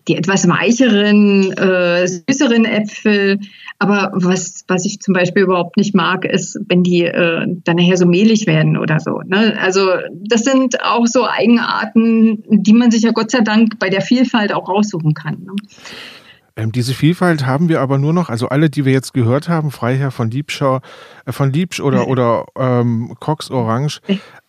die 0.07 0.15
etwas 0.15 0.47
weicheren, 0.47 1.51
äh, 1.51 2.07
süßeren 2.07 2.63
Äpfel. 2.63 3.39
Aber 3.77 4.11
was, 4.13 4.63
was 4.69 4.85
ich 4.85 5.01
zum 5.01 5.13
Beispiel 5.13 5.43
überhaupt 5.43 5.75
nicht 5.75 5.93
mag, 5.93 6.23
ist, 6.23 6.57
wenn 6.69 6.83
die 6.83 7.03
äh, 7.03 7.45
dann 7.65 7.75
nachher 7.75 7.97
so 7.97 8.05
mehlig 8.05 8.47
werden 8.47 8.77
oder 8.77 9.01
so. 9.01 9.19
Ne? 9.25 9.57
Also 9.59 9.89
das 10.13 10.45
sind 10.45 10.81
auch 10.81 11.05
so 11.05 11.27
Eigenarten, 11.27 12.43
die 12.47 12.73
man 12.73 12.91
sich 12.91 13.01
ja 13.01 13.11
Gott 13.11 13.31
sei 13.31 13.41
Dank 13.41 13.77
bei 13.77 13.89
der 13.89 14.01
Vielfalt 14.01 14.53
auch 14.53 14.69
raussuchen 14.69 15.13
kann. 15.13 15.43
Ne? 15.43 15.51
Ähm, 16.57 16.71
diese 16.71 16.93
Vielfalt 16.93 17.45
haben 17.45 17.67
wir 17.67 17.81
aber 17.81 17.97
nur 17.97 18.13
noch, 18.13 18.29
also 18.29 18.47
alle, 18.47 18.69
die 18.69 18.85
wir 18.85 18.93
jetzt 18.93 19.13
gehört 19.13 19.49
haben, 19.49 19.71
Freiherr 19.71 20.11
von 20.11 20.31
Liebschau, 20.31 20.79
äh, 21.25 21.31
von 21.33 21.51
Liebsch 21.51 21.81
oder, 21.81 22.07
oder 22.07 22.45
ähm, 22.57 23.13
Cox 23.19 23.51
Orange, 23.51 23.99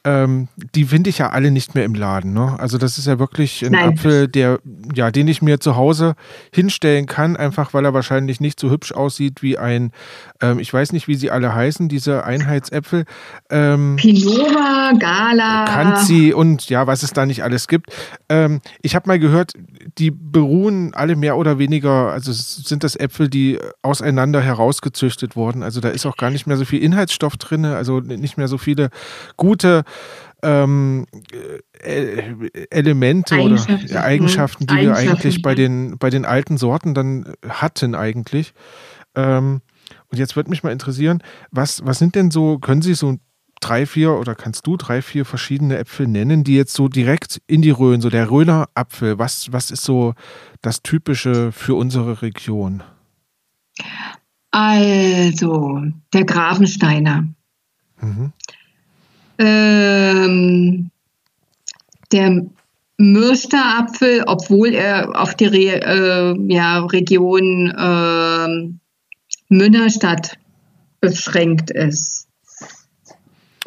ähm, 0.05 0.47
die 0.77 0.85
finde 0.85 1.11
ich 1.11 1.19
ja 1.19 1.31
alle 1.31 1.51
nicht 1.51 1.75
mehr 1.75 1.85
im 1.85 1.95
Laden. 1.95 2.33
Ne? 2.33 2.55
Also 2.61 2.79
das 2.79 2.97
ist 2.97 3.09
ja 3.09 3.19
wirklich 3.19 3.67
ein 3.67 3.73
Nein. 3.73 3.89
Apfel, 3.89 4.29
der, 4.29 4.61
ja, 4.95 5.11
den 5.11 5.27
ich 5.27 5.43
mir 5.43 5.59
zu 5.59 5.75
Hause 5.75 6.15
hinstellen 6.53 7.07
kann, 7.07 7.37
einfach 7.37 7.75
weil 7.75 7.85
er 7.85 7.93
wahrscheinlich 7.93 8.41
nicht 8.41 8.61
so 8.61 8.71
hübsch 8.71 8.93
aussieht 8.93 9.43
wie 9.43 9.59
ein, 9.59 9.91
ähm, 10.41 10.59
ich 10.59 10.73
weiß 10.73 10.93
nicht, 10.93 11.09
wie 11.09 11.15
sie 11.15 11.31
alle 11.31 11.55
heißen, 11.55 11.89
diese 11.89 12.25
Einheitsäpfel. 12.25 13.05
Ähm, 13.51 13.97
Pinova, 13.97 14.93
Gala. 14.99 15.65
Kanzi 15.65 16.33
und 16.35 16.69
ja, 16.69 16.87
was 16.87 17.03
es 17.03 17.13
da 17.13 17.27
nicht 17.27 17.43
alles 17.43 17.69
gibt. 17.69 17.91
Ähm, 18.29 18.61
ich 18.83 18.95
habe 18.95 19.09
mal 19.09 19.19
gehört, 19.19 19.53
die 19.99 20.11
beruhen 20.11 20.95
alle 20.95 21.17
mehr 21.17 21.37
oder 21.37 21.59
weniger, 21.59 22.13
also 22.13 22.33
sind 22.33 22.85
das 22.85 22.97
Äpfel, 22.97 23.29
die 23.29 23.59
auseinander 23.83 24.41
herausgezüchtet 24.41 25.37
wurden. 25.37 25.63
Also 25.63 25.81
da 25.81 25.89
ist 25.89 26.07
auch 26.07 26.17
gar 26.17 26.31
nicht 26.31 26.47
mehr 26.47 26.57
so 26.57 26.65
viel 26.65 26.83
Inhaltsstoff 26.83 27.37
drin, 27.37 27.65
also 27.65 28.01
nicht 28.01 28.37
mehr 28.37 28.49
so 28.49 28.59
viele 28.59 28.91
gute 29.37 29.85
ähm, 30.43 31.07
äh, 31.83 32.23
Elemente 32.71 33.37
Eigenschaften. 33.37 33.91
oder 33.91 34.03
Eigenschaften, 34.03 34.67
die 34.67 34.75
Eigenschaften. 34.75 35.07
wir 35.07 35.11
eigentlich 35.13 35.43
bei 35.43 35.55
den, 35.55 35.99
bei 35.99 36.11
den 36.11 36.25
alten 36.25 36.59
Sorten 36.59 36.95
dann 36.95 37.33
hatten 37.49 37.95
eigentlich. 37.95 38.53
Ähm, 39.15 39.63
und 40.11 40.19
jetzt 40.19 40.37
würde 40.37 40.51
mich 40.51 40.63
mal 40.63 40.73
interessieren, 40.73 41.23
was, 41.51 41.85
was 41.85 41.99
sind 41.99 42.15
denn 42.15 42.31
so, 42.31 42.59
können 42.59 42.83
Sie 42.83 42.95
so 42.95 43.17
drei, 43.61 43.87
vier 43.87 44.13
oder 44.13 44.35
kannst 44.35 44.67
du 44.67 44.77
drei, 44.77 45.03
vier 45.03 45.25
verschiedene 45.25 45.79
Äpfel 45.79 46.07
nennen, 46.07 46.45
die 46.45 46.55
jetzt 46.55 46.75
so 46.75 46.89
direkt 46.89 47.41
in 47.47 47.63
die 47.63 47.71
Rhön, 47.71 48.01
so 48.01 48.11
der 48.11 48.31
Rhöner 48.31 48.69
Apfel, 48.75 49.19
was, 49.19 49.53
was 49.53 49.71
ist 49.71 49.85
so 49.85 50.15
das 50.63 50.83
Typische 50.83 51.53
für 51.53 51.75
unsere 51.75 52.23
Region? 52.23 52.83
Also, 54.51 55.83
der 56.13 56.25
Grafensteiner. 56.25 57.27
Mhm. 58.01 58.33
Ähm, 59.39 60.91
der 62.13 62.47
Mürsterapfel, 62.99 64.25
obwohl 64.27 64.69
er 64.75 65.21
auf 65.21 65.35
die 65.35 65.47
Re 65.47 65.83
äh, 65.83 66.53
ja, 66.53 66.85
Region 66.87 67.71
äh, 67.71 68.86
Münnerstadt 69.49 70.39
beschränkt 71.01 71.71
ist. 71.71 72.27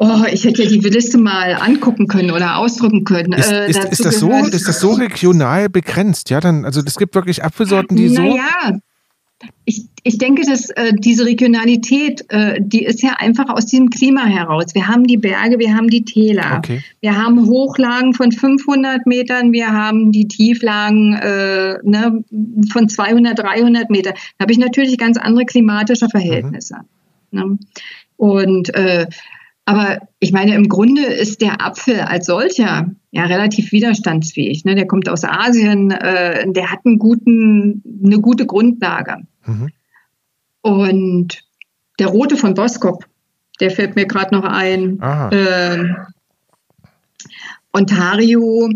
Oh, 0.02 0.24
ich 0.32 0.44
hätte 0.44 0.62
ja 0.62 0.70
die 0.70 0.78
Liste 0.78 1.18
mal 1.18 1.54
angucken 1.54 2.06
können 2.06 2.30
oder 2.30 2.56
ausdrücken 2.56 3.04
können. 3.04 3.34
Ist, 3.34 3.50
äh, 3.50 3.68
ist, 3.68 3.84
ist 3.84 4.04
das, 4.04 4.18
so, 4.18 4.32
ist 4.32 4.66
das 4.66 4.80
so 4.80 4.92
regional 4.92 5.68
begrenzt? 5.68 6.30
Ja, 6.30 6.40
dann, 6.40 6.64
also 6.64 6.80
es 6.84 6.96
gibt 6.96 7.14
wirklich 7.14 7.44
Apfelsorten, 7.44 7.98
die 7.98 8.08
naja, 8.08 8.42
so. 8.68 8.78
Ich, 9.64 9.86
ich 10.02 10.18
denke, 10.18 10.42
dass 10.42 10.70
äh, 10.70 10.92
diese 10.94 11.24
Regionalität, 11.24 12.24
äh, 12.28 12.60
die 12.60 12.84
ist 12.84 13.02
ja 13.02 13.16
einfach 13.18 13.48
aus 13.48 13.66
diesem 13.66 13.88
Klima 13.88 14.24
heraus. 14.24 14.74
Wir 14.74 14.88
haben 14.88 15.04
die 15.04 15.16
Berge, 15.16 15.58
wir 15.58 15.74
haben 15.74 15.88
die 15.88 16.04
Täler, 16.04 16.56
okay. 16.58 16.82
wir 17.00 17.16
haben 17.16 17.46
Hochlagen 17.46 18.12
von 18.12 18.32
500 18.32 19.06
Metern, 19.06 19.52
wir 19.52 19.72
haben 19.72 20.12
die 20.12 20.28
Tieflagen 20.28 21.14
äh, 21.14 21.78
ne, 21.82 22.24
von 22.72 22.88
200, 22.88 23.38
300 23.38 23.90
Metern. 23.90 24.14
Da 24.38 24.44
habe 24.44 24.52
ich 24.52 24.58
natürlich 24.58 24.98
ganz 24.98 25.16
andere 25.16 25.46
klimatische 25.46 26.08
Verhältnisse. 26.08 26.76
Mhm. 27.30 27.38
Ne? 27.38 27.58
Und 28.16 28.74
äh, 28.74 29.06
aber 29.64 30.00
ich 30.18 30.32
meine, 30.32 30.54
im 30.54 30.68
Grunde 30.68 31.04
ist 31.04 31.40
der 31.40 31.64
Apfel 31.64 32.00
als 32.00 32.26
solcher 32.26 32.90
ja 33.10 33.24
relativ 33.24 33.72
widerstandsfähig. 33.72 34.64
Ne? 34.64 34.74
Der 34.74 34.86
kommt 34.86 35.08
aus 35.08 35.24
Asien, 35.24 35.90
äh, 35.90 36.50
der 36.52 36.70
hat 36.70 36.80
einen 36.84 36.98
guten, 36.98 37.82
eine 38.04 38.20
gute 38.20 38.46
Grundlage. 38.46 39.16
Mhm. 39.44 39.70
Und 40.62 41.42
der 41.98 42.08
rote 42.08 42.36
von 42.36 42.54
Boskop, 42.54 43.06
der 43.60 43.70
fällt 43.70 43.96
mir 43.96 44.06
gerade 44.06 44.34
noch 44.34 44.44
ein. 44.44 44.98
Ähm, 45.32 45.96
Ontario, 47.72 48.68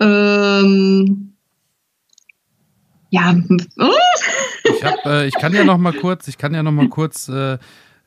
ähm, 0.00 1.32
ja. 3.10 3.34
Oh. 3.78 3.90
Ich, 4.64 4.84
hab, 4.84 5.06
äh, 5.06 5.26
ich 5.26 5.34
kann 5.34 5.54
ja 5.54 5.64
noch 5.64 5.78
mal 5.78 5.92
kurz, 5.92 6.28
ich 6.28 6.38
kann 6.38 6.54
ja 6.54 6.62
noch 6.62 6.72
mal 6.72 6.88
kurz 6.90 7.28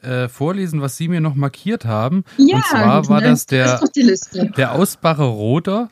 äh, 0.02 0.28
vorlesen, 0.28 0.82
was 0.82 0.98
Sie 0.98 1.08
mir 1.08 1.22
noch 1.22 1.36
markiert 1.36 1.86
haben. 1.86 2.24
Ja, 2.38 2.58
Und 2.58 2.66
zwar 2.66 3.08
war 3.10 3.22
ne? 3.22 3.28
das 3.30 3.46
der, 3.46 3.82
der 4.58 4.74
Ausbacher 4.74 5.24
Roter. 5.24 5.90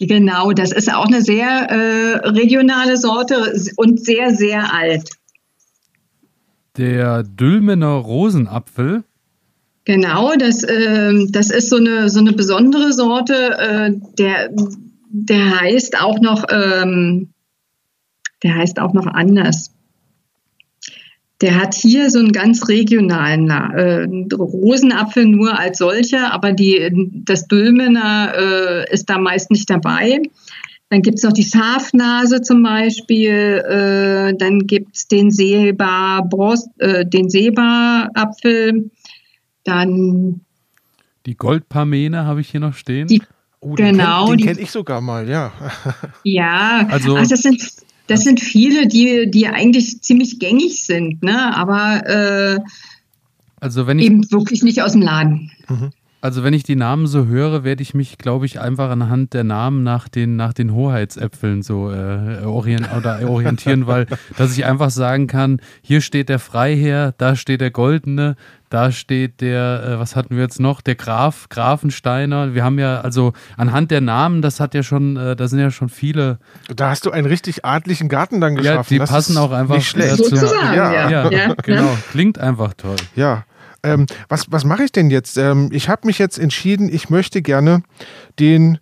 Genau, 0.00 0.52
das 0.52 0.70
ist 0.70 0.92
auch 0.92 1.06
eine 1.06 1.22
sehr 1.22 1.48
äh, 1.48 2.28
regionale 2.28 2.96
Sorte 2.96 3.52
und 3.76 4.04
sehr, 4.04 4.32
sehr 4.34 4.72
alt. 4.72 5.10
Der 6.76 7.24
Dülmener 7.24 7.94
Rosenapfel. 7.94 9.02
Genau, 9.84 10.34
das, 10.36 10.62
äh, 10.62 11.26
das 11.30 11.50
ist 11.50 11.70
so 11.70 11.76
eine, 11.76 12.10
so 12.10 12.20
eine 12.20 12.32
besondere 12.32 12.92
Sorte. 12.92 13.58
Äh, 13.58 13.92
der, 14.18 14.50
der 15.10 15.60
heißt 15.60 16.00
auch 16.00 16.20
noch, 16.20 16.44
ähm, 16.50 17.30
der 18.44 18.54
heißt 18.54 18.78
auch 18.78 18.92
noch 18.92 19.06
anders. 19.06 19.72
Der 21.40 21.56
hat 21.56 21.74
hier 21.74 22.10
so 22.10 22.18
einen 22.18 22.32
ganz 22.32 22.68
regionalen 22.68 23.50
äh, 23.50 24.34
Rosenapfel 24.34 25.24
nur 25.26 25.56
als 25.58 25.78
solcher, 25.78 26.32
aber 26.32 26.52
die, 26.52 26.90
das 27.24 27.46
Dülmener 27.46 28.32
äh, 28.36 28.92
ist 28.92 29.08
da 29.08 29.18
meist 29.18 29.50
nicht 29.50 29.70
dabei. 29.70 30.20
Dann 30.90 31.02
gibt's 31.02 31.22
noch 31.22 31.32
die 31.32 31.44
Schafnase 31.44 32.40
zum 32.42 32.62
Beispiel, 32.62 33.30
äh, 33.30 34.36
dann 34.36 34.66
gibt's 34.66 35.06
den 35.06 35.30
Seebar, 35.30 36.28
äh, 36.78 37.04
den 37.04 37.28
Seebarapfel, 37.28 38.90
dann 39.64 40.40
die 41.28 41.36
Goldparmene 41.36 42.24
habe 42.24 42.40
ich 42.40 42.48
hier 42.48 42.60
noch 42.60 42.72
stehen. 42.72 43.06
Die, 43.06 43.20
oh, 43.60 43.76
den 43.76 43.98
genau, 43.98 44.28
kenn, 44.28 44.38
den 44.38 44.46
kenne 44.46 44.60
ich 44.60 44.70
sogar 44.70 45.02
mal, 45.02 45.28
ja. 45.28 45.52
Ja, 46.24 46.86
also 46.90 47.18
Ach, 47.18 47.26
das 47.26 47.42
sind 47.42 47.60
das 48.08 48.24
sind 48.24 48.40
viele, 48.40 48.88
die, 48.88 49.30
die 49.30 49.46
eigentlich 49.46 50.02
ziemlich 50.02 50.38
gängig 50.38 50.84
sind, 50.84 51.22
ne? 51.22 51.54
aber 51.54 52.06
äh, 52.06 52.60
also 53.60 53.86
wenn 53.86 53.98
ich, 53.98 54.06
eben 54.06 54.30
wirklich 54.30 54.62
nicht 54.62 54.82
aus 54.82 54.92
dem 54.92 55.02
Laden. 55.02 55.50
Mhm. 55.68 55.90
Also 56.20 56.42
wenn 56.42 56.52
ich 56.52 56.64
die 56.64 56.74
Namen 56.74 57.06
so 57.06 57.26
höre, 57.26 57.62
werde 57.62 57.80
ich 57.80 57.94
mich, 57.94 58.18
glaube 58.18 58.44
ich, 58.44 58.60
einfach 58.60 58.90
anhand 58.90 59.34
der 59.34 59.44
Namen 59.44 59.84
nach 59.84 60.08
den, 60.08 60.34
nach 60.34 60.52
den 60.52 60.74
Hoheitsäpfeln 60.74 61.62
so 61.62 61.92
äh, 61.92 62.44
orient 62.44 62.88
oder 62.96 63.20
orientieren, 63.28 63.86
weil 63.86 64.06
dass 64.36 64.56
ich 64.56 64.64
einfach 64.64 64.90
sagen 64.90 65.28
kann, 65.28 65.60
hier 65.80 66.00
steht 66.00 66.28
der 66.28 66.40
Freiherr, 66.40 67.14
da 67.18 67.36
steht 67.36 67.60
der 67.60 67.70
Goldene, 67.70 68.34
da 68.68 68.90
steht 68.90 69.40
der, 69.40 69.84
äh, 69.84 69.98
was 70.00 70.16
hatten 70.16 70.34
wir 70.34 70.42
jetzt 70.42 70.58
noch, 70.58 70.80
der 70.80 70.96
Graf, 70.96 71.48
Grafensteiner. 71.50 72.52
Wir 72.52 72.64
haben 72.64 72.80
ja, 72.80 73.00
also 73.00 73.32
anhand 73.56 73.92
der 73.92 74.00
Namen, 74.00 74.42
das 74.42 74.58
hat 74.58 74.74
ja 74.74 74.82
schon, 74.82 75.16
äh, 75.16 75.36
da 75.36 75.46
sind 75.46 75.60
ja 75.60 75.70
schon 75.70 75.88
viele. 75.88 76.38
Da 76.74 76.90
hast 76.90 77.06
du 77.06 77.12
einen 77.12 77.26
richtig 77.26 77.64
adligen 77.64 78.08
Garten 78.08 78.40
dann 78.40 78.56
geschaffen. 78.56 78.76
Ja, 78.76 78.82
die 78.88 78.98
das 78.98 79.10
passen 79.10 79.36
auch 79.38 79.52
einfach 79.52 79.76
nicht 79.76 79.88
schlecht. 79.88 80.16
Zu, 80.16 80.34
ja. 80.34 80.74
Ja, 80.74 81.10
ja, 81.10 81.30
ja, 81.30 81.54
genau. 81.62 81.96
Klingt 82.10 82.38
einfach 82.38 82.74
toll. 82.74 82.96
Ja. 83.14 83.44
Ähm, 83.94 84.06
was 84.28 84.50
was 84.50 84.64
mache 84.64 84.84
ich 84.84 84.92
denn 84.92 85.10
jetzt? 85.10 85.36
Ähm, 85.38 85.70
ich 85.72 85.88
habe 85.88 86.06
mich 86.06 86.18
jetzt 86.18 86.38
entschieden, 86.38 86.92
ich 86.92 87.10
möchte 87.10 87.42
gerne 87.42 87.82
den 88.38 88.78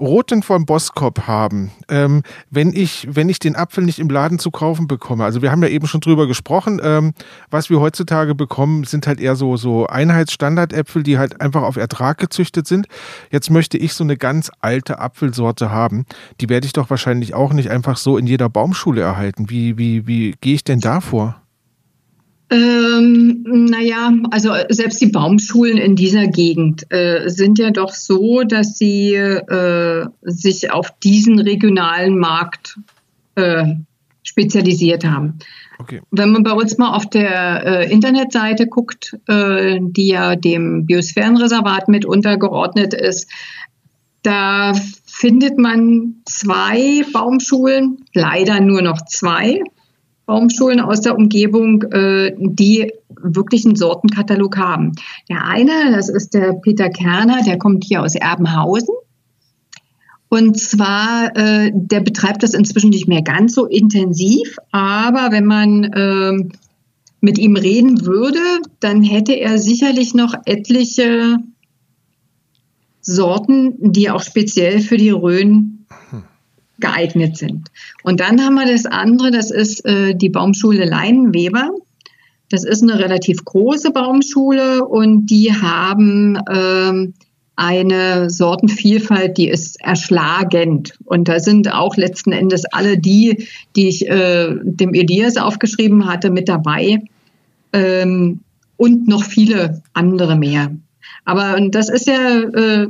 roten 0.00 0.42
von 0.42 0.64
Boskop 0.64 1.26
haben, 1.26 1.70
ähm, 1.88 2.22
wenn, 2.50 2.72
ich, 2.72 3.06
wenn 3.10 3.28
ich 3.28 3.38
den 3.38 3.54
Apfel 3.54 3.84
nicht 3.84 3.98
im 3.98 4.08
Laden 4.08 4.38
zu 4.38 4.50
kaufen 4.50 4.88
bekomme. 4.88 5.24
Also 5.24 5.42
wir 5.42 5.52
haben 5.52 5.62
ja 5.62 5.68
eben 5.68 5.86
schon 5.86 6.00
drüber 6.00 6.26
gesprochen, 6.26 6.80
ähm, 6.82 7.12
was 7.50 7.70
wir 7.70 7.80
heutzutage 7.80 8.34
bekommen, 8.34 8.84
sind 8.84 9.06
halt 9.06 9.20
eher 9.20 9.36
so, 9.36 9.56
so 9.56 9.86
Einheitsstandardäpfel, 9.86 11.02
die 11.02 11.18
halt 11.18 11.40
einfach 11.40 11.62
auf 11.62 11.76
Ertrag 11.76 12.18
gezüchtet 12.18 12.66
sind. 12.66 12.86
Jetzt 13.30 13.50
möchte 13.50 13.76
ich 13.76 13.92
so 13.92 14.02
eine 14.02 14.16
ganz 14.16 14.50
alte 14.60 14.98
Apfelsorte 14.98 15.70
haben. 15.70 16.06
Die 16.40 16.48
werde 16.48 16.66
ich 16.66 16.72
doch 16.72 16.88
wahrscheinlich 16.88 17.34
auch 17.34 17.52
nicht 17.52 17.70
einfach 17.70 17.96
so 17.98 18.16
in 18.16 18.26
jeder 18.26 18.48
Baumschule 18.48 19.02
erhalten. 19.02 19.50
Wie, 19.50 19.76
wie, 19.76 20.06
wie 20.06 20.34
gehe 20.40 20.54
ich 20.54 20.64
denn 20.64 20.80
da 20.80 21.00
vor? 21.00 21.40
Ähm, 22.50 23.44
naja, 23.44 24.12
also 24.32 24.52
selbst 24.70 25.00
die 25.00 25.06
Baumschulen 25.06 25.78
in 25.78 25.94
dieser 25.94 26.26
Gegend 26.26 26.84
äh, 26.90 27.28
sind 27.28 27.60
ja 27.60 27.70
doch 27.70 27.92
so, 27.92 28.42
dass 28.42 28.76
sie 28.76 29.14
äh, 29.14 30.06
sich 30.22 30.72
auf 30.72 30.90
diesen 30.98 31.38
regionalen 31.38 32.18
Markt 32.18 32.76
äh, 33.36 33.66
spezialisiert 34.24 35.04
haben. 35.04 35.38
Okay. 35.78 36.02
Wenn 36.10 36.32
man 36.32 36.42
bei 36.42 36.52
uns 36.52 36.76
mal 36.76 36.94
auf 36.94 37.08
der 37.08 37.64
äh, 37.64 37.90
Internetseite 37.90 38.66
guckt, 38.66 39.16
äh, 39.28 39.78
die 39.80 40.08
ja 40.08 40.34
dem 40.36 40.86
Biosphärenreservat 40.86 41.88
mit 41.88 42.04
untergeordnet 42.04 42.92
ist, 42.92 43.30
da 44.22 44.74
findet 45.06 45.56
man 45.56 46.16
zwei 46.26 47.04
Baumschulen, 47.12 48.04
leider 48.12 48.60
nur 48.60 48.82
noch 48.82 49.04
zwei. 49.06 49.62
Baumschulen 50.30 50.78
aus 50.78 51.00
der 51.00 51.18
Umgebung, 51.18 51.82
äh, 51.90 52.36
die 52.38 52.92
wirklich 53.20 53.64
einen 53.64 53.74
Sortenkatalog 53.74 54.56
haben. 54.56 54.92
Der 55.28 55.44
eine, 55.44 55.90
das 55.90 56.08
ist 56.08 56.34
der 56.34 56.52
Peter 56.52 56.88
Kerner, 56.88 57.42
der 57.44 57.58
kommt 57.58 57.82
hier 57.82 58.00
aus 58.00 58.14
Erbenhausen. 58.14 58.94
Und 60.28 60.56
zwar, 60.56 61.36
äh, 61.36 61.72
der 61.74 61.98
betreibt 61.98 62.44
das 62.44 62.54
inzwischen 62.54 62.90
nicht 62.90 63.08
mehr 63.08 63.22
ganz 63.22 63.54
so 63.54 63.66
intensiv, 63.66 64.56
aber 64.70 65.32
wenn 65.32 65.46
man 65.46 65.82
äh, 65.82 66.48
mit 67.20 67.36
ihm 67.36 67.56
reden 67.56 68.06
würde, 68.06 68.38
dann 68.78 69.02
hätte 69.02 69.32
er 69.32 69.58
sicherlich 69.58 70.14
noch 70.14 70.34
etliche 70.44 71.38
Sorten, 73.00 73.74
die 73.92 74.10
auch 74.10 74.22
speziell 74.22 74.78
für 74.80 74.96
die 74.96 75.10
Rhön 75.10 75.79
geeignet 76.80 77.36
sind. 77.36 77.68
Und 78.02 78.20
dann 78.20 78.40
haben 78.40 78.54
wir 78.54 78.70
das 78.70 78.86
andere, 78.86 79.30
das 79.30 79.50
ist 79.50 79.84
äh, 79.84 80.14
die 80.14 80.28
Baumschule 80.28 80.84
Leinenweber. 80.84 81.70
Das 82.48 82.64
ist 82.64 82.82
eine 82.82 82.98
relativ 82.98 83.44
große 83.44 83.92
Baumschule 83.92 84.84
und 84.84 85.26
die 85.26 85.52
haben 85.52 86.36
ähm, 86.50 87.14
eine 87.54 88.30
Sortenvielfalt, 88.30 89.36
die 89.36 89.48
ist 89.48 89.80
erschlagend. 89.82 90.98
Und 91.04 91.28
da 91.28 91.38
sind 91.38 91.72
auch 91.72 91.96
letzten 91.96 92.32
Endes 92.32 92.64
alle 92.64 92.98
die, 92.98 93.46
die 93.76 93.88
ich 93.88 94.08
äh, 94.08 94.56
dem 94.62 94.94
Elias 94.94 95.36
aufgeschrieben 95.36 96.06
hatte, 96.06 96.30
mit 96.30 96.48
dabei. 96.48 97.02
Ähm, 97.72 98.40
und 98.76 99.06
noch 99.06 99.24
viele 99.24 99.82
andere 99.92 100.36
mehr. 100.36 100.74
Aber 101.24 101.60
das 101.70 101.88
ist 101.88 102.06
ja, 102.06 102.40
äh, 102.40 102.88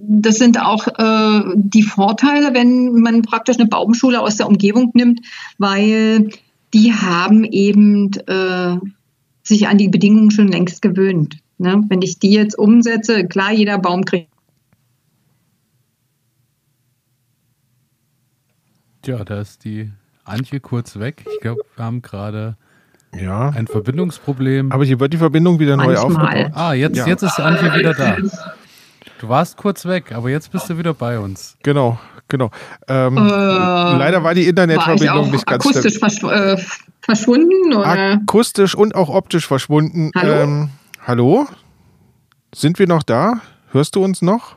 das 0.00 0.36
sind 0.36 0.60
auch 0.60 0.86
äh, 0.86 1.54
die 1.56 1.82
Vorteile, 1.82 2.54
wenn 2.54 3.00
man 3.00 3.22
praktisch 3.22 3.58
eine 3.58 3.68
Baumschule 3.68 4.20
aus 4.20 4.36
der 4.36 4.48
Umgebung 4.48 4.90
nimmt, 4.94 5.20
weil 5.58 6.30
die 6.74 6.92
haben 6.92 7.44
eben 7.44 8.12
äh, 8.26 8.76
sich 9.42 9.68
an 9.68 9.78
die 9.78 9.88
Bedingungen 9.88 10.30
schon 10.30 10.48
längst 10.48 10.82
gewöhnt. 10.82 11.38
Ne? 11.58 11.82
Wenn 11.88 12.02
ich 12.02 12.18
die 12.18 12.30
jetzt 12.30 12.58
umsetze, 12.58 13.26
klar, 13.26 13.52
jeder 13.52 13.78
Baum 13.78 14.04
kriegt. 14.04 14.28
Tja, 19.02 19.24
da 19.24 19.40
ist 19.40 19.64
die 19.64 19.90
Antje 20.24 20.60
kurz 20.60 20.98
weg. 20.98 21.24
Ich 21.34 21.40
glaube, 21.40 21.62
wir 21.74 21.84
haben 21.84 22.02
gerade 22.02 22.56
ja. 23.14 23.50
Ein 23.50 23.66
Verbindungsproblem. 23.66 24.72
Aber 24.72 24.84
hier 24.84 24.98
wird 25.00 25.12
die 25.12 25.18
Verbindung 25.18 25.58
wieder 25.58 25.76
Manchmal. 25.76 25.94
neu 25.94 26.00
aufgebaut. 26.00 26.52
Ah, 26.54 26.72
jetzt, 26.72 26.96
ja. 26.96 27.06
jetzt 27.06 27.22
ist 27.22 27.38
Antje 27.38 27.74
wieder 27.74 27.94
da. 27.94 28.16
Du 29.22 29.28
warst 29.28 29.56
kurz 29.56 29.84
weg, 29.84 30.12
aber 30.12 30.30
jetzt 30.30 30.50
bist 30.50 30.68
du 30.68 30.78
wieder 30.78 30.94
bei 30.94 31.18
uns. 31.18 31.56
Genau, 31.62 31.98
genau. 32.26 32.50
Ähm, 32.88 33.16
äh, 33.16 33.20
leider 33.20 34.24
war 34.24 34.34
die 34.34 34.48
Internetverbindung 34.48 35.26
war 35.26 35.32
nicht 35.32 35.46
ganz 35.46 35.64
akustisch 35.64 35.98
verschw 35.98 36.26
äh, 36.26 36.58
verschwunden? 37.02 37.72
Oder? 37.72 38.14
Akustisch 38.14 38.74
und 38.74 38.94
auch 38.96 39.08
optisch 39.08 39.46
verschwunden. 39.46 40.10
Hallo? 40.16 40.32
Ähm, 40.32 40.70
hallo? 41.06 41.46
Sind 42.52 42.80
wir 42.80 42.88
noch 42.88 43.04
da? 43.04 43.40
Hörst 43.70 43.94
du 43.94 44.02
uns 44.02 44.22
noch? 44.22 44.56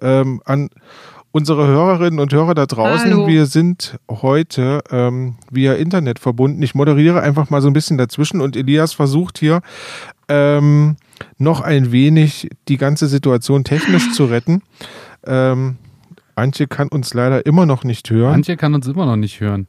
Ähm, 0.00 0.42
an 0.44 0.70
unsere 1.32 1.66
Hörerinnen 1.66 2.20
und 2.20 2.32
Hörer 2.32 2.54
da 2.54 2.66
draußen, 2.66 3.10
Hallo. 3.10 3.26
wir 3.26 3.46
sind 3.46 3.98
heute 4.10 4.82
ähm, 4.90 5.36
via 5.50 5.74
Internet 5.74 6.18
verbunden. 6.18 6.62
Ich 6.62 6.74
moderiere 6.74 7.22
einfach 7.22 7.50
mal 7.50 7.60
so 7.60 7.68
ein 7.68 7.72
bisschen 7.72 7.98
dazwischen 7.98 8.40
und 8.40 8.56
Elias 8.56 8.92
versucht 8.92 9.38
hier 9.38 9.60
ähm, 10.28 10.96
noch 11.36 11.60
ein 11.60 11.92
wenig 11.92 12.48
die 12.68 12.76
ganze 12.76 13.06
Situation 13.08 13.64
technisch 13.64 14.12
zu 14.12 14.26
retten. 14.26 14.62
Ähm, 15.26 15.76
Antje 16.34 16.66
kann 16.66 16.88
uns 16.88 17.14
leider 17.14 17.44
immer 17.46 17.66
noch 17.66 17.84
nicht 17.84 18.10
hören. 18.10 18.34
Antje 18.34 18.56
kann 18.56 18.74
uns 18.74 18.86
immer 18.86 19.06
noch 19.06 19.16
nicht 19.16 19.40
hören. 19.40 19.66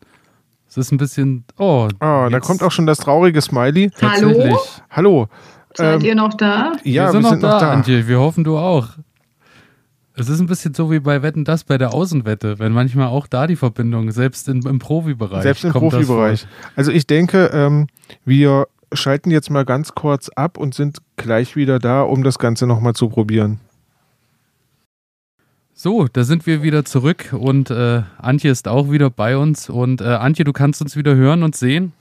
Es 0.67 0.77
ist 0.77 0.91
ein 0.91 0.97
bisschen. 0.97 1.45
Oh, 1.57 1.87
oh 1.99 2.27
da 2.29 2.39
kommt 2.39 2.61
auch 2.61 2.71
schon 2.71 2.85
das 2.85 2.99
traurige 2.99 3.41
Smiley. 3.41 3.89
Hallo? 4.01 4.59
Hallo. 4.91 5.27
Seid 5.73 6.01
ähm, 6.01 6.05
ihr 6.05 6.15
noch 6.15 6.35
da? 6.35 6.73
Ja, 6.83 7.05
wir 7.05 7.11
sind, 7.11 7.23
wir 7.23 7.29
sind 7.29 7.41
noch, 7.41 7.49
da, 7.49 7.53
noch 7.55 7.61
da, 7.61 7.71
Antje. 7.71 8.07
Wir 8.07 8.19
hoffen, 8.19 8.43
du 8.43 8.57
auch. 8.57 8.89
Es 10.19 10.29
ist 10.29 10.39
ein 10.39 10.47
bisschen 10.47 10.73
so 10.73 10.91
wie 10.91 10.99
bei 10.99 11.21
Wetten 11.21 11.45
das 11.45 11.63
bei 11.63 11.77
der 11.77 11.93
Außenwette, 11.93 12.59
wenn 12.59 12.71
manchmal 12.71 13.07
auch 13.07 13.27
da 13.27 13.47
die 13.47 13.55
Verbindung, 13.55 14.11
selbst 14.11 14.49
in, 14.49 14.61
im 14.63 14.79
Profibereich. 14.79 15.43
Selbst 15.43 15.63
im 15.63 15.71
Profibereich. 15.71 16.45
Also 16.75 16.91
ich 16.91 17.07
denke, 17.07 17.49
ähm, 17.53 17.87
wir 18.25 18.67
schalten 18.93 19.31
jetzt 19.31 19.49
mal 19.49 19.65
ganz 19.65 19.93
kurz 19.95 20.29
ab 20.29 20.57
und 20.57 20.73
sind 20.73 20.97
gleich 21.15 21.55
wieder 21.55 21.79
da, 21.79 22.01
um 22.01 22.23
das 22.23 22.39
Ganze 22.39 22.67
nochmal 22.67 22.93
zu 22.93 23.09
probieren. 23.09 23.59
So, 25.73 26.09
da 26.11 26.25
sind 26.25 26.45
wir 26.45 26.61
wieder 26.61 26.83
zurück 26.83 27.31
und 27.31 27.71
äh, 27.71 28.01
Antje 28.17 28.51
ist 28.51 28.67
auch 28.67 28.91
wieder 28.91 29.09
bei 29.09 29.37
uns. 29.37 29.69
Und 29.69 30.01
äh, 30.01 30.05
Antje, 30.05 30.43
du 30.43 30.51
kannst 30.51 30.81
uns 30.81 30.97
wieder 30.97 31.15
hören 31.15 31.41
und 31.41 31.55
sehen? 31.55 31.93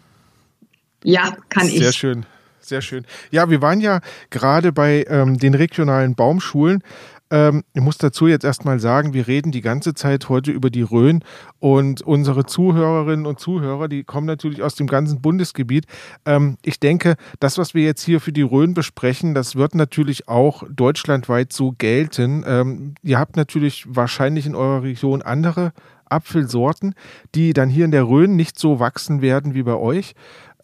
Ja, 1.05 1.37
kann 1.49 1.67
Sehr 1.67 1.75
ich. 1.75 1.83
Sehr 1.83 1.93
schön, 1.93 2.27
sehr 2.59 2.83
schön. 2.83 3.05
Ja, 3.31 3.51
wir 3.51 3.63
waren 3.63 3.81
ja 3.81 4.01
gerade 4.31 4.73
bei 4.73 5.07
ähm, 5.09 5.39
den 5.39 5.55
regionalen 5.55 6.17
Baumschulen 6.17 6.83
ähm, 7.31 7.65
ich 7.75 7.83
muss 7.83 7.99
dazu 7.99 8.27
jetzt 8.27 8.45
erstmal 8.45 8.81
sagen, 8.81 9.13
wir 9.13 9.27
reden 9.27 9.53
die 9.53 9.61
ganze 9.61 9.95
Zeit 9.95 10.29
heute 10.29 10.51
über 10.51 10.71
die 10.71 10.83
Rhön 10.83 11.23
und 11.59 12.03
unsere 12.03 12.47
Zuhörerinnen 12.47 13.27
und 13.27 13.39
Zuhörer, 13.39 13.89
die 13.89 14.05
kommen 14.05 14.27
natürlich 14.27 14.63
aus 14.63 14.75
dem 14.75 14.87
ganzen 14.87 15.21
Bundesgebiet. 15.21 15.87
Ähm, 16.25 16.57
ich 16.63 16.81
denke, 16.81 17.17
das, 17.41 17.59
was 17.59 17.75
wir 17.75 17.83
jetzt 17.85 18.03
hier 18.03 18.21
für 18.21 18.33
die 18.33 18.43
Rhön 18.43 18.75
besprechen, 18.75 19.35
das 19.35 19.57
wird 19.57 19.75
natürlich 19.75 20.29
auch 20.29 20.63
deutschlandweit 20.71 21.53
so 21.53 21.75
gelten. 21.77 22.45
Ähm, 22.47 22.95
ihr 23.03 23.19
habt 23.19 23.37
natürlich 23.37 23.85
wahrscheinlich 23.89 24.47
in 24.47 24.55
eurer 24.55 24.83
Region 24.83 25.23
andere 25.23 25.73
Apfelsorten, 26.07 26.95
die 27.35 27.53
dann 27.53 27.69
hier 27.69 27.85
in 27.85 27.91
der 27.91 28.05
Rhön 28.05 28.37
nicht 28.37 28.59
so 28.59 28.81
wachsen 28.81 29.21
werden 29.21 29.55
wie 29.55 29.63
bei 29.63 29.75
euch. 29.75 30.15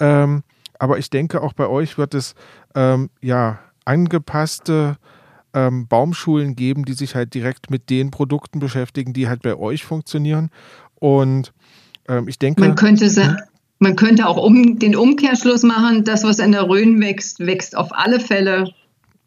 Ähm, 0.00 0.42
aber 0.78 0.98
ich 0.98 1.10
denke, 1.10 1.42
auch 1.42 1.52
bei 1.52 1.68
euch 1.68 1.98
wird 1.98 2.14
es 2.14 2.34
ähm, 2.74 3.10
ja 3.20 3.58
angepasste 3.84 4.96
ähm, 5.54 5.86
Baumschulen 5.86 6.56
geben, 6.56 6.84
die 6.84 6.92
sich 6.92 7.14
halt 7.14 7.32
direkt 7.34 7.70
mit 7.70 7.88
den 7.88 8.10
Produkten 8.10 8.58
beschäftigen, 8.58 9.12
die 9.12 9.28
halt 9.28 9.42
bei 9.42 9.56
euch 9.56 9.84
funktionieren. 9.84 10.50
Und 10.96 11.52
ähm, 12.08 12.28
ich 12.28 12.38
denke. 12.38 12.60
Man 12.60 12.74
könnte, 12.74 13.38
man 13.78 13.96
könnte 13.96 14.26
auch 14.26 14.36
um, 14.36 14.78
den 14.78 14.96
Umkehrschluss 14.96 15.62
machen, 15.62 16.04
das, 16.04 16.24
was 16.24 16.38
in 16.38 16.52
der 16.52 16.68
Rhön 16.68 17.00
wächst, 17.00 17.40
wächst 17.40 17.76
auf 17.76 17.88
alle 17.92 18.20
Fälle 18.20 18.72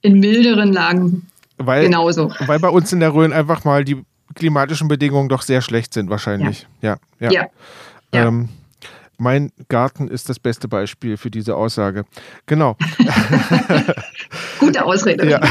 in 0.02 0.20
milderen 0.20 0.74
Lagen 0.74 1.28
weil, 1.58 1.86
genauso. 1.86 2.32
Weil 2.46 2.60
bei 2.60 2.70
uns 2.70 2.94
in 2.94 3.00
der 3.00 3.14
Rhön 3.14 3.34
einfach 3.34 3.64
mal 3.64 3.84
die 3.84 4.04
klimatischen 4.36 4.88
Bedingungen 4.88 5.30
doch 5.30 5.42
sehr 5.42 5.62
schlecht 5.62 5.94
sind, 5.94 6.10
wahrscheinlich. 6.10 6.68
Ja. 6.82 6.98
Ja. 7.20 7.32
ja. 7.32 7.46
ja. 8.14 8.28
Ähm, 8.28 8.50
mein 9.18 9.52
Garten 9.68 10.08
ist 10.08 10.30
das 10.30 10.40
beste 10.40 10.68
Beispiel 10.68 11.18
für 11.18 11.32
diese 11.32 11.56
Aussage. 11.56 12.06
Genau. 12.46 12.78
Gute 14.60 14.86
Ausrede. 14.86 15.30
Ja. 15.30 15.42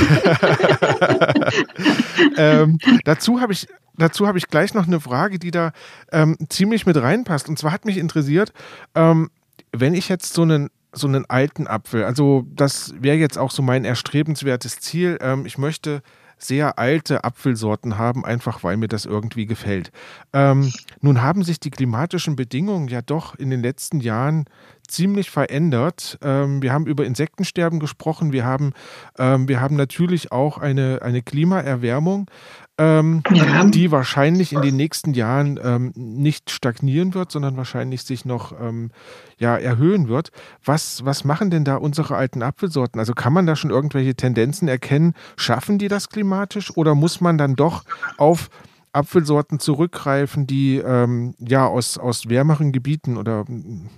ähm, 2.37 2.79
dazu 3.05 3.41
habe 3.41 3.53
ich 3.53 3.67
dazu 3.99 4.27
habe 4.27 4.39
ich 4.39 4.49
gleich 4.49 4.75
noch 4.75 4.87
eine 4.87 5.01
Frage, 5.01 5.39
die 5.39 5.51
da 5.51 5.73
ähm, 6.13 6.37
ziemlich 6.49 6.87
mit 6.87 6.97
reinpasst. 6.97 7.49
Und 7.49 7.59
zwar 7.59 7.73
hat 7.73 7.85
mich 7.85 7.99
interessiert, 7.99 8.53
ähm, 8.95 9.31
wenn 9.73 9.95
ich 9.95 10.09
jetzt 10.09 10.35
so 10.35 10.43
einen 10.43 10.71
so 10.93 11.07
einen 11.07 11.27
alten 11.29 11.67
Apfel, 11.67 12.05
also 12.05 12.47
das 12.55 12.95
wäre 12.99 13.17
jetzt 13.17 13.37
auch 13.37 13.51
so 13.51 13.61
mein 13.63 13.85
erstrebenswertes 13.85 14.81
Ziel. 14.81 15.19
Ähm, 15.21 15.45
ich 15.45 15.59
möchte 15.59 16.03
sehr 16.39 16.79
alte 16.79 17.25
Apfelsorten 17.25 17.99
haben, 17.99 18.25
einfach 18.25 18.63
weil 18.63 18.77
mir 18.77 18.89
das 18.89 19.07
irgendwie 19.07 19.47
gefällt. 19.47 19.91
Ähm, 20.33 20.73
nun 21.01 21.23
haben 21.23 21.43
sich 21.43 21.61
die 21.61 21.71
klimatischen 21.71 22.37
Bedingungen 22.37 22.89
ja 22.89 23.03
doch 23.03 23.35
in 23.35 23.51
den 23.51 23.63
letzten 23.63 24.01
Jahren 24.01 24.45
ziemlich 24.87 25.31
verändert. 25.31 26.19
Ähm, 26.23 26.63
wir 26.63 26.73
haben 26.73 26.87
über 26.87 27.05
Insektensterben 27.05 27.81
gesprochen. 27.81 28.33
Wir 28.33 28.45
haben, 28.45 28.73
ähm, 29.19 29.49
wir 29.49 29.61
haben 29.61 29.77
natürlich 29.77 30.33
auch 30.33 30.59
eine, 30.59 31.01
eine 31.03 31.23
Klimaerwärmung 31.23 32.31
ähm, 32.79 33.23
ja. 33.33 33.65
die 33.65 33.91
wahrscheinlich 33.91 34.53
in 34.53 34.61
den 34.61 34.77
nächsten 34.77 35.15
Jahren 35.15 35.59
ähm, 35.63 35.93
nicht 35.95 36.51
stagnieren 36.51 37.15
wird, 37.15 37.33
sondern 37.33 37.57
wahrscheinlich 37.57 38.03
sich 38.03 38.25
noch 38.25 38.53
ähm, 38.61 38.91
ja, 39.39 39.57
erhöhen 39.57 40.09
wird. 40.09 40.31
Was, 40.65 41.05
was 41.05 41.25
machen 41.25 41.51
denn 41.51 41.65
da 41.65 41.77
unsere 41.77 42.17
alten 42.17 42.43
Apfelsorten? 42.43 42.99
Also 42.99 43.15
kann 43.15 43.33
man 43.33 43.47
da 43.47 43.57
schon 43.57 43.71
irgendwelche 43.71 44.15
Tendenzen 44.15 44.69
erkennen? 44.69 45.15
Schaffen 45.37 45.79
die 45.79 45.89
das 45.89 46.11
klimatisch 46.11 46.77
oder 46.77 46.95
muss 46.95 47.21
man 47.21 47.39
dann 47.39 47.57
doch 47.57 47.85
auf 48.19 48.51
Apfelsorten 48.93 49.59
zurückgreifen, 49.59 50.47
die 50.47 50.77
ähm, 50.79 51.35
ja 51.39 51.67
aus, 51.67 51.99
aus 51.99 52.29
wärmeren 52.29 52.73
Gebieten 52.73 53.17
oder 53.17 53.45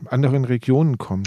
anderen 0.09 0.45
Regionen 0.45 0.99
kommen? 0.99 1.24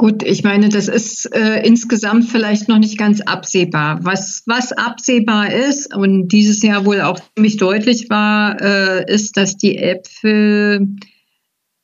Gut, 0.00 0.22
ich 0.22 0.44
meine, 0.44 0.70
das 0.70 0.88
ist 0.88 1.26
äh, 1.36 1.60
insgesamt 1.62 2.24
vielleicht 2.24 2.70
noch 2.70 2.78
nicht 2.78 2.96
ganz 2.96 3.20
absehbar. 3.20 3.98
Was, 4.02 4.42
was 4.46 4.72
absehbar 4.72 5.52
ist 5.52 5.94
und 5.94 6.28
dieses 6.28 6.62
Jahr 6.62 6.86
wohl 6.86 7.02
auch 7.02 7.20
ziemlich 7.34 7.58
deutlich 7.58 8.08
war, 8.08 8.58
äh, 8.62 9.12
ist, 9.12 9.36
dass 9.36 9.58
die 9.58 9.76
Äpfel 9.76 10.96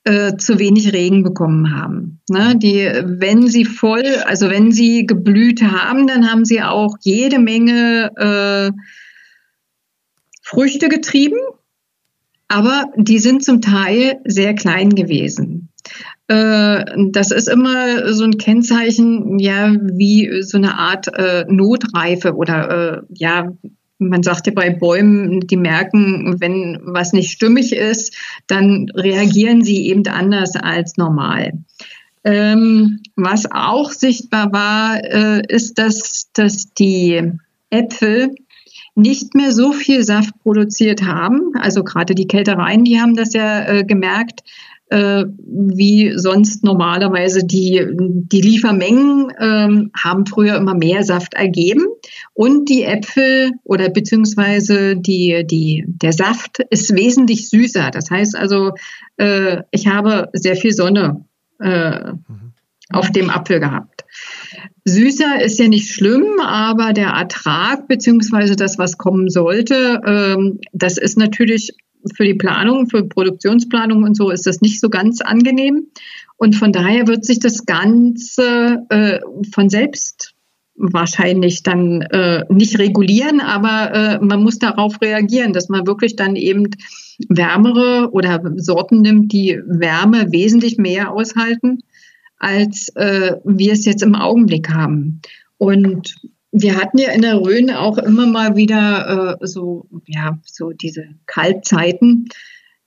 äh, 0.05 0.35
zu 0.39 0.59
wenig 0.59 0.95
Regen 0.95 1.25
bekommen 1.25 1.79
haben. 1.79 2.23
Ne? 2.31 2.57
Die, 2.57 2.91
wenn 3.05 3.49
sie 3.49 3.67
voll, 3.67 4.07
also 4.25 4.49
wenn 4.49 4.73
sie 4.73 5.05
geblüht 5.05 5.61
haben, 5.61 6.07
dann 6.07 6.33
haben 6.33 6.47
sie 6.47 6.63
auch 6.63 6.97
jede 7.03 7.39
Menge 7.39 8.13
äh, 8.17 8.73
Früchte 10.41 10.89
getrieben, 10.89 11.37
aber 12.49 12.87
die 12.97 13.19
sind 13.19 13.45
zum 13.45 13.61
Teil 13.61 14.21
sehr 14.25 14.55
klein 14.55 14.95
gewesen. 14.95 15.69
Äh, 16.29 16.85
das 17.11 17.31
ist 17.31 17.49
immer 17.49 18.13
so 18.13 18.25
ein 18.25 18.39
Kennzeichen, 18.39 19.39
ja, 19.39 19.75
wie 19.81 20.43
so 20.43 20.59
eine 20.59 20.79
Art 20.79 21.09
äh, 21.17 21.45
Notreife 21.49 22.35
oder 22.35 22.71
äh, 22.71 23.03
ja, 23.11 23.53
man 23.99 24.23
sagt 24.23 24.47
ja 24.47 24.53
bei 24.55 24.71
Bäumen, 24.71 25.41
die 25.41 25.57
merken, 25.57 26.37
wenn 26.39 26.79
was 26.83 27.13
nicht 27.13 27.31
stimmig 27.31 27.73
ist, 27.73 28.15
dann 28.47 28.91
reagieren 28.95 29.65
sie 29.65 29.87
eben 29.87 30.07
anders 30.09 30.55
als 30.57 30.97
normal. 30.97 31.53
Ähm, 32.25 33.01
was 33.15 33.51
auch 33.51 33.93
sichtbar 33.93 34.53
war, 34.53 35.03
äh, 35.05 35.43
ist, 35.49 35.79
dass, 35.79 36.29
dass 36.35 36.75
die 36.75 37.33
Äpfel 37.71 38.35
nicht 38.97 39.35
mehr 39.35 39.53
so 39.53 39.73
viel 39.73 40.03
Saft 40.03 40.31
produziert 40.43 41.03
haben. 41.03 41.53
Also 41.61 41.85
gerade 41.85 42.15
die 42.15 42.27
Kältereien, 42.27 42.85
die 42.85 43.01
haben 43.01 43.15
das 43.15 43.33
ja 43.33 43.67
äh, 43.67 43.85
gemerkt, 43.85 44.43
wie 44.89 46.13
sonst 46.17 46.63
normalerweise 46.63 47.45
die, 47.45 47.85
die 47.91 48.41
Liefermengen 48.41 49.33
ähm, 49.41 49.91
haben 49.97 50.27
früher 50.27 50.57
immer 50.57 50.75
mehr 50.75 51.03
Saft 51.03 51.35
ergeben 51.35 51.87
und 52.35 52.69
die 52.69 52.85
Äpfel 52.85 53.51
oder 53.65 53.89
beziehungsweise 53.89 54.97
die, 54.97 55.45
die, 55.45 55.85
der 55.89 56.13
Saft 56.13 56.61
ist 56.71 56.95
wesentlich 56.95 57.49
süßer. 57.51 57.91
Das 57.91 58.11
heißt 58.11 58.37
also, 58.37 58.75
äh, 59.17 59.63
ich 59.73 59.89
habe 59.89 60.29
sehr 60.33 60.55
viel 60.55 60.73
Sonne 60.73 61.25
äh, 61.61 62.13
mhm. 62.13 62.53
auf 62.91 63.11
dem 63.11 63.29
Apfel 63.29 63.59
gehabt. 63.59 64.05
Süßer 64.85 65.43
ist 65.43 65.59
ja 65.59 65.67
nicht 65.67 65.93
schlimm, 65.93 66.39
aber 66.41 66.93
der 66.93 67.09
Ertrag 67.09 67.89
beziehungsweise 67.89 68.55
das, 68.55 68.79
was 68.79 68.99
kommen 68.99 69.31
sollte, 69.31 70.01
ähm, 70.07 70.61
das 70.73 70.97
ist 70.97 71.19
natürlich 71.19 71.73
für 72.15 72.25
die 72.25 72.35
Planung, 72.35 72.89
für 72.89 73.05
Produktionsplanung 73.05 74.03
und 74.03 74.17
so 74.17 74.31
ist 74.31 74.47
das 74.47 74.61
nicht 74.61 74.81
so 74.81 74.89
ganz 74.89 75.21
angenehm. 75.21 75.89
Und 76.37 76.55
von 76.55 76.73
daher 76.73 77.07
wird 77.07 77.25
sich 77.25 77.39
das 77.39 77.65
Ganze 77.65 78.85
äh, 78.91 79.21
von 79.53 79.71
selbst 79.71 80.35
wahrscheinlich 80.77 81.63
dann 81.63 82.03
äh, 82.03 82.45
nicht 82.51 82.79
regulieren, 82.79 83.41
aber 83.41 83.95
äh, 83.95 84.19
man 84.25 84.43
muss 84.43 84.59
darauf 84.59 85.01
reagieren, 85.01 85.53
dass 85.53 85.69
man 85.69 85.87
wirklich 85.87 86.17
dann 86.17 86.37
eben 86.37 86.69
wärmere 87.29 88.11
oder 88.13 88.43
Sorten 88.57 89.01
nimmt, 89.01 89.33
die 89.33 89.59
Wärme 89.67 90.33
wesentlich 90.33 90.77
mehr 90.77 91.13
aushalten, 91.13 91.79
als 92.39 92.91
äh, 92.97 93.37
wir 93.45 93.73
es 93.73 93.87
jetzt 93.87 94.03
im 94.03 94.15
Augenblick 94.15 94.69
haben. 94.69 95.23
Und 95.57 96.15
wir 96.59 96.77
hatten 96.77 96.99
ja 96.99 97.11
in 97.11 97.23
der 97.23 97.37
Rhön 97.37 97.71
auch 97.71 97.99
immer 97.99 98.27
mal 98.27 98.57
wieder 98.57 99.39
äh, 99.41 99.47
so, 99.47 99.87
ja, 100.07 100.39
so 100.45 100.71
diese 100.71 101.05
Kaltzeiten. 101.27 102.29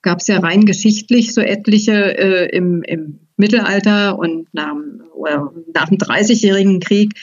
Gab 0.02 0.20
es 0.20 0.28
ja 0.28 0.40
rein 0.40 0.66
geschichtlich 0.66 1.34
so 1.34 1.42
etliche 1.42 2.18
äh, 2.18 2.56
im, 2.56 2.82
im 2.84 3.20
Mittelalter 3.38 4.18
und 4.18 4.52
nach, 4.54 4.74
oder 5.14 5.54
nach 5.74 5.90
dem 5.90 5.98
Dreißigjährigen 5.98 6.80
Krieg. 6.80 7.14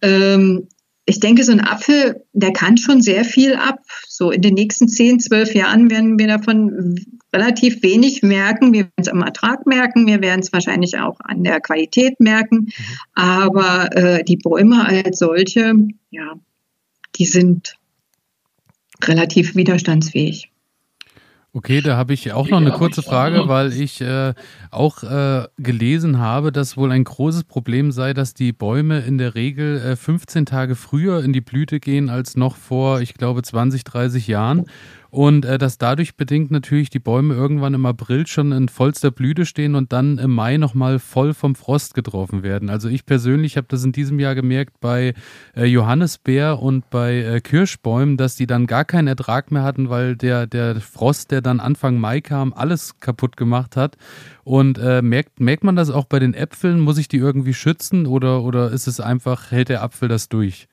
Ähm, 0.00 0.66
ich 1.04 1.18
denke, 1.18 1.42
so 1.42 1.52
ein 1.52 1.60
Apfel, 1.60 2.24
der 2.32 2.52
kann 2.52 2.76
schon 2.76 3.02
sehr 3.02 3.24
viel 3.24 3.54
ab. 3.54 3.80
So 4.06 4.30
in 4.30 4.40
den 4.40 4.54
nächsten 4.54 4.88
10, 4.88 5.20
12 5.20 5.54
Jahren 5.54 5.90
werden 5.90 6.18
wir 6.18 6.28
davon 6.28 6.94
relativ 7.32 7.82
wenig 7.82 8.22
merken. 8.22 8.72
Wir 8.72 8.82
werden 8.82 8.92
es 8.98 9.08
am 9.08 9.22
Ertrag 9.22 9.66
merken, 9.66 10.06
wir 10.06 10.20
werden 10.20 10.40
es 10.40 10.52
wahrscheinlich 10.52 10.98
auch 10.98 11.18
an 11.20 11.42
der 11.42 11.60
Qualität 11.60 12.20
merken. 12.20 12.56
Mhm. 12.56 12.72
Aber 13.14 13.96
äh, 13.96 14.24
die 14.24 14.36
Bäume 14.36 14.86
als 14.86 15.18
solche, 15.18 15.74
ja, 16.10 16.34
die 17.16 17.26
sind 17.26 17.78
relativ 19.02 19.56
widerstandsfähig. 19.56 20.51
Okay, 21.54 21.82
da 21.82 21.98
habe 21.98 22.14
ich 22.14 22.32
auch 22.32 22.48
noch 22.48 22.62
eine 22.62 22.70
kurze 22.70 23.02
Frage, 23.02 23.46
weil 23.46 23.74
ich 23.74 24.00
äh, 24.00 24.32
auch 24.70 25.02
äh, 25.02 25.46
gelesen 25.58 26.18
habe, 26.18 26.50
dass 26.50 26.78
wohl 26.78 26.90
ein 26.90 27.04
großes 27.04 27.44
Problem 27.44 27.92
sei, 27.92 28.14
dass 28.14 28.32
die 28.32 28.52
Bäume 28.52 29.00
in 29.00 29.18
der 29.18 29.34
Regel 29.34 29.78
äh, 29.78 29.96
15 29.96 30.46
Tage 30.46 30.76
früher 30.76 31.22
in 31.22 31.34
die 31.34 31.42
Blüte 31.42 31.78
gehen 31.78 32.08
als 32.08 32.38
noch 32.38 32.56
vor, 32.56 33.02
ich 33.02 33.12
glaube, 33.12 33.42
20, 33.42 33.84
30 33.84 34.28
Jahren. 34.28 34.64
Und 35.12 35.44
äh, 35.44 35.58
dass 35.58 35.76
dadurch 35.76 36.16
bedingt 36.16 36.50
natürlich 36.50 36.88
die 36.88 36.98
Bäume 36.98 37.34
irgendwann 37.34 37.74
im 37.74 37.84
April 37.84 38.26
schon 38.26 38.50
in 38.50 38.70
vollster 38.70 39.10
Blüte 39.10 39.44
stehen 39.44 39.74
und 39.74 39.92
dann 39.92 40.16
im 40.16 40.30
Mai 40.30 40.56
nochmal 40.56 40.98
voll 40.98 41.34
vom 41.34 41.54
Frost 41.54 41.92
getroffen 41.92 42.42
werden. 42.42 42.70
Also 42.70 42.88
ich 42.88 43.04
persönlich 43.04 43.58
habe 43.58 43.66
das 43.68 43.84
in 43.84 43.92
diesem 43.92 44.18
Jahr 44.18 44.34
gemerkt 44.34 44.80
bei 44.80 45.12
äh, 45.54 45.66
Johannisbeer 45.66 46.62
und 46.62 46.88
bei 46.88 47.18
äh, 47.18 47.40
Kirschbäumen, 47.42 48.16
dass 48.16 48.36
die 48.36 48.46
dann 48.46 48.66
gar 48.66 48.86
keinen 48.86 49.06
Ertrag 49.06 49.50
mehr 49.50 49.64
hatten, 49.64 49.90
weil 49.90 50.16
der, 50.16 50.46
der 50.46 50.80
Frost, 50.80 51.30
der 51.30 51.42
dann 51.42 51.60
Anfang 51.60 51.98
Mai 52.00 52.22
kam, 52.22 52.54
alles 52.54 52.98
kaputt 52.98 53.36
gemacht 53.36 53.76
hat. 53.76 53.98
Und 54.44 54.78
äh, 54.78 55.02
merkt, 55.02 55.40
merkt 55.40 55.62
man 55.62 55.76
das 55.76 55.90
auch 55.90 56.06
bei 56.06 56.20
den 56.20 56.32
Äpfeln? 56.32 56.80
Muss 56.80 56.96
ich 56.96 57.08
die 57.08 57.18
irgendwie 57.18 57.52
schützen 57.52 58.06
oder, 58.06 58.42
oder 58.42 58.70
ist 58.70 58.86
es 58.86 58.98
einfach, 58.98 59.50
hält 59.50 59.68
der 59.68 59.82
Apfel 59.82 60.08
das 60.08 60.30
durch? 60.30 60.68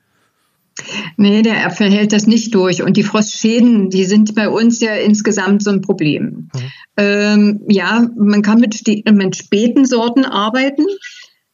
Nee, 1.16 1.42
der 1.42 1.66
Apfel 1.66 1.90
hält 1.90 2.12
das 2.12 2.26
nicht 2.26 2.54
durch. 2.54 2.82
Und 2.82 2.96
die 2.96 3.02
Frostschäden, 3.02 3.90
die 3.90 4.04
sind 4.04 4.34
bei 4.34 4.48
uns 4.48 4.80
ja 4.80 4.94
insgesamt 4.94 5.62
so 5.62 5.70
ein 5.70 5.82
Problem. 5.82 6.50
Mhm. 6.54 6.60
Ähm, 6.96 7.60
ja, 7.68 8.08
man 8.16 8.42
kann 8.42 8.60
mit, 8.60 8.80
mit 8.86 9.36
späten 9.36 9.84
Sorten 9.84 10.24
arbeiten. 10.24 10.86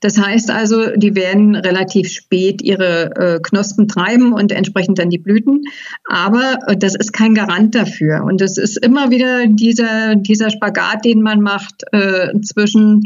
Das 0.00 0.18
heißt 0.18 0.50
also, 0.50 0.90
die 0.94 1.14
werden 1.14 1.56
relativ 1.56 2.12
spät 2.12 2.62
ihre 2.62 3.16
äh, 3.16 3.40
Knospen 3.40 3.88
treiben 3.88 4.34
und 4.34 4.52
entsprechend 4.52 4.98
dann 4.98 5.10
die 5.10 5.18
Blüten. 5.18 5.62
Aber 6.08 6.58
äh, 6.66 6.76
das 6.76 6.94
ist 6.94 7.12
kein 7.12 7.34
Garant 7.34 7.74
dafür. 7.74 8.22
Und 8.24 8.42
es 8.42 8.58
ist 8.58 8.76
immer 8.76 9.10
wieder 9.10 9.46
dieser, 9.46 10.14
dieser 10.14 10.50
Spagat, 10.50 11.04
den 11.04 11.22
man 11.22 11.40
macht 11.40 11.82
äh, 11.92 12.38
zwischen, 12.42 13.04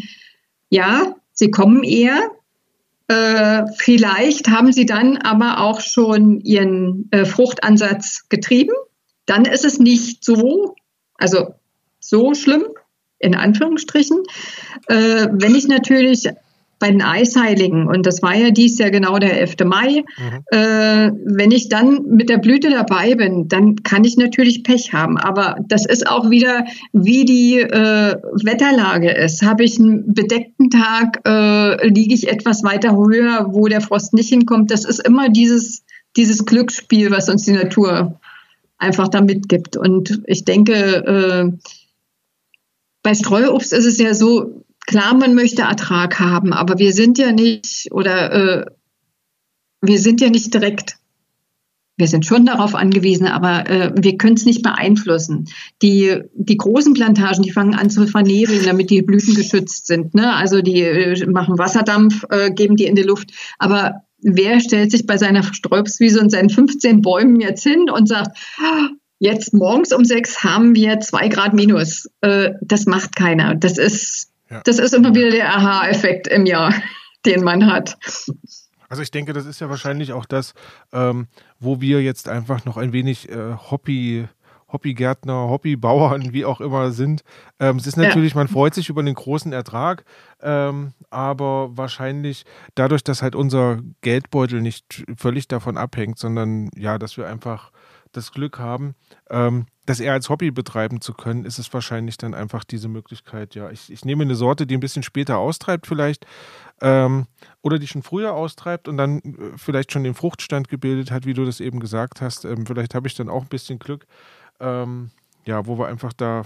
ja, 0.68 1.14
sie 1.32 1.50
kommen 1.50 1.84
eher, 1.84 2.18
äh, 3.10 3.66
vielleicht 3.76 4.48
haben 4.50 4.72
sie 4.72 4.86
dann 4.86 5.16
aber 5.16 5.62
auch 5.62 5.80
schon 5.80 6.40
ihren 6.42 7.08
äh, 7.10 7.24
Fruchtansatz 7.24 8.28
getrieben. 8.28 8.72
Dann 9.26 9.46
ist 9.46 9.64
es 9.64 9.80
nicht 9.80 10.24
so, 10.24 10.76
also 11.18 11.54
so 11.98 12.34
schlimm, 12.34 12.66
in 13.18 13.34
Anführungsstrichen. 13.34 14.22
Äh, 14.86 15.26
wenn 15.32 15.56
ich 15.56 15.66
natürlich 15.66 16.28
bei 16.80 16.90
den 16.90 17.02
Eisheiligen, 17.02 17.86
und 17.86 18.06
das 18.06 18.22
war 18.22 18.34
ja 18.34 18.50
dies 18.50 18.78
Jahr 18.78 18.90
genau 18.90 19.18
der 19.18 19.38
11. 19.38 19.56
Mai, 19.66 20.02
mhm. 20.18 20.40
äh, 20.46 21.12
wenn 21.26 21.50
ich 21.50 21.68
dann 21.68 22.06
mit 22.06 22.30
der 22.30 22.38
Blüte 22.38 22.70
dabei 22.70 23.14
bin, 23.14 23.48
dann 23.48 23.76
kann 23.82 24.02
ich 24.02 24.16
natürlich 24.16 24.64
Pech 24.64 24.94
haben. 24.94 25.18
Aber 25.18 25.56
das 25.68 25.84
ist 25.84 26.08
auch 26.08 26.30
wieder, 26.30 26.64
wie 26.92 27.26
die 27.26 27.60
äh, 27.60 28.16
Wetterlage 28.42 29.10
ist. 29.12 29.42
Habe 29.42 29.62
ich 29.62 29.78
einen 29.78 30.14
bedeckten 30.14 30.70
Tag, 30.70 31.20
äh, 31.26 31.86
liege 31.86 32.14
ich 32.14 32.28
etwas 32.28 32.64
weiter 32.64 32.96
höher, 32.96 33.48
wo 33.50 33.68
der 33.68 33.82
Frost 33.82 34.14
nicht 34.14 34.30
hinkommt. 34.30 34.70
Das 34.70 34.86
ist 34.86 35.06
immer 35.06 35.28
dieses, 35.28 35.84
dieses 36.16 36.46
Glücksspiel, 36.46 37.10
was 37.10 37.28
uns 37.28 37.44
die 37.44 37.52
Natur 37.52 38.18
einfach 38.78 39.08
da 39.08 39.20
mitgibt. 39.20 39.76
Und 39.76 40.22
ich 40.24 40.46
denke, 40.46 40.72
äh, 40.72 41.52
bei 43.02 43.14
Streuobst 43.14 43.74
ist 43.74 43.84
es 43.84 43.98
ja 43.98 44.14
so, 44.14 44.64
klar, 44.90 45.14
man 45.14 45.36
möchte 45.36 45.62
Ertrag 45.62 46.18
haben, 46.18 46.52
aber 46.52 46.80
wir 46.80 46.92
sind 46.92 47.16
ja 47.16 47.30
nicht 47.30 47.92
oder 47.92 48.32
äh, 48.32 48.66
wir 49.80 49.98
sind 50.00 50.20
ja 50.20 50.28
nicht 50.30 50.52
direkt. 50.52 50.96
Wir 51.96 52.08
sind 52.08 52.26
schon 52.26 52.44
darauf 52.44 52.74
angewiesen, 52.74 53.28
aber 53.28 53.70
äh, 53.70 53.92
wir 53.94 54.16
können 54.16 54.34
es 54.34 54.46
nicht 54.46 54.62
beeinflussen. 54.62 55.48
Die, 55.80 56.16
die 56.34 56.56
großen 56.56 56.94
Plantagen, 56.94 57.42
die 57.42 57.52
fangen 57.52 57.74
an 57.74 57.88
zu 57.88 58.06
vernebeln, 58.08 58.64
damit 58.64 58.90
die 58.90 59.02
Blüten 59.02 59.34
geschützt 59.34 59.86
sind. 59.86 60.14
Ne? 60.14 60.34
Also 60.34 60.60
die 60.60 60.80
äh, 60.80 61.26
machen 61.26 61.56
Wasserdampf, 61.56 62.24
äh, 62.30 62.50
geben 62.50 62.74
die 62.74 62.86
in 62.86 62.96
die 62.96 63.02
Luft. 63.02 63.30
Aber 63.58 64.02
wer 64.20 64.58
stellt 64.60 64.90
sich 64.90 65.06
bei 65.06 65.18
seiner 65.18 65.44
Sträubswiese 65.44 66.20
und 66.20 66.30
seinen 66.30 66.50
15 66.50 67.00
Bäumen 67.00 67.40
jetzt 67.40 67.62
hin 67.62 67.90
und 67.90 68.08
sagt, 68.08 68.36
jetzt 69.20 69.54
morgens 69.54 69.92
um 69.92 70.04
sechs 70.04 70.42
haben 70.42 70.74
wir 70.74 70.98
zwei 70.98 71.28
Grad 71.28 71.54
minus. 71.54 72.08
Äh, 72.22 72.54
das 72.60 72.86
macht 72.86 73.14
keiner. 73.14 73.54
Das 73.54 73.78
ist 73.78 74.29
das 74.64 74.78
ist 74.78 74.94
immer 74.94 75.14
wieder 75.14 75.30
der 75.30 75.54
Aha-Effekt 75.56 76.26
im 76.28 76.46
Jahr, 76.46 76.74
den 77.26 77.44
man 77.44 77.70
hat. 77.70 77.96
Also 78.88 79.02
ich 79.02 79.10
denke, 79.10 79.32
das 79.32 79.46
ist 79.46 79.60
ja 79.60 79.70
wahrscheinlich 79.70 80.12
auch 80.12 80.26
das, 80.26 80.54
ähm, 80.92 81.28
wo 81.60 81.80
wir 81.80 82.02
jetzt 82.02 82.28
einfach 82.28 82.64
noch 82.64 82.76
ein 82.76 82.92
wenig 82.92 83.28
äh, 83.28 83.54
Hobby, 83.70 84.26
Hobbygärtner, 84.72 85.48
Hobbybauern, 85.48 86.32
wie 86.32 86.44
auch 86.44 86.60
immer 86.60 86.90
sind. 86.90 87.22
Ähm, 87.60 87.76
es 87.76 87.86
ist 87.86 87.96
natürlich, 87.96 88.32
ja. 88.32 88.38
man 88.38 88.48
freut 88.48 88.74
sich 88.74 88.88
über 88.88 89.02
den 89.02 89.14
großen 89.14 89.52
Ertrag, 89.52 90.04
ähm, 90.42 90.92
aber 91.10 91.76
wahrscheinlich 91.76 92.44
dadurch, 92.74 93.04
dass 93.04 93.22
halt 93.22 93.36
unser 93.36 93.80
Geldbeutel 94.00 94.60
nicht 94.60 95.04
völlig 95.16 95.46
davon 95.46 95.76
abhängt, 95.76 96.18
sondern 96.18 96.70
ja, 96.76 96.98
dass 96.98 97.16
wir 97.16 97.28
einfach 97.28 97.70
das 98.12 98.32
Glück 98.32 98.58
haben, 98.58 98.94
ähm, 99.30 99.66
das 99.90 100.00
eher 100.00 100.12
als 100.12 100.28
Hobby 100.28 100.50
betreiben 100.50 101.00
zu 101.00 101.12
können, 101.12 101.44
ist 101.44 101.58
es 101.58 101.72
wahrscheinlich 101.72 102.16
dann 102.16 102.34
einfach 102.34 102.64
diese 102.64 102.88
Möglichkeit, 102.88 103.54
ja, 103.54 103.70
ich, 103.70 103.92
ich 103.92 104.04
nehme 104.04 104.22
eine 104.22 104.34
Sorte, 104.34 104.66
die 104.66 104.76
ein 104.76 104.80
bisschen 104.80 105.02
später 105.02 105.38
austreibt 105.38 105.86
vielleicht 105.86 106.26
ähm, 106.80 107.26
oder 107.62 107.78
die 107.78 107.86
schon 107.86 108.02
früher 108.02 108.32
austreibt 108.32 108.88
und 108.88 108.96
dann 108.96 109.18
äh, 109.18 109.56
vielleicht 109.56 109.92
schon 109.92 110.04
den 110.04 110.14
Fruchtstand 110.14 110.68
gebildet 110.68 111.10
hat, 111.10 111.26
wie 111.26 111.34
du 111.34 111.44
das 111.44 111.60
eben 111.60 111.80
gesagt 111.80 112.20
hast. 112.20 112.44
Ähm, 112.44 112.66
vielleicht 112.66 112.94
habe 112.94 113.08
ich 113.08 113.14
dann 113.14 113.28
auch 113.28 113.42
ein 113.42 113.48
bisschen 113.48 113.78
Glück, 113.78 114.06
ähm, 114.60 115.10
ja, 115.44 115.66
wo 115.66 115.78
wir 115.78 115.88
einfach 115.88 116.12
da 116.12 116.44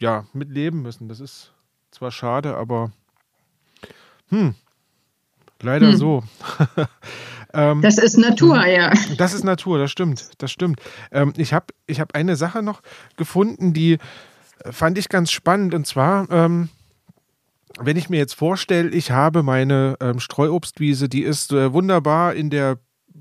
ja, 0.00 0.26
mit 0.32 0.50
leben 0.50 0.82
müssen. 0.82 1.08
Das 1.08 1.20
ist 1.20 1.52
zwar 1.90 2.10
schade, 2.10 2.56
aber 2.56 2.92
hm, 4.28 4.54
leider 5.60 5.90
hm. 5.90 5.96
so. 5.96 6.24
Ähm, 7.52 7.82
das 7.82 7.98
ist 7.98 8.16
Natur, 8.16 8.58
mhm. 8.58 8.70
ja. 8.70 8.92
Das 9.16 9.32
ist 9.32 9.44
Natur, 9.44 9.78
das 9.78 9.90
stimmt, 9.90 10.30
das 10.38 10.50
stimmt. 10.50 10.80
Ähm, 11.10 11.32
ich 11.36 11.52
habe 11.52 11.66
ich 11.86 12.00
hab 12.00 12.14
eine 12.14 12.36
Sache 12.36 12.62
noch 12.62 12.82
gefunden, 13.16 13.72
die 13.72 13.94
äh, 14.64 14.72
fand 14.72 14.98
ich 14.98 15.08
ganz 15.08 15.30
spannend. 15.30 15.74
Und 15.74 15.86
zwar, 15.86 16.30
ähm, 16.30 16.68
wenn 17.80 17.96
ich 17.96 18.08
mir 18.08 18.18
jetzt 18.18 18.34
vorstelle, 18.34 18.90
ich 18.90 19.10
habe 19.10 19.42
meine 19.42 19.96
ähm, 20.00 20.20
Streuobstwiese, 20.20 21.08
die 21.08 21.22
ist 21.22 21.52
äh, 21.52 21.72
wunderbar 21.72 22.34
in 22.34 22.50
der 22.50 22.78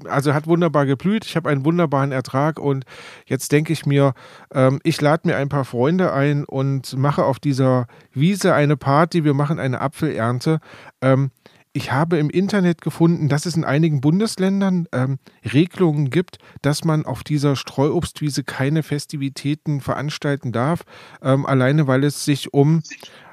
also 0.09 0.33
hat 0.33 0.47
wunderbar 0.47 0.85
geblüht, 0.85 1.25
ich 1.25 1.35
habe 1.35 1.49
einen 1.49 1.65
wunderbaren 1.65 2.11
Ertrag 2.11 2.59
und 2.59 2.85
jetzt 3.25 3.51
denke 3.51 3.73
ich 3.73 3.85
mir, 3.85 4.13
ähm, 4.53 4.79
ich 4.83 4.99
lade 4.99 5.27
mir 5.27 5.37
ein 5.37 5.49
paar 5.49 5.65
Freunde 5.65 6.11
ein 6.11 6.43
und 6.43 6.97
mache 6.97 7.23
auf 7.23 7.39
dieser 7.39 7.87
Wiese 8.11 8.53
eine 8.53 8.77
Party, 8.77 9.23
wir 9.23 9.33
machen 9.33 9.59
eine 9.59 9.81
Apfelernte. 9.81 10.59
Ähm, 11.01 11.31
ich 11.75 11.91
habe 11.91 12.17
im 12.17 12.29
Internet 12.29 12.79
gefunden, 12.79 13.27
dass 13.27 13.45
es 13.45 13.57
in 13.57 13.65
einigen 13.65 13.99
Bundesländern 13.99 14.87
ähm, 14.93 15.19
Regelungen 15.43 16.09
gibt, 16.09 16.37
dass 16.61 16.85
man 16.85 17.05
auf 17.05 17.21
dieser 17.21 17.57
Streuobstwiese 17.57 18.45
keine 18.45 18.81
Festivitäten 18.81 19.81
veranstalten 19.81 20.53
darf, 20.53 20.83
ähm, 21.21 21.45
alleine 21.45 21.85
weil 21.85 22.05
es 22.05 22.23
sich 22.23 22.53
um 22.53 22.81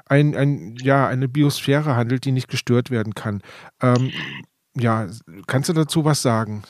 ein, 0.07 0.35
ein, 0.35 0.75
ja, 0.75 1.07
eine 1.07 1.29
Biosphäre 1.29 1.95
handelt, 1.95 2.25
die 2.25 2.33
nicht 2.33 2.49
gestört 2.49 2.91
werden 2.91 3.15
kann. 3.15 3.41
Ähm, 3.81 4.11
ja, 4.75 5.07
kannst 5.47 5.69
du 5.69 5.73
dazu 5.73 6.03
was 6.03 6.21
sagen? 6.21 6.63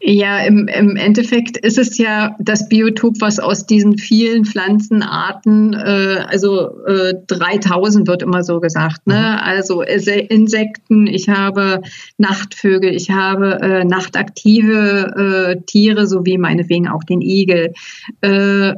Ja, 0.00 0.38
im, 0.38 0.66
im 0.68 0.96
Endeffekt 0.96 1.58
ist 1.58 1.78
es 1.78 1.98
ja 1.98 2.34
das 2.40 2.68
Biotop, 2.68 3.20
was 3.20 3.38
aus 3.38 3.66
diesen 3.66 3.98
vielen 3.98 4.46
Pflanzenarten, 4.46 5.74
äh, 5.74 6.24
also 6.26 6.84
äh, 6.86 7.14
3000 7.26 8.08
wird 8.08 8.22
immer 8.22 8.42
so 8.42 8.60
gesagt, 8.60 9.06
ne? 9.06 9.14
Mhm. 9.14 9.48
Also 9.48 9.82
Insekten, 9.82 11.06
ich 11.06 11.28
habe 11.28 11.82
Nachtvögel, 12.16 12.94
ich 12.94 13.10
habe 13.10 13.60
äh, 13.60 13.84
nachtaktive 13.84 15.56
äh, 15.58 15.60
Tiere, 15.66 16.06
sowie 16.06 16.38
meinetwegen 16.38 16.88
auch 16.88 17.04
den 17.04 17.20
Igel. 17.20 17.74
Äh, 18.22 18.74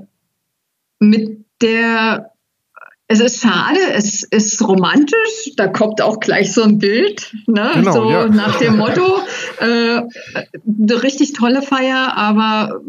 mit 0.98 1.44
der 1.60 2.31
es 3.12 3.20
ist 3.20 3.42
schade, 3.42 3.78
es 3.94 4.22
ist 4.22 4.66
romantisch, 4.66 5.52
da 5.56 5.68
kommt 5.68 6.00
auch 6.00 6.18
gleich 6.18 6.52
so 6.52 6.62
ein 6.62 6.78
Bild, 6.78 7.34
ne? 7.46 7.70
Genau, 7.74 7.92
so 7.92 8.10
ja. 8.10 8.26
nach 8.28 8.58
dem 8.58 8.78
Motto, 8.78 9.18
äh, 9.60 10.00
eine 10.64 11.02
richtig 11.02 11.34
tolle 11.34 11.60
Feier, 11.62 12.16
aber 12.16 12.80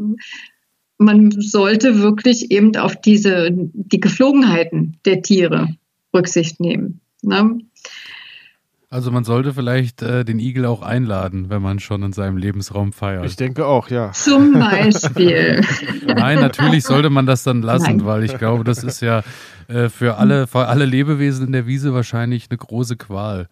man 0.97 1.31
sollte 1.31 2.01
wirklich 2.01 2.51
eben 2.51 2.75
auf 2.77 2.95
diese, 2.95 3.49
die 3.51 3.99
Geflogenheiten 3.99 4.97
der 5.05 5.21
Tiere 5.21 5.75
Rücksicht 6.13 6.59
nehmen. 6.61 7.01
Ne? 7.21 7.59
Also 8.93 9.09
man 9.09 9.23
sollte 9.23 9.55
vielleicht 9.55 10.03
äh, 10.03 10.23
den 10.23 10.37
Igel 10.37 10.67
auch 10.67 10.83
einladen, 10.83 11.49
wenn 11.49 11.63
man 11.63 11.79
schon 11.79 12.03
in 12.03 12.13
seinem 12.13 12.37
Lebensraum 12.37 12.93
feiert. 12.93 13.25
Ich 13.25 13.35
denke 13.35 13.65
auch, 13.65 13.89
ja. 13.89 14.11
Zum 14.11 14.53
Beispiel. 14.53 15.61
Nein, 16.05 16.39
natürlich 16.39 16.83
sollte 16.83 17.09
man 17.09 17.25
das 17.25 17.41
dann 17.41 17.63
lassen, 17.63 17.97
Nein. 17.97 18.05
weil 18.05 18.23
ich 18.23 18.37
glaube, 18.37 18.63
das 18.63 18.83
ist 18.83 19.01
ja 19.01 19.23
äh, 19.67 19.89
für 19.89 20.17
alle, 20.17 20.45
für 20.45 20.67
alle 20.67 20.85
Lebewesen 20.85 21.47
in 21.47 21.53
der 21.53 21.65
Wiese 21.65 21.95
wahrscheinlich 21.95 22.51
eine 22.51 22.57
große 22.59 22.95
Qual 22.95 23.47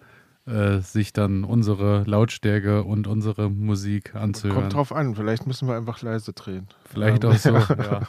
äh, 0.51 0.81
sich 0.81 1.13
dann 1.13 1.43
unsere 1.43 2.03
Lautstärke 2.05 2.83
und 2.83 3.07
unsere 3.07 3.49
Musik 3.49 4.15
anzuhören. 4.15 4.59
Kommt 4.59 4.73
drauf 4.73 4.91
an, 4.93 5.15
vielleicht 5.15 5.47
müssen 5.47 5.67
wir 5.67 5.75
einfach 5.75 6.01
leise 6.01 6.33
drehen. 6.33 6.67
Vielleicht 6.91 7.23
auch 7.23 7.35
so, 7.35 7.49
ja. 7.55 8.01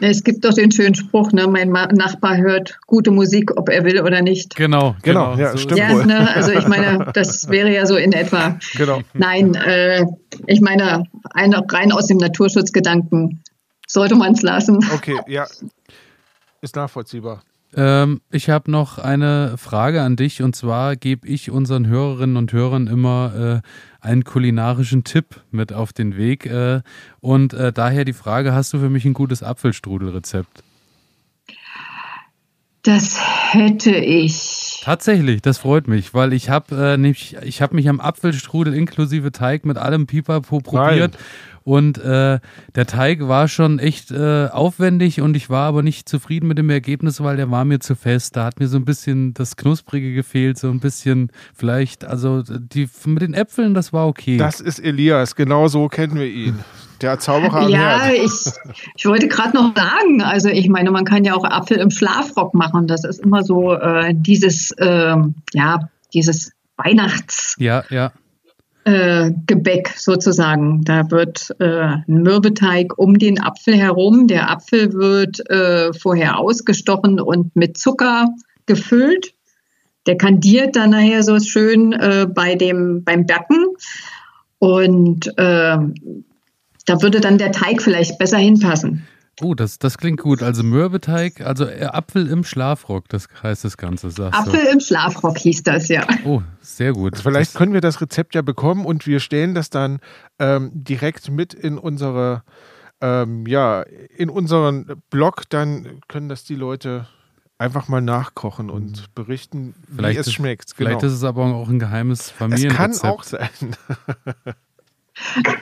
Es 0.00 0.22
gibt 0.22 0.44
doch 0.44 0.52
den 0.52 0.70
schönen 0.70 0.94
Spruch, 0.94 1.32
ne, 1.32 1.46
mein 1.46 1.70
Nachbar 1.70 2.36
hört 2.36 2.78
gute 2.86 3.10
Musik, 3.10 3.56
ob 3.56 3.70
er 3.70 3.84
will 3.84 4.02
oder 4.02 4.20
nicht. 4.20 4.54
Genau, 4.54 4.96
genau, 5.02 5.30
genau 5.32 5.42
ja, 5.42 5.52
so 5.52 5.58
stimmt 5.58 5.78
ja, 5.78 5.90
wohl. 5.92 6.04
Ne, 6.04 6.34
also 6.34 6.52
ich 6.52 6.68
meine, 6.68 7.10
das 7.14 7.48
wäre 7.48 7.72
ja 7.72 7.86
so 7.86 7.96
in 7.96 8.12
etwa. 8.12 8.58
Genau. 8.76 9.00
Nein, 9.14 9.54
äh, 9.54 10.04
ich 10.46 10.60
meine, 10.60 11.04
eine, 11.30 11.64
rein 11.70 11.92
aus 11.92 12.06
dem 12.06 12.18
Naturschutzgedanken 12.18 13.42
sollte 13.86 14.14
man 14.14 14.34
es 14.34 14.42
lassen. 14.42 14.78
Okay, 14.94 15.18
ja, 15.26 15.46
ist 16.60 16.76
nachvollziehbar. 16.76 17.42
Ähm, 17.74 18.20
ich 18.30 18.50
habe 18.50 18.70
noch 18.70 18.98
eine 18.98 19.56
Frage 19.56 20.02
an 20.02 20.16
dich 20.16 20.42
und 20.42 20.54
zwar 20.54 20.96
gebe 20.96 21.26
ich 21.26 21.50
unseren 21.50 21.86
Hörerinnen 21.86 22.36
und 22.36 22.52
Hörern 22.52 22.86
immer 22.86 23.62
äh, 23.62 24.06
einen 24.06 24.24
kulinarischen 24.24 25.04
Tipp 25.04 25.40
mit 25.50 25.72
auf 25.72 25.92
den 25.92 26.16
Weg. 26.16 26.46
Äh, 26.46 26.82
und 27.20 27.54
äh, 27.54 27.72
daher 27.72 28.04
die 28.04 28.12
Frage: 28.12 28.52
Hast 28.52 28.72
du 28.72 28.78
für 28.78 28.90
mich 28.90 29.04
ein 29.04 29.14
gutes 29.14 29.42
Apfelstrudelrezept? 29.42 30.62
Das 32.82 33.20
hätte 33.52 33.94
ich. 33.94 34.80
Tatsächlich, 34.82 35.40
das 35.40 35.58
freut 35.58 35.86
mich, 35.86 36.14
weil 36.14 36.32
ich 36.32 36.50
habe 36.50 36.74
äh, 36.74 36.96
nämlich, 36.96 37.36
ich 37.44 37.62
habe 37.62 37.76
mich 37.76 37.88
am 37.88 38.00
Apfelstrudel 38.00 38.74
inklusive 38.74 39.30
Teig 39.30 39.64
mit 39.64 39.78
allem 39.78 40.08
Pipapo 40.08 40.58
probiert. 40.58 41.12
Nein. 41.12 41.20
Und 41.64 41.98
äh, 41.98 42.40
der 42.74 42.86
Teig 42.86 43.28
war 43.28 43.48
schon 43.48 43.78
echt 43.78 44.10
äh, 44.10 44.48
aufwendig 44.48 45.20
und 45.20 45.36
ich 45.36 45.50
war 45.50 45.66
aber 45.66 45.82
nicht 45.82 46.08
zufrieden 46.08 46.48
mit 46.48 46.58
dem 46.58 46.70
Ergebnis, 46.70 47.22
weil 47.22 47.36
der 47.36 47.50
war 47.50 47.64
mir 47.64 47.80
zu 47.80 47.94
fest. 47.94 48.36
Da 48.36 48.44
hat 48.44 48.60
mir 48.60 48.68
so 48.68 48.76
ein 48.76 48.84
bisschen 48.84 49.34
das 49.34 49.56
Knusprige 49.56 50.14
gefehlt, 50.14 50.58
so 50.58 50.70
ein 50.70 50.80
bisschen 50.80 51.30
vielleicht, 51.54 52.04
also 52.04 52.42
die 52.42 52.88
mit 53.04 53.22
den 53.22 53.34
Äpfeln, 53.34 53.74
das 53.74 53.92
war 53.92 54.06
okay. 54.06 54.36
Das 54.36 54.60
ist 54.60 54.78
Elias, 54.78 55.36
genau 55.36 55.68
so 55.68 55.88
kennen 55.88 56.16
wir 56.16 56.26
ihn. 56.26 56.58
Der 57.00 57.18
Zauberer. 57.18 57.68
Ja, 57.68 58.10
ich, 58.12 58.52
ich 58.96 59.06
wollte 59.06 59.26
gerade 59.26 59.56
noch 59.56 59.74
sagen, 59.74 60.22
also 60.22 60.48
ich 60.48 60.68
meine, 60.68 60.92
man 60.92 61.04
kann 61.04 61.24
ja 61.24 61.34
auch 61.34 61.44
Apfel 61.44 61.78
im 61.78 61.90
Schlafrock 61.90 62.54
machen. 62.54 62.86
Das 62.86 63.02
ist 63.02 63.18
immer 63.18 63.42
so 63.42 63.74
äh, 63.74 64.14
dieses, 64.14 64.70
äh, 64.78 65.16
ja, 65.52 65.88
dieses 66.14 66.52
Weihnachts. 66.76 67.56
Ja, 67.58 67.82
ja 67.90 68.12
äh, 68.84 69.30
Gebäck 69.46 69.94
sozusagen. 69.96 70.82
Da 70.84 71.10
wird 71.10 71.54
äh, 71.58 71.64
ein 71.66 72.04
Mürbeteig 72.06 72.98
um 72.98 73.18
den 73.18 73.40
Apfel 73.40 73.74
herum. 73.74 74.26
Der 74.26 74.50
Apfel 74.50 74.92
wird 74.92 75.48
äh, 75.50 75.92
vorher 75.92 76.38
ausgestochen 76.38 77.20
und 77.20 77.54
mit 77.54 77.78
Zucker 77.78 78.26
gefüllt. 78.66 79.34
Der 80.06 80.16
kandiert 80.16 80.74
dann 80.74 80.90
nachher 80.90 81.22
so 81.22 81.38
schön 81.38 81.92
äh, 81.92 82.26
bei 82.28 82.54
dem, 82.54 83.04
beim 83.04 83.26
Backen. 83.26 83.66
Und 84.58 85.26
äh, 85.38 85.78
da 86.86 87.02
würde 87.02 87.20
dann 87.20 87.38
der 87.38 87.52
Teig 87.52 87.82
vielleicht 87.82 88.18
besser 88.18 88.38
hinpassen. 88.38 89.06
Oh, 89.40 89.54
das, 89.54 89.78
das 89.78 89.96
klingt 89.96 90.20
gut. 90.20 90.42
Also 90.42 90.62
Mürbeteig, 90.62 91.40
also 91.40 91.64
äh, 91.64 91.84
Apfel 91.84 92.28
im 92.28 92.44
Schlafrock, 92.44 93.08
das 93.08 93.28
heißt 93.42 93.64
das 93.64 93.76
Ganze. 93.76 94.08
Apfel 94.30 94.64
du. 94.64 94.70
im 94.70 94.80
Schlafrock 94.80 95.38
hieß 95.38 95.62
das, 95.62 95.88
ja. 95.88 96.06
Oh, 96.24 96.42
sehr 96.60 96.92
gut. 96.92 97.14
Also 97.14 97.22
vielleicht 97.22 97.52
das 97.52 97.58
können 97.58 97.72
wir 97.72 97.80
das 97.80 98.00
Rezept 98.00 98.34
ja 98.34 98.42
bekommen 98.42 98.84
und 98.84 99.06
wir 99.06 99.20
stellen 99.20 99.54
das 99.54 99.70
dann 99.70 100.00
ähm, 100.38 100.70
direkt 100.74 101.30
mit 101.30 101.54
in 101.54 101.78
unsere, 101.78 102.42
ähm, 103.00 103.46
ja, 103.46 103.82
in 103.82 104.28
unseren 104.28 105.02
Blog, 105.08 105.44
dann 105.48 106.02
können 106.08 106.28
das 106.28 106.44
die 106.44 106.56
Leute 106.56 107.06
einfach 107.56 107.88
mal 107.88 108.02
nachkochen 108.02 108.68
und 108.68 109.00
mhm. 109.00 109.04
berichten, 109.14 109.74
vielleicht 109.94 110.16
wie 110.16 110.20
es 110.20 110.26
ist, 110.26 110.32
schmeckt. 110.34 110.76
Genau. 110.76 110.90
Vielleicht 110.90 111.04
ist 111.04 111.12
es 111.12 111.24
aber 111.24 111.46
auch 111.46 111.68
ein 111.68 111.78
geheimes 111.78 112.28
Familienrezept. 112.28 112.94
Es 112.94 113.00
kann 113.00 113.10
auch 113.10 113.22
sein. 113.22 113.48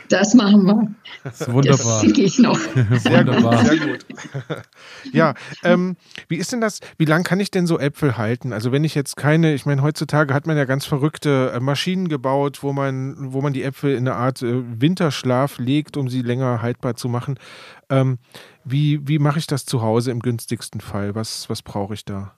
Das 0.09 0.35
machen 0.35 0.65
wir. 0.65 0.95
Das 1.25 1.41
ist 1.41 1.53
wunderbar. 1.53 1.77
Das 1.79 2.01
schicke 2.01 2.23
ich 2.23 2.39
noch. 2.39 2.59
Sehr 2.91 3.25
gut, 3.25 3.41
sehr 3.65 3.77
gut. 3.79 4.07
Ja, 5.13 5.35
ähm, 5.65 5.97
wie 6.29 6.37
ist 6.37 6.53
denn 6.53 6.61
das, 6.61 6.81
wie 6.99 7.05
lange 7.05 7.25
kann 7.25 7.41
ich 7.41 7.51
denn 7.51 7.67
so 7.67 7.79
Äpfel 7.79 8.17
halten? 8.17 8.53
Also 8.53 8.73
wenn 8.73 8.85
ich 8.85 8.95
jetzt 8.95 9.17
keine, 9.17 9.55
ich 9.55 9.67
meine, 9.67 9.83
heutzutage 9.83 10.35
hat 10.35 10.47
man 10.47 10.57
ja 10.57 10.65
ganz 10.65 10.87
verrückte 10.87 11.53
äh, 11.55 11.61
Maschinen 11.61 12.09
gebaut, 12.09 12.63
wo 12.63 12.73
man, 12.73 13.33
wo 13.33 13.41
man 13.41 13.53
die 13.53 13.63
Äpfel 13.63 13.93
in 13.93 14.07
eine 14.07 14.17
Art 14.17 14.43
äh, 14.43 14.81
Winterschlaf 14.81 15.59
legt, 15.59 15.97
um 15.97 16.09
sie 16.09 16.23
länger 16.23 16.63
haltbar 16.63 16.95
zu 16.95 17.09
machen. 17.09 17.39
Ähm, 17.89 18.19
wie 18.65 19.07
wie 19.07 19.19
mache 19.19 19.39
ich 19.39 19.47
das 19.47 19.65
zu 19.65 19.83
Hause 19.83 20.11
im 20.11 20.21
günstigsten 20.21 20.81
Fall? 20.81 21.15
Was, 21.15 21.51
was 21.51 21.63
brauche 21.63 21.95
ich 21.95 22.05
da? 22.05 22.35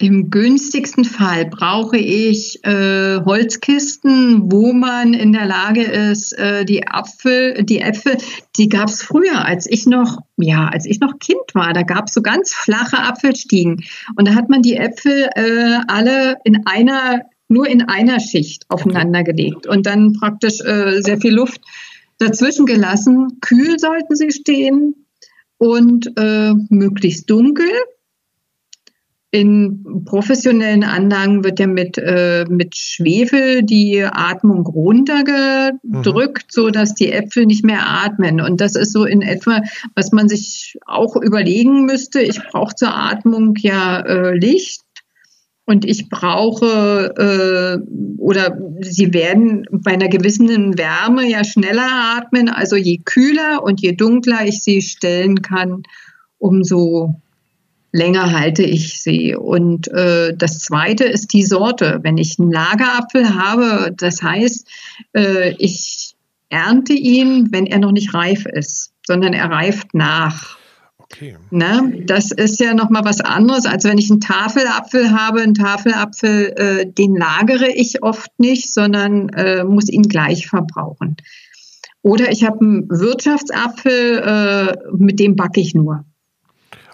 Im 0.00 0.30
günstigsten 0.30 1.04
Fall 1.04 1.44
brauche 1.44 1.98
ich 1.98 2.64
äh, 2.64 3.20
Holzkisten, 3.22 4.50
wo 4.50 4.72
man 4.72 5.12
in 5.12 5.34
der 5.34 5.44
Lage 5.44 5.82
ist, 5.82 6.32
äh, 6.38 6.64
die 6.64 6.88
Apfel, 6.88 7.64
die 7.64 7.80
Äpfel, 7.80 8.16
die 8.56 8.70
gab 8.70 8.88
es 8.88 9.02
früher, 9.02 9.44
als 9.44 9.66
ich 9.66 9.84
noch, 9.84 10.22
ja, 10.38 10.68
als 10.68 10.86
ich 10.86 11.00
noch 11.00 11.18
Kind 11.18 11.42
war. 11.52 11.74
Da 11.74 11.82
gab 11.82 12.06
es 12.08 12.14
so 12.14 12.22
ganz 12.22 12.54
flache 12.54 12.98
Apfelstiegen 12.98 13.84
und 14.16 14.26
da 14.26 14.34
hat 14.34 14.48
man 14.48 14.62
die 14.62 14.76
Äpfel 14.76 15.28
äh, 15.34 15.80
alle 15.86 16.36
in 16.44 16.66
einer, 16.66 17.20
nur 17.48 17.68
in 17.68 17.82
einer 17.82 18.20
Schicht 18.20 18.64
aufeinander 18.70 19.22
gelegt 19.22 19.66
und 19.66 19.84
dann 19.84 20.14
praktisch 20.14 20.62
äh, 20.62 21.02
sehr 21.02 21.20
viel 21.20 21.34
Luft 21.34 21.60
dazwischen 22.16 22.64
gelassen. 22.64 23.36
Kühl 23.42 23.78
sollten 23.78 24.16
sie 24.16 24.30
stehen 24.30 25.04
und 25.58 26.10
äh, 26.16 26.54
möglichst 26.70 27.28
dunkel 27.28 27.68
in 29.32 30.04
professionellen 30.04 30.82
Anlagen 30.82 31.44
wird 31.44 31.60
ja 31.60 31.68
mit, 31.68 31.98
äh, 31.98 32.46
mit 32.48 32.76
Schwefel 32.76 33.62
die 33.62 34.02
Atmung 34.02 34.66
runtergedrückt, 34.66 36.46
mhm. 36.46 36.50
so 36.50 36.70
dass 36.70 36.94
die 36.94 37.12
Äpfel 37.12 37.46
nicht 37.46 37.64
mehr 37.64 37.86
atmen. 37.86 38.40
Und 38.40 38.60
das 38.60 38.74
ist 38.74 38.92
so 38.92 39.04
in 39.04 39.22
etwa, 39.22 39.62
was 39.94 40.10
man 40.10 40.28
sich 40.28 40.76
auch 40.84 41.14
überlegen 41.14 41.84
müsste. 41.84 42.20
Ich 42.20 42.40
brauche 42.50 42.74
zur 42.74 42.94
Atmung 42.94 43.54
ja 43.58 44.00
äh, 44.00 44.36
Licht. 44.36 44.82
Und 45.64 45.84
ich 45.84 46.08
brauche, 46.08 47.14
äh, 47.16 48.18
oder 48.18 48.58
sie 48.80 49.14
werden 49.14 49.64
bei 49.70 49.92
einer 49.92 50.08
gewissen 50.08 50.76
Wärme 50.76 51.30
ja 51.30 51.44
schneller 51.44 52.16
atmen. 52.16 52.48
Also 52.48 52.74
je 52.74 52.98
kühler 53.04 53.62
und 53.62 53.80
je 53.80 53.92
dunkler 53.92 54.44
ich 54.44 54.64
sie 54.64 54.82
stellen 54.82 55.42
kann, 55.42 55.84
umso 56.38 57.14
länger 57.92 58.32
halte 58.32 58.62
ich 58.62 59.02
sie. 59.02 59.34
Und 59.34 59.88
äh, 59.88 60.34
das 60.36 60.58
Zweite 60.60 61.04
ist 61.04 61.32
die 61.32 61.44
Sorte. 61.44 62.00
Wenn 62.02 62.18
ich 62.18 62.38
einen 62.38 62.52
Lagerapfel 62.52 63.34
habe, 63.34 63.92
das 63.96 64.22
heißt, 64.22 64.66
äh, 65.16 65.54
ich 65.58 66.14
ernte 66.48 66.92
ihn, 66.92 67.48
wenn 67.52 67.66
er 67.66 67.78
noch 67.78 67.92
nicht 67.92 68.14
reif 68.14 68.46
ist, 68.46 68.92
sondern 69.06 69.32
er 69.32 69.50
reift 69.50 69.94
nach. 69.94 70.58
Okay. 70.98 71.36
Ne? 71.50 72.04
Das 72.06 72.30
ist 72.30 72.60
ja 72.60 72.74
nochmal 72.74 73.04
was 73.04 73.20
anderes, 73.20 73.66
als 73.66 73.84
wenn 73.84 73.98
ich 73.98 74.10
einen 74.10 74.20
Tafelapfel 74.20 75.10
habe. 75.10 75.40
Einen 75.40 75.54
Tafelapfel, 75.54 76.52
äh, 76.56 76.86
den 76.86 77.16
lagere 77.16 77.68
ich 77.68 78.02
oft 78.02 78.30
nicht, 78.38 78.72
sondern 78.72 79.28
äh, 79.30 79.64
muss 79.64 79.88
ihn 79.88 80.04
gleich 80.04 80.46
verbrauchen. 80.46 81.16
Oder 82.02 82.30
ich 82.30 82.44
habe 82.44 82.60
einen 82.60 82.88
Wirtschaftsapfel, 82.88 84.18
äh, 84.18 84.76
mit 84.96 85.18
dem 85.18 85.36
backe 85.36 85.60
ich 85.60 85.74
nur. 85.74 86.04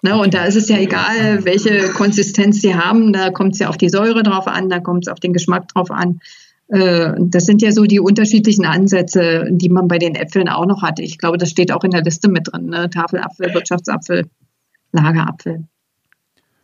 Ne, 0.07 0.17
und 0.17 0.35
da 0.35 0.45
ist 0.45 0.55
es 0.55 0.69
ja 0.69 0.79
egal, 0.79 1.45
welche 1.45 1.89
Konsistenz 1.89 2.61
sie 2.61 2.77
haben, 2.77 3.13
da 3.13 3.31
kommt 3.31 3.55
es 3.55 3.59
ja 3.59 3.69
auf 3.69 3.77
die 3.77 3.89
Säure 3.89 4.23
drauf 4.23 4.47
an, 4.47 4.69
da 4.69 4.79
kommt 4.79 5.05
es 5.05 5.13
auf 5.13 5.19
den 5.19 5.33
Geschmack 5.33 5.67
drauf 5.67 5.91
an. 5.91 6.21
Äh, 6.69 7.15
das 7.19 7.45
sind 7.45 7.61
ja 7.61 7.73
so 7.73 7.87
die 7.87 7.99
unterschiedlichen 7.99 8.67
Ansätze, 8.67 9.49
die 9.51 9.69
man 9.69 9.89
bei 9.89 9.99
den 9.99 10.15
Äpfeln 10.15 10.49
auch 10.49 10.65
noch 10.67 10.83
hat. 10.83 11.01
Ich 11.01 11.19
glaube, 11.19 11.39
das 11.39 11.51
steht 11.51 11.73
auch 11.73 11.83
in 11.83 11.91
der 11.91 12.05
Liste 12.05 12.29
mit 12.29 12.47
drin. 12.47 12.67
Ne? 12.67 12.89
Tafelapfel, 12.89 13.53
Wirtschaftsapfel, 13.53 14.31
Lagerapfel. 14.93 15.65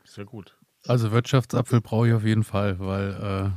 Sehr 0.04 0.24
gut. 0.24 0.56
Also 0.86 1.10
Wirtschaftsapfel 1.10 1.80
brauche 1.80 2.06
ich 2.06 2.14
auf 2.14 2.24
jeden 2.24 2.44
Fall, 2.44 2.78
weil 2.78 3.10
äh, 3.10 3.50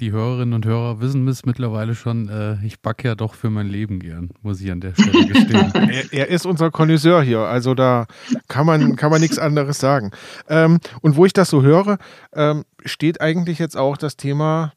die 0.00 0.12
Hörerinnen 0.12 0.54
und 0.54 0.64
Hörer 0.64 1.00
wissen 1.00 1.26
es 1.26 1.44
mittlerweile 1.44 1.94
schon, 1.94 2.28
äh, 2.28 2.64
ich 2.64 2.80
backe 2.80 3.08
ja 3.08 3.14
doch 3.14 3.34
für 3.34 3.50
mein 3.50 3.66
Leben 3.66 3.98
gern, 3.98 4.30
muss 4.42 4.60
ich 4.60 4.70
an 4.70 4.80
der 4.80 4.94
Stelle 4.94 5.26
gestehen. 5.26 5.72
er, 5.74 6.12
er, 6.12 6.28
ist 6.28 6.46
unser 6.46 6.70
Connoisseur 6.70 7.22
hier, 7.22 7.40
also 7.40 7.74
da 7.74 8.06
kann 8.46 8.64
man, 8.64 8.94
kann 8.96 9.10
man 9.10 9.20
nichts 9.20 9.38
anderes 9.38 9.78
sagen. 9.78 10.12
Ähm, 10.48 10.78
und 11.00 11.16
wo 11.16 11.26
ich 11.26 11.32
das 11.32 11.50
so 11.50 11.62
höre, 11.62 11.98
ähm, 12.32 12.64
steht 12.84 13.20
eigentlich 13.20 13.58
jetzt 13.58 13.76
auch 13.76 13.96
das 13.96 14.16
Thema 14.16 14.72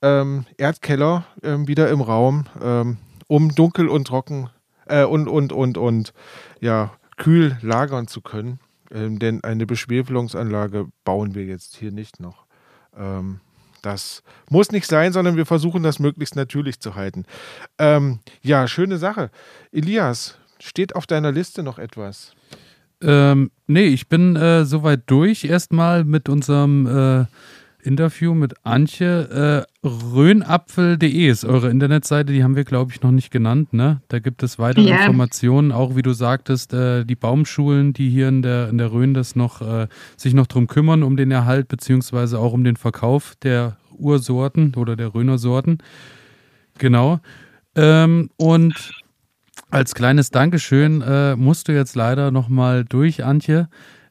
ähm, 0.00 0.46
Erdkeller 0.56 1.26
ähm, 1.42 1.68
wieder 1.68 1.90
im 1.90 2.00
Raum, 2.00 2.46
ähm, 2.62 2.96
um 3.28 3.54
dunkel 3.54 3.88
und 3.88 4.06
trocken 4.06 4.48
äh, 4.86 5.04
und, 5.04 5.28
und, 5.28 5.52
und, 5.52 5.76
und 5.76 6.14
ja, 6.60 6.92
kühl 7.18 7.58
lagern 7.60 8.06
zu 8.08 8.22
können. 8.22 8.58
Ähm, 8.90 9.18
denn 9.18 9.44
eine 9.44 9.66
Beschwefelungsanlage 9.66 10.88
bauen 11.04 11.34
wir 11.34 11.44
jetzt 11.44 11.76
hier 11.76 11.92
nicht 11.92 12.20
noch. 12.20 12.46
Das 13.82 14.22
muss 14.48 14.70
nicht 14.70 14.86
sein, 14.86 15.12
sondern 15.12 15.36
wir 15.36 15.46
versuchen 15.46 15.82
das 15.82 15.98
möglichst 15.98 16.36
natürlich 16.36 16.80
zu 16.80 16.94
halten. 16.94 17.24
Ähm, 17.78 18.20
ja, 18.40 18.68
schöne 18.68 18.96
Sache. 18.96 19.30
Elias, 19.72 20.38
steht 20.60 20.94
auf 20.94 21.06
deiner 21.06 21.32
Liste 21.32 21.62
noch 21.62 21.78
etwas? 21.78 22.34
Ähm, 23.02 23.50
nee, 23.66 23.86
ich 23.86 24.08
bin 24.08 24.36
äh, 24.36 24.64
soweit 24.64 25.02
durch 25.06 25.44
erstmal 25.44 26.04
mit 26.04 26.28
unserem 26.28 26.86
äh, 26.86 27.26
Interview 27.82 28.34
mit 28.34 28.54
Antje. 28.64 29.66
Äh, 29.82 29.86
Rhönapfel.de 29.86 31.28
ist 31.28 31.44
eure 31.44 31.70
Internetseite, 31.70 32.32
die 32.32 32.44
haben 32.44 32.56
wir, 32.56 32.64
glaube 32.64 32.92
ich, 32.92 33.02
noch 33.02 33.10
nicht 33.10 33.30
genannt. 33.30 33.72
Ne? 33.72 34.00
Da 34.08 34.20
gibt 34.20 34.42
es 34.42 34.58
weitere 34.58 34.88
ja. 34.88 34.96
Informationen, 34.98 35.72
auch 35.72 35.96
wie 35.96 36.02
du 36.02 36.12
sagtest, 36.12 36.72
äh, 36.72 37.04
die 37.04 37.16
Baumschulen, 37.16 37.92
die 37.92 38.08
hier 38.08 38.28
in 38.28 38.42
der, 38.42 38.68
in 38.68 38.78
der 38.78 38.92
Rhön 38.92 39.14
das 39.14 39.36
noch, 39.36 39.60
äh, 39.60 39.88
sich 40.16 40.34
noch 40.34 40.46
drum 40.46 40.68
kümmern, 40.68 41.02
um 41.02 41.16
den 41.16 41.30
Erhalt, 41.30 41.68
beziehungsweise 41.68 42.38
auch 42.38 42.52
um 42.52 42.64
den 42.64 42.76
Verkauf 42.76 43.34
der 43.42 43.76
Ursorten 43.98 44.74
oder 44.76 44.96
der 44.96 45.14
Rhöner 45.14 45.38
Sorten. 45.38 45.78
Genau. 46.78 47.20
Ähm, 47.74 48.30
und 48.36 48.92
als 49.70 49.94
kleines 49.94 50.30
Dankeschön 50.30 51.02
äh, 51.02 51.34
musst 51.36 51.68
du 51.68 51.72
jetzt 51.72 51.96
leider 51.96 52.30
nochmal 52.30 52.84
durch, 52.84 53.24
Antje. 53.24 53.68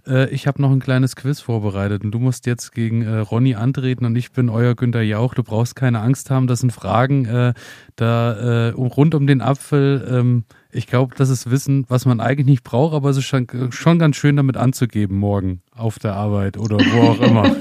Äh, 0.08 0.30
ich 0.30 0.48
habe 0.48 0.62
noch 0.62 0.72
ein 0.72 0.80
kleines 0.80 1.16
Quiz 1.16 1.40
vorbereitet 1.40 2.04
und 2.04 2.12
du 2.12 2.20
musst 2.20 2.46
jetzt 2.46 2.74
gegen 2.74 3.02
äh, 3.04 3.18
Ronny 3.18 3.56
antreten 3.56 4.06
und 4.06 4.16
ich 4.16 4.32
bin 4.32 4.50
euer 4.50 4.76
Günter 4.76 5.02
Jauch. 5.02 5.34
Du 5.34 5.44
brauchst 5.44 5.76
keine 5.76 6.00
Angst 6.02 6.30
haben, 6.30 6.48
das 6.48 6.60
sind 6.60 6.72
Fragen 6.72 7.26
äh, 7.26 7.54
da 7.96 8.34
äh, 8.34 8.70
rund 8.70 9.16
um 9.16 9.28
den 9.28 9.42
Apfel. 9.42 10.08
Ähm, 10.10 10.44
ich 10.72 10.88
glaube, 10.88 11.16
das 11.18 11.30
ist 11.30 11.52
Wissen, 11.52 11.86
was 11.90 12.06
man 12.06 12.20
eigentlich 12.20 12.48
nicht 12.48 12.64
braucht, 12.64 12.94
aber 12.94 13.10
es 13.10 13.18
ist 13.18 13.26
schon, 13.26 13.48
schon 13.72 14.00
ganz 14.00 14.16
schön 14.16 14.36
damit 14.36 14.58
anzugeben 14.58 15.18
morgen 15.18 15.62
auf 15.76 16.00
der 16.00 16.14
Arbeit 16.14 16.58
oder 16.58 16.78
wo 16.78 17.02
auch 17.10 17.22
immer. 17.22 17.56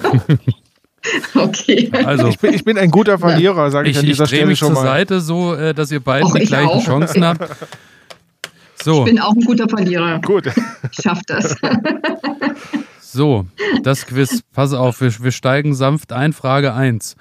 Okay. 1.34 1.90
Also, 2.04 2.28
ich 2.28 2.38
bin, 2.38 2.52
ich 2.52 2.64
bin 2.64 2.76
ein 2.76 2.90
guter 2.90 3.18
Verlierer, 3.18 3.70
sage 3.70 3.88
ich, 3.88 3.96
ich 3.96 4.00
an 4.00 4.06
dieser 4.06 4.24
ich 4.24 4.30
Stelle 4.30 4.46
mich 4.46 4.58
schon 4.58 4.74
zur 4.74 4.82
mal. 4.84 4.90
Seite 4.90 5.20
so, 5.20 5.54
äh, 5.54 5.72
dass 5.74 5.90
ihr 5.90 6.00
beiden 6.00 6.32
die 6.34 6.44
gleichen 6.44 6.68
auch. 6.68 6.84
Chancen 6.84 7.24
habt. 7.24 7.48
So. 8.82 9.00
Ich 9.00 9.12
bin 9.12 9.20
auch 9.20 9.34
ein 9.34 9.44
guter 9.44 9.68
Verlierer. 9.68 10.20
Gut. 10.20 10.46
Ich 10.46 11.02
schaff 11.02 11.20
das. 11.26 11.56
So, 13.12 13.44
das 13.82 14.06
Quiz. 14.06 14.44
Pass 14.52 14.72
auf, 14.72 15.00
wir, 15.00 15.12
wir 15.24 15.32
steigen 15.32 15.74
sanft 15.74 16.12
ein. 16.12 16.32
Frage 16.32 16.74
1. 16.74 17.16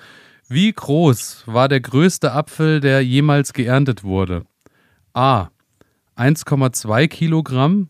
Wie 0.47 0.71
groß 0.71 1.45
war 1.47 1.67
der 1.67 1.79
größte 1.79 2.31
Apfel, 2.31 2.79
der 2.79 3.03
jemals 3.03 3.53
geerntet 3.53 4.03
wurde? 4.03 4.45
A. 5.13 5.47
1,2 6.15 7.07
Kilogramm. 7.07 7.89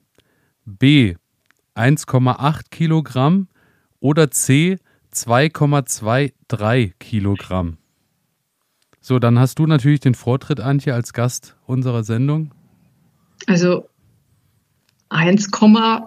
B. 0.65 1.15
1,8 1.75 2.69
Kilogramm. 2.71 3.49
Oder 3.99 4.31
C. 4.31 4.77
2,23 5.13 6.93
Kilogramm. 6.99 7.79
So, 9.01 9.19
dann 9.19 9.39
hast 9.39 9.59
du 9.59 9.67
natürlich 9.67 9.99
den 9.99 10.15
Vortritt, 10.15 10.61
Antje, 10.61 10.93
als 10.93 11.11
Gast 11.11 11.57
unserer 11.65 12.05
Sendung. 12.05 12.53
Also 13.49 13.89
1,8. 15.09 16.03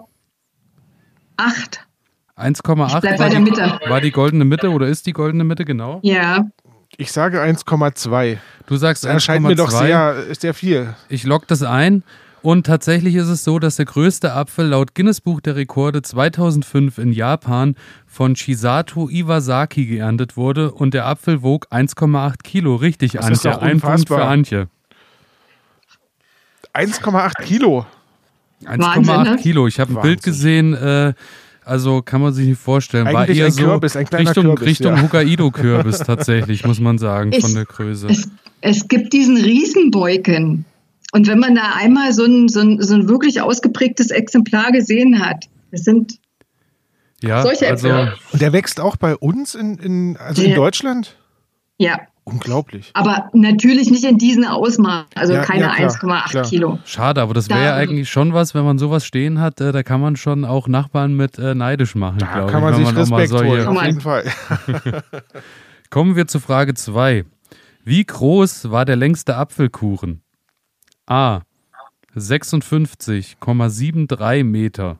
1,8 2.37 3.19
war, 3.19 3.29
die, 3.29 3.89
war 3.89 4.01
die 4.01 4.11
goldene 4.11 4.45
Mitte 4.45 4.69
oder 4.69 4.87
ist 4.87 5.05
die 5.05 5.11
goldene 5.11 5.43
Mitte 5.43 5.65
genau? 5.65 5.99
Ja. 6.03 6.45
Ich 6.95 7.11
sage 7.11 7.41
1,2. 7.41 8.37
Du 8.65 8.77
sagst 8.77 9.03
1,2. 9.03 9.07
Das 9.07 9.13
erscheint 9.13 9.45
mir 9.45 9.55
doch 9.55 9.71
sehr, 9.71 10.15
sehr 10.39 10.53
viel. 10.53 10.95
Ich 11.09 11.25
logge 11.25 11.45
das 11.47 11.63
ein. 11.63 12.03
Und 12.41 12.65
tatsächlich 12.65 13.15
ist 13.15 13.27
es 13.27 13.43
so, 13.43 13.59
dass 13.59 13.75
der 13.75 13.85
größte 13.85 14.33
Apfel 14.33 14.67
laut 14.67 14.95
Guinness 14.95 15.19
Buch 15.19 15.41
der 15.41 15.57
Rekorde 15.57 16.01
2005 16.01 16.97
in 16.97 17.11
Japan 17.11 17.75
von 18.05 18.37
Shisato 18.37 19.09
Iwasaki 19.09 19.85
geerntet 19.85 20.37
wurde 20.37 20.71
und 20.71 20.93
der 20.93 21.07
Apfel 21.07 21.41
wog 21.41 21.67
1,8 21.71 22.43
Kilo. 22.43 22.75
Richtig, 22.75 23.13
das 23.13 23.25
Antje. 23.25 23.61
Ein 23.61 23.81
Punkt 23.81 24.07
für 24.07 24.23
Antje. 24.23 24.67
1,8 26.73 27.41
Kilo. 27.43 27.85
1,8 28.65 29.23
ne? 29.23 29.37
Kilo. 29.37 29.67
Ich 29.67 29.79
habe 29.79 29.93
ein 29.93 30.01
Bild 30.01 30.23
gesehen, 30.23 30.73
äh, 30.73 31.13
also 31.65 32.01
kann 32.01 32.21
man 32.21 32.33
sich 32.33 32.47
nicht 32.47 32.59
vorstellen. 32.59 33.07
Eigentlich 33.07 33.39
War 33.39 33.45
eher 33.45 33.45
ein 33.45 33.55
Kürbis, 33.55 33.95
Richtung, 33.95 34.43
Kürbis, 34.43 34.67
Richtung 34.67 34.95
ja. 34.95 35.01
Hokkaido-Kürbis 35.03 35.99
tatsächlich, 36.05 36.65
muss 36.65 36.79
man 36.79 36.97
sagen, 36.97 37.31
es, 37.33 37.41
von 37.41 37.53
der 37.53 37.65
Größe. 37.65 38.07
Es, 38.07 38.29
es 38.61 38.87
gibt 38.87 39.13
diesen 39.13 39.37
Riesenbeuken. 39.37 40.65
Und 41.13 41.27
wenn 41.27 41.39
man 41.39 41.55
da 41.55 41.73
einmal 41.75 42.11
so 42.11 42.25
ein, 42.25 42.49
so 42.49 42.61
ein, 42.61 42.81
so 42.81 42.95
ein 42.95 43.07
wirklich 43.07 43.39
ausgeprägtes 43.39 44.09
Exemplar 44.09 44.71
gesehen 44.71 45.23
hat, 45.23 45.45
das 45.71 45.83
sind 45.83 46.19
ja, 47.21 47.43
solche 47.43 47.67
also, 47.67 47.87
Äpfel. 47.87 48.13
Und 48.31 48.41
der 48.41 48.51
wächst 48.51 48.79
auch 48.79 48.97
bei 48.97 49.15
uns 49.15 49.55
in, 49.55 49.77
in, 49.77 50.17
also 50.17 50.41
in 50.41 50.49
Ja. 50.51 50.55
Deutschland? 50.55 51.15
Ja, 51.77 51.99
Unglaublich. 52.25 52.89
aber 52.93 53.29
natürlich 53.33 53.91
nicht 53.91 54.05
in 54.05 54.17
diesem 54.17 54.45
Ausmaß. 54.45 55.07
Also 55.15 55.33
Ja, 55.33 55.41
keine 55.43 55.63
ja, 55.63 55.75
klar, 55.75 55.89
1,8 55.89 56.29
klar. 56.31 56.45
Kilo. 56.45 56.79
Schade, 56.85 57.21
aber 57.21 57.33
das 57.33 57.49
Da- 57.49 57.55
wäre 57.55 57.65
ja 57.65 57.75
eigentlich 57.75 58.09
schon 58.09 58.33
was, 58.33 58.55
wenn 58.55 58.63
man 58.63 58.77
sowas 58.77 59.05
stehen 59.05 59.41
hat, 59.41 59.59
äh, 59.59 59.73
da 59.73 59.83
kann 59.83 59.99
man 59.99 60.15
schon 60.15 60.45
auch 60.45 60.69
Nachbarn 60.69 61.15
mit 61.15 61.37
äh, 61.37 61.53
neidisch 61.53 61.95
machen, 61.95 62.19
Da 62.19 62.27
glaube 62.27 62.45
ich. 62.47 62.51
kann 62.53 62.61
man 62.63 62.75
sich 62.75 62.87
auch 62.87 62.93
mal 63.09 63.19
Respekt 63.21 63.41
holen, 63.43 63.49
solche- 63.49 63.65
Kann 63.65 63.67
auf 63.67 63.73
man. 63.75 63.85
jeden 63.87 63.99
Fall. 64.01 64.23
Kommen 65.89 66.15
wir 66.15 66.27
zu 66.27 66.39
Frage 66.39 66.75
2. 66.75 67.25
Wie 67.83 68.05
groß 68.05 68.71
war 68.71 68.85
der 68.85 68.95
längste 68.95 69.35
Apfelkuchen? 69.35 70.21
A. 71.05 71.41
56,73 72.15 74.43
Meter. 74.43 74.99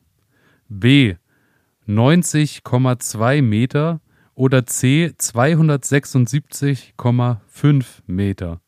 B. 0.70 1.16
90,2 1.88 3.42
Meter. 3.42 4.00
Oder 4.36 4.66
C. 4.66 5.12
276,5 5.20 7.86
Meter. 8.08 8.60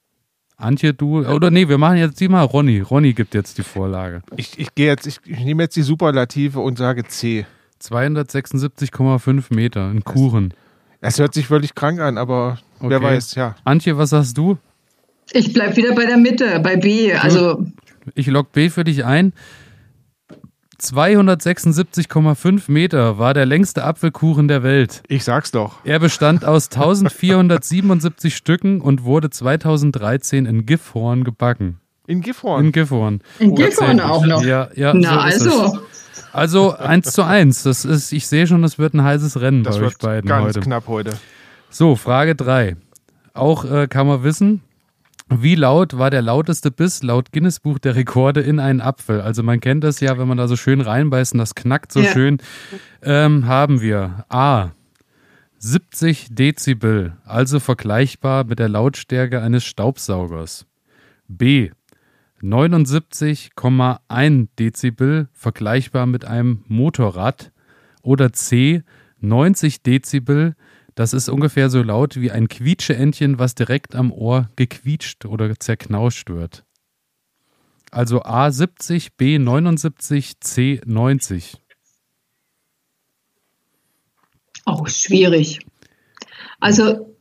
Antje, 0.57 0.93
du, 0.93 1.25
oder 1.25 1.51
nee, 1.51 1.67
wir 1.67 1.77
machen 1.77 1.97
jetzt 1.97 2.19
die 2.21 2.29
mal 2.29 2.43
Ronny. 2.43 2.79
Ronny 2.79 3.11
gibt 3.13 3.33
jetzt 3.33 3.57
die 3.57 3.63
Vorlage. 3.63 4.21
Ich, 4.37 4.57
ich 4.57 4.73
gehe 4.73 4.87
jetzt, 4.87 5.05
ich, 5.05 5.19
ich 5.25 5.39
nehme 5.39 5.63
jetzt 5.63 5.75
die 5.75 5.81
Superlative 5.81 6.61
und 6.61 6.77
sage 6.77 7.03
C. 7.03 7.45
276,5 7.81 9.53
Meter, 9.53 9.89
ein 9.89 10.03
Kuchen. 10.05 10.53
Es 11.01 11.19
hört 11.19 11.33
sich 11.33 11.47
völlig 11.47 11.75
krank 11.75 11.99
an, 11.99 12.17
aber 12.17 12.57
wer 12.79 12.97
Okay. 12.97 13.05
weiß, 13.05 13.35
ja. 13.35 13.55
Antje, 13.65 13.97
was 13.97 14.11
sagst 14.11 14.37
du? 14.37 14.57
Ich 15.33 15.51
bleibe 15.53 15.75
wieder 15.75 15.93
bei 15.93 16.05
der 16.05 16.15
Mitte, 16.17 16.59
bei 16.61 16.77
B. 16.77 17.13
Also 17.13 17.65
Ich 18.13 18.27
log 18.27 18.53
B 18.53 18.69
für 18.69 18.85
dich 18.85 19.03
ein. 19.03 19.33
276,5 20.79 22.71
Meter 22.71 23.17
war 23.17 23.33
der 23.33 23.45
längste 23.45 23.83
Apfelkuchen 23.83 24.47
der 24.47 24.63
Welt. 24.63 25.03
Ich 25.07 25.23
sag's 25.23 25.51
doch. 25.51 25.77
Er 25.83 25.99
bestand 25.99 26.45
aus 26.45 26.69
1477 26.71 28.35
Stücken 28.37 28.81
und 28.81 29.03
wurde 29.03 29.29
2013 29.29 30.45
in 30.45 30.65
Gifhorn 30.65 31.23
gebacken. 31.23 31.79
In 32.07 32.21
Gifhorn. 32.21 32.65
In 32.65 32.71
Gifhorn. 32.71 33.21
in 33.39 33.55
Gifhorn 33.55 33.99
auch 33.99 34.25
noch. 34.25 34.43
Ja, 34.43 34.69
ja, 34.75 34.93
Na 34.93 35.13
so 35.13 35.19
also, 35.19 35.65
Es. 35.65 35.79
Also 36.33 36.75
1 36.75 37.11
zu 37.13 37.23
1. 37.23 37.63
Das 37.63 37.85
ist, 37.85 38.11
ich 38.11 38.27
sehe 38.27 38.45
schon, 38.45 38.61
das 38.61 38.77
wird 38.77 38.93
ein 38.93 39.03
heißes 39.03 39.39
Rennen 39.39 39.63
das 39.63 39.77
bei 39.77 39.85
euch 39.85 39.91
wird 39.91 40.01
beiden 40.01 40.27
ganz 40.27 40.47
heute. 40.47 40.59
knapp 40.59 40.87
heute. 40.87 41.17
So, 41.69 41.95
Frage 41.95 42.35
3. 42.35 42.75
Auch 43.33 43.65
äh, 43.65 43.87
kann 43.87 44.05
man 44.07 44.23
wissen, 44.23 44.61
wie 45.29 45.55
laut 45.55 45.97
war 45.97 46.09
der 46.11 46.21
lauteste 46.21 46.71
Biss 46.71 47.03
laut 47.03 47.31
Guinness 47.31 47.59
Buch 47.59 47.79
der 47.79 47.95
Rekorde 47.95 48.41
in 48.41 48.59
einen 48.59 48.81
Apfel? 48.81 49.21
Also 49.21 49.43
man 49.43 49.59
kennt 49.59 49.83
das 49.83 49.99
ja, 49.99 50.17
wenn 50.17 50.27
man 50.27 50.37
da 50.37 50.47
so 50.47 50.55
schön 50.55 50.81
reinbeißt 50.81 51.33
und 51.33 51.39
das 51.39 51.55
knackt 51.55 51.91
so 51.91 52.01
Ja. 52.01 52.11
schön. 52.11 52.37
Ähm, 53.01 53.45
haben 53.47 53.81
wir 53.81 54.25
A. 54.29 54.71
70 55.57 56.27
Dezibel, 56.31 57.13
also 57.25 57.59
vergleichbar 57.59 58.43
mit 58.43 58.59
der 58.59 58.69
Lautstärke 58.69 59.41
eines 59.41 59.65
Staubsaugers. 59.65 60.65
B. 61.27 61.71
79,1 62.43 64.47
Dezibel, 64.59 65.27
vergleichbar 65.33 66.05
mit 66.05 66.25
einem 66.25 66.63
Motorrad. 66.67 67.51
Oder 68.01 68.33
C. 68.33 68.83
90 69.21 69.81
Dezibel, 69.81 70.55
das 70.95 71.13
ist 71.13 71.29
ungefähr 71.29 71.69
so 71.69 71.81
laut 71.83 72.19
wie 72.19 72.31
ein 72.31 72.47
Quietscheentchen, 72.47 73.37
was 73.37 73.53
direkt 73.55 73.95
am 73.95 74.11
Ohr 74.11 74.49
gequietscht 74.55 75.25
oder 75.25 75.53
zerknauscht 75.59 76.29
wird. 76.29 76.63
Also 77.91 78.23
A 78.23 78.51
70, 78.51 79.13
B 79.15 79.37
79, 79.39 80.39
C 80.39 80.81
90. 80.85 81.61
auch 84.65 84.87
schwierig. 84.87 85.59
Also 86.59 87.15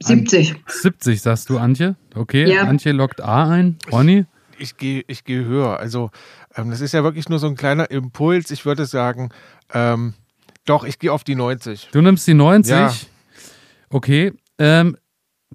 70. 0.00 0.56
70 0.66 1.22
sagst 1.22 1.48
du, 1.48 1.58
Antje? 1.58 1.94
Okay, 2.14 2.52
Ja. 2.52 2.62
Antje 2.62 2.90
lockt 2.92 3.20
A 3.20 3.48
ein. 3.48 3.78
Ronny? 3.90 4.26
Ich 4.58 4.76
gehe 4.76 5.04
ich 5.06 5.24
gehe 5.24 5.44
höher. 5.44 5.78
Also, 5.78 6.10
ähm, 6.56 6.70
das 6.70 6.80
ist 6.80 6.92
ja 6.92 7.04
wirklich 7.04 7.28
nur 7.28 7.38
so 7.38 7.46
ein 7.46 7.54
kleiner 7.56 7.90
Impuls. 7.90 8.50
Ich 8.50 8.64
würde 8.64 8.84
sagen, 8.84 9.30
ähm, 9.72 10.14
doch, 10.66 10.84
ich 10.84 10.98
gehe 10.98 11.12
auf 11.12 11.24
die 11.24 11.34
90. 11.34 11.88
Du 11.92 12.00
nimmst 12.00 12.26
die 12.26 12.34
90. 12.34 12.70
Ja. 12.72 12.92
Okay. 13.90 14.32
Ähm, 14.58 14.96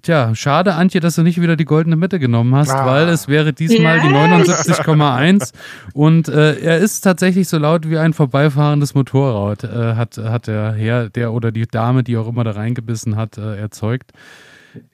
Tja, 0.00 0.32
schade, 0.36 0.74
Antje, 0.74 1.00
dass 1.00 1.16
du 1.16 1.22
nicht 1.24 1.40
wieder 1.42 1.56
die 1.56 1.64
goldene 1.64 1.96
Mitte 1.96 2.20
genommen 2.20 2.54
hast, 2.54 2.70
Ah. 2.70 2.86
weil 2.86 3.08
es 3.08 3.26
wäre 3.26 3.52
diesmal 3.52 3.96
Ja. 3.96 4.02
die 4.04 4.10
79,1 4.10 5.52
und 5.92 6.28
äh, 6.28 6.54
er 6.60 6.78
ist 6.78 7.00
tatsächlich 7.00 7.48
so 7.48 7.58
laut 7.58 7.90
wie 7.90 7.98
ein 7.98 8.12
vorbeifahrendes 8.12 8.94
Motorrad, 8.94 9.64
äh, 9.64 9.94
hat, 9.96 10.16
hat 10.18 10.46
der 10.46 10.72
Herr, 10.74 11.08
der 11.10 11.32
oder 11.32 11.50
die 11.50 11.66
Dame, 11.66 12.04
die 12.04 12.16
auch 12.16 12.28
immer 12.28 12.44
da 12.44 12.52
reingebissen 12.52 13.16
hat, 13.16 13.38
äh, 13.38 13.56
erzeugt. 13.56 14.12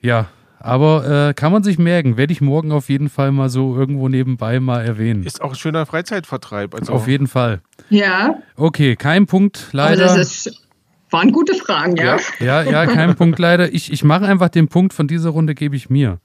Ja, 0.01 0.25
aber 0.65 1.29
äh, 1.29 1.33
kann 1.33 1.51
man 1.51 1.63
sich 1.63 1.77
merken, 1.77 2.17
werde 2.17 2.33
ich 2.33 2.41
morgen 2.41 2.71
auf 2.71 2.89
jeden 2.89 3.09
Fall 3.09 3.31
mal 3.31 3.49
so 3.49 3.75
irgendwo 3.75 4.09
nebenbei 4.09 4.59
mal 4.59 4.83
erwähnen. 4.83 5.23
Ist 5.23 5.41
auch 5.41 5.49
ein 5.51 5.55
schöner 5.55 5.85
Freizeitvertreib. 5.85 6.73
Also 6.75 6.93
Auf 6.93 7.07
jeden 7.07 7.27
Fall. 7.27 7.61
Ja, 7.89 8.35
Okay, 8.55 8.95
kein 8.95 9.25
Punkt 9.27 9.67
aber 9.73 9.77
leider. 9.91 10.05
das 10.05 10.17
ist, 10.47 10.67
waren 11.11 11.31
gute 11.31 11.53
Fragen, 11.55 11.95
ja. 11.97 12.17
Ja. 12.39 12.63
Ja, 12.63 12.71
ja, 12.71 12.85
kein 12.87 13.15
Punkt 13.17 13.39
leider. 13.39 13.73
Ich, 13.73 13.91
ich 13.93 14.03
mache 14.03 14.25
einfach 14.25 14.49
den 14.49 14.67
Punkt 14.67 14.93
von 14.93 15.07
dieser 15.07 15.29
Runde, 15.29 15.55
gebe 15.55 15.75
ich 15.75 15.89
mir. 15.89 16.19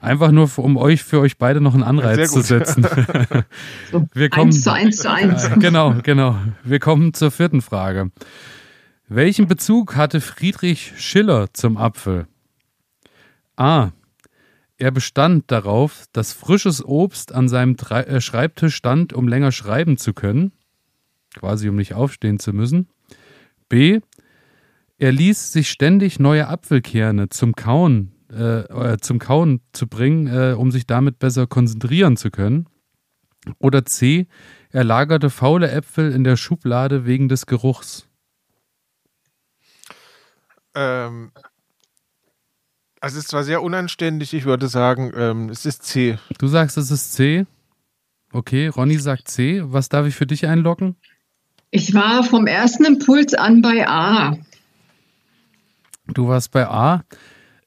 Einfach 0.00 0.32
nur, 0.32 0.50
um 0.56 0.76
euch, 0.76 1.04
für 1.04 1.20
euch 1.20 1.38
beide 1.38 1.60
noch 1.60 1.74
einen 1.74 1.84
Anreiz 1.84 2.32
zu 2.32 2.40
setzen. 2.40 2.84
Wir 4.14 4.30
kommen- 4.30 4.46
eins 4.48 4.62
zu 4.62 4.72
eins 4.72 4.96
zu 4.96 5.10
eins. 5.10 5.48
Genau, 5.60 5.94
genau. 6.02 6.36
Wir 6.64 6.80
kommen 6.80 7.14
zur 7.14 7.30
vierten 7.30 7.60
Frage. 7.62 8.10
Welchen 9.08 9.46
Bezug 9.46 9.94
hatte 9.94 10.20
Friedrich 10.20 10.92
Schiller 10.96 11.52
zum 11.52 11.76
Apfel? 11.76 12.26
A. 13.56 13.90
Er 14.76 14.90
bestand 14.90 15.50
darauf, 15.50 16.06
dass 16.12 16.32
frisches 16.32 16.84
Obst 16.84 17.32
an 17.32 17.48
seinem 17.48 17.76
äh, 17.90 18.20
Schreibtisch 18.20 18.74
stand, 18.74 19.12
um 19.12 19.28
länger 19.28 19.52
schreiben 19.52 19.96
zu 19.96 20.12
können, 20.12 20.52
quasi 21.34 21.68
um 21.68 21.76
nicht 21.76 21.94
aufstehen 21.94 22.38
zu 22.38 22.52
müssen. 22.52 22.88
B. 23.68 24.00
Er 24.98 25.12
ließ 25.12 25.52
sich 25.52 25.70
ständig 25.70 26.18
neue 26.18 26.48
Apfelkerne 26.48 27.28
zum 27.28 27.54
Kauen, 27.54 28.12
äh, 28.32 28.60
äh, 28.60 28.98
zum 28.98 29.18
Kauen 29.18 29.60
zu 29.72 29.86
bringen, 29.86 30.26
äh, 30.26 30.54
um 30.54 30.70
sich 30.70 30.86
damit 30.86 31.18
besser 31.18 31.46
konzentrieren 31.46 32.16
zu 32.16 32.30
können. 32.30 32.66
Oder 33.58 33.84
C. 33.84 34.26
Er 34.70 34.84
lagerte 34.84 35.30
faule 35.30 35.70
Äpfel 35.70 36.12
in 36.12 36.24
der 36.24 36.36
Schublade 36.36 37.04
wegen 37.04 37.28
des 37.28 37.46
Geruchs. 37.46 38.08
Ähm, 40.74 41.32
also 43.02 43.18
es 43.18 43.24
ist 43.24 43.30
zwar 43.30 43.42
sehr 43.42 43.62
unanständig, 43.62 44.32
ich 44.32 44.44
würde 44.44 44.68
sagen, 44.68 45.12
ähm, 45.16 45.48
es 45.48 45.66
ist 45.66 45.82
C. 45.82 46.18
Du 46.38 46.46
sagst, 46.46 46.78
es 46.78 46.92
ist 46.92 47.12
C. 47.12 47.46
Okay, 48.32 48.68
Ronny 48.68 48.96
sagt 48.98 49.28
C. 49.28 49.60
Was 49.64 49.88
darf 49.88 50.06
ich 50.06 50.14
für 50.14 50.26
dich 50.26 50.46
einloggen? 50.46 50.94
Ich 51.72 51.94
war 51.94 52.22
vom 52.22 52.46
ersten 52.46 52.84
Impuls 52.84 53.34
an 53.34 53.60
bei 53.60 53.88
A. 53.88 54.38
Du 56.14 56.28
warst 56.28 56.52
bei 56.52 56.68
A. 56.68 57.02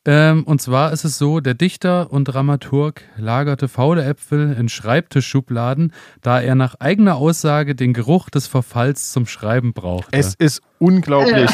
Ähm, 0.07 0.43
und 0.43 0.61
zwar 0.61 0.93
ist 0.93 1.03
es 1.03 1.17
so, 1.17 1.39
der 1.39 1.55
Dichter 1.55 2.11
und 2.11 2.25
Dramaturg 2.25 3.01
lagerte 3.17 3.67
faule 3.67 4.03
Äpfel 4.05 4.55
in 4.57 4.69
Schreibtischschubladen, 4.69 5.93
da 6.21 6.39
er 6.39 6.53
nach 6.53 6.75
eigener 6.79 7.15
Aussage 7.15 7.73
den 7.73 7.93
Geruch 7.93 8.29
des 8.29 8.45
Verfalls 8.45 9.11
zum 9.11 9.25
Schreiben 9.25 9.73
brauchte. 9.73 10.09
Es 10.11 10.35
ist 10.35 10.61
unglaublich. 10.77 11.49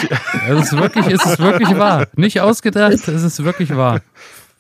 es 0.50 0.64
ist 0.64 0.74
wirklich, 0.78 1.08
es 1.08 1.26
ist 1.26 1.40
wirklich 1.40 1.78
wahr. 1.78 2.08
Nicht 2.18 2.42
ausgedacht, 2.42 3.08
es 3.08 3.24
ist 3.24 3.44
wirklich 3.44 3.76
wahr. 3.76 4.02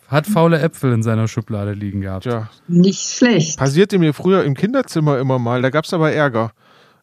Hat 0.07 0.25
faule 0.25 0.59
Äpfel 0.59 0.93
in 0.93 1.03
seiner 1.03 1.27
Schublade 1.27 1.73
liegen 1.73 2.01
gehabt. 2.01 2.23
Tja, 2.23 2.49
Nicht 2.67 3.01
schlecht. 3.01 3.57
passierte 3.57 3.97
mir 3.99 4.13
früher 4.13 4.43
im 4.43 4.55
Kinderzimmer 4.55 5.19
immer 5.19 5.39
mal, 5.39 5.61
da 5.61 5.69
gab 5.69 5.83
es 5.85 5.93
aber 5.93 6.11
Ärger. 6.13 6.51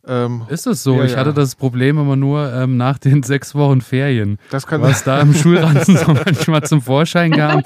Ähm, 0.06 0.42
Ist 0.48 0.66
es 0.66 0.82
so? 0.82 0.96
Ja, 0.96 1.04
ich 1.04 1.12
ja. 1.12 1.18
hatte 1.18 1.34
das 1.34 1.54
Problem 1.54 1.98
immer 1.98 2.16
nur 2.16 2.52
ähm, 2.52 2.76
nach 2.76 2.98
den 2.98 3.22
sechs 3.22 3.54
Wochen 3.54 3.80
Ferien. 3.80 4.38
das 4.50 4.66
kann 4.66 4.80
Was 4.80 5.04
da 5.04 5.20
im 5.20 5.34
Schulranzen 5.34 5.96
so 5.96 6.06
manchmal 6.14 6.62
zum 6.62 6.80
Vorschein 6.80 7.32
kam. 7.32 7.62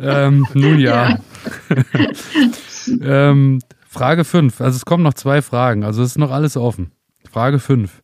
Ähm, 0.00 0.46
nun 0.54 0.78
ja. 0.78 1.18
ähm, 3.00 3.60
Frage 3.88 4.24
5. 4.24 4.60
Also 4.60 4.76
es 4.76 4.84
kommen 4.84 5.02
noch 5.02 5.14
zwei 5.14 5.42
Fragen. 5.42 5.84
Also 5.84 6.02
es 6.02 6.10
ist 6.10 6.18
noch 6.18 6.30
alles 6.30 6.56
offen. 6.56 6.92
Frage 7.30 7.58
5. 7.58 8.02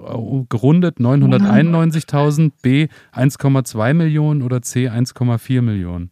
gerundet 0.47 0.99
991.000, 0.99 2.53
B 2.61 2.87
1,2 3.13 3.93
Millionen 3.93 4.41
oder 4.43 4.61
C 4.61 4.87
1,4 4.89 5.61
Millionen. 5.61 6.11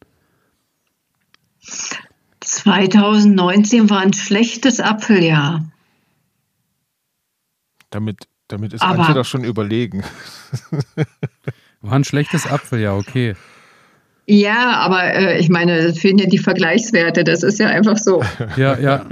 2019 2.42 3.90
war 3.90 4.00
ein 4.00 4.12
schlechtes 4.14 4.82
Apfeljahr. 4.82 5.64
damit, 7.96 8.28
damit 8.48 8.74
ist 8.74 8.82
Aber- 8.82 9.00
Antje 9.00 9.14
doch 9.16 9.26
schon 9.26 9.44
überlegen. 9.44 10.04
War 11.82 11.94
ein 11.94 12.04
schlechtes 12.04 12.48
Apfeljahr, 12.48 12.98
okay. 12.98 13.36
Ja, 14.28 14.78
aber 14.80 15.04
äh, 15.14 15.38
ich 15.38 15.50
meine, 15.50 15.78
es 15.78 16.00
fehlen 16.00 16.18
ja 16.18 16.26
die 16.26 16.40
Vergleichswerte. 16.40 17.24
Das 17.24 17.44
ist 17.44 17.60
ja 17.60 17.68
einfach 17.68 17.98
so. 17.98 18.24
Ja, 18.58 18.78
ja. 18.80 19.06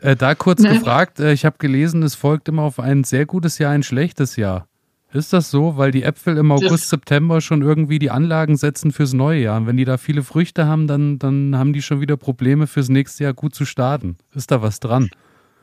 Äh, 0.00 0.14
da 0.14 0.34
kurz 0.34 0.60
Ne? 0.62 0.74
gefragt, 0.74 1.20
äh, 1.20 1.32
ich 1.32 1.46
habe 1.46 1.56
gelesen, 1.58 2.02
es 2.02 2.14
folgt 2.14 2.48
immer 2.48 2.62
auf 2.62 2.78
ein 2.78 3.02
sehr 3.04 3.24
gutes 3.24 3.58
Jahr 3.58 3.72
ein 3.72 3.82
schlechtes 3.82 4.36
Jahr. 4.36 4.68
Ist 5.10 5.32
das 5.32 5.50
so? 5.50 5.78
Weil 5.78 5.90
die 5.90 6.02
Äpfel 6.02 6.36
im 6.36 6.52
August, 6.52 6.70
Das- 6.70 6.90
September 6.90 7.40
schon 7.40 7.62
irgendwie 7.62 7.98
die 7.98 8.10
Anlagen 8.10 8.58
setzen 8.58 8.92
fürs 8.92 9.14
neue 9.14 9.40
Jahr. 9.40 9.56
Und 9.56 9.66
wenn 9.66 9.78
die 9.78 9.86
da 9.86 9.96
viele 9.96 10.22
Früchte 10.22 10.66
haben, 10.66 10.86
dann, 10.86 11.18
dann 11.18 11.56
haben 11.56 11.72
die 11.72 11.80
schon 11.80 12.02
wieder 12.02 12.18
Probleme 12.18 12.66
fürs 12.66 12.90
nächste 12.90 13.24
Jahr 13.24 13.32
gut 13.32 13.54
zu 13.54 13.64
starten. 13.64 14.18
Ist 14.34 14.50
da 14.50 14.60
was 14.60 14.80
dran? 14.80 15.08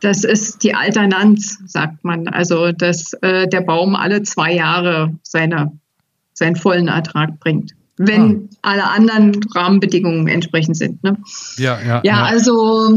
Das 0.02 0.24
ist 0.24 0.64
die 0.64 0.76
Alternanz, 0.76 1.60
sagt 1.66 2.04
man. 2.04 2.28
Also, 2.28 2.72
dass 2.72 3.14
äh, 3.22 3.48
der 3.48 3.62
Baum 3.62 3.96
alle 3.96 4.24
zwei 4.24 4.54
Jahre 4.54 5.16
seine, 5.24 5.72
seinen 6.34 6.56
vollen 6.56 6.88
Ertrag 6.88 7.40
bringt. 7.40 7.72
Wenn 7.98 8.50
alle 8.62 8.90
anderen 8.90 9.40
Rahmenbedingungen 9.56 10.28
entsprechend 10.28 10.76
sind. 10.76 11.02
Ne? 11.04 11.18
Ja, 11.58 11.80
ja. 11.82 12.02
Ja, 12.04 12.24
also 12.24 12.94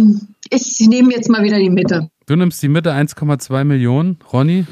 ich 0.51 0.81
nehme 0.89 1.13
jetzt 1.13 1.31
mal 1.31 1.45
wieder 1.45 1.59
die 1.59 1.71
Mitte. 1.71 2.11
Du 2.27 2.35
nimmst 2.35 2.61
die 2.63 2.69
Mitte 2.69 2.93
1,2 2.93 3.63
Millionen. 3.65 4.19
Ronny, 4.33 4.67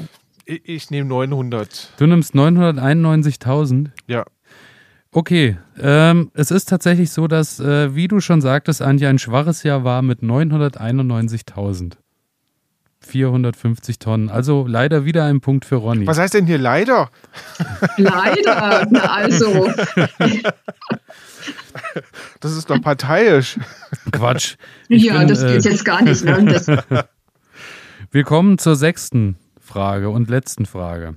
Ich, 0.45 0.61
ich 0.65 0.91
nehme 0.91 1.07
900. 1.07 1.93
du 1.97 2.07
nimmst 2.07 2.35
991.000. 2.35 3.87
Ja. 4.07 4.25
Okay, 5.11 5.57
ähm, 5.79 6.29
es 6.33 6.51
ist 6.51 6.65
tatsächlich 6.67 7.11
so, 7.11 7.27
dass, 7.27 7.59
äh, 7.61 7.95
wie 7.95 8.09
du 8.09 8.19
schon 8.19 8.41
sagtest, 8.41 8.81
Anja, 8.81 9.09
ein 9.09 9.19
schwaches 9.19 9.63
Jahr 9.63 9.83
war 9.85 10.01
mit 10.01 10.21
991.000. 10.21 11.93
450 13.07 13.99
Tonnen. 13.99 14.29
Also 14.29 14.65
leider 14.67 15.05
wieder 15.05 15.25
ein 15.25 15.41
Punkt 15.41 15.65
für 15.65 15.75
Ronny. 15.75 16.05
Was 16.05 16.19
heißt 16.19 16.33
denn 16.33 16.45
hier 16.45 16.57
leider? 16.57 17.09
Leider. 17.97 18.87
Na, 18.89 19.11
also, 19.11 19.69
Das 22.39 22.55
ist 22.55 22.69
doch 22.69 22.81
parteiisch. 22.81 23.59
Quatsch. 24.11 24.55
Ich 24.89 25.03
ja, 25.03 25.19
bin, 25.19 25.27
das 25.27 25.43
äh, 25.43 25.53
geht 25.53 25.65
jetzt 25.65 25.85
gar 25.85 26.01
nicht. 26.01 26.23
Ne? 26.23 26.45
Das, 26.45 26.67
Wir 28.11 28.23
kommen 28.23 28.57
zur 28.57 28.75
sechsten 28.75 29.37
Frage 29.59 30.09
und 30.09 30.29
letzten 30.29 30.65
Frage. 30.65 31.15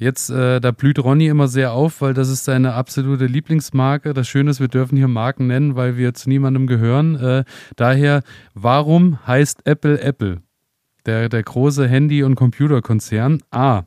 Jetzt, 0.00 0.30
äh, 0.30 0.60
da 0.60 0.70
blüht 0.70 0.98
Ronny 0.98 1.26
immer 1.26 1.46
sehr 1.46 1.72
auf, 1.72 2.00
weil 2.00 2.14
das 2.14 2.30
ist 2.30 2.46
seine 2.46 2.72
absolute 2.72 3.26
Lieblingsmarke. 3.26 4.14
Das 4.14 4.26
Schöne 4.28 4.50
ist, 4.50 4.58
wir 4.58 4.68
dürfen 4.68 4.96
hier 4.96 5.08
Marken 5.08 5.46
nennen, 5.46 5.76
weil 5.76 5.98
wir 5.98 6.14
zu 6.14 6.30
niemandem 6.30 6.66
gehören. 6.66 7.16
Äh, 7.16 7.44
daher, 7.76 8.22
warum 8.54 9.18
heißt 9.26 9.66
Apple 9.66 10.00
Apple? 10.00 10.40
Der, 11.04 11.28
der 11.28 11.42
große 11.42 11.86
Handy- 11.86 12.22
und 12.22 12.34
Computerkonzern. 12.34 13.42
A. 13.50 13.82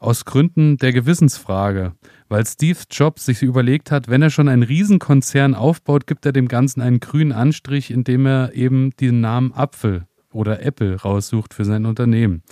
Aus 0.00 0.24
Gründen 0.24 0.78
der 0.78 0.92
Gewissensfrage. 0.92 1.92
Weil 2.28 2.44
Steve 2.44 2.80
Jobs 2.90 3.24
sich 3.24 3.44
überlegt 3.44 3.92
hat, 3.92 4.08
wenn 4.08 4.22
er 4.22 4.30
schon 4.30 4.48
einen 4.48 4.64
Riesenkonzern 4.64 5.54
aufbaut, 5.54 6.08
gibt 6.08 6.26
er 6.26 6.32
dem 6.32 6.48
Ganzen 6.48 6.80
einen 6.80 6.98
grünen 6.98 7.30
Anstrich, 7.30 7.92
indem 7.92 8.26
er 8.26 8.52
eben 8.54 8.90
den 8.96 9.20
Namen 9.20 9.52
Apfel 9.52 10.06
oder 10.32 10.60
Apple 10.60 10.96
raussucht 10.96 11.54
für 11.54 11.64
sein 11.64 11.86
Unternehmen. 11.86 12.42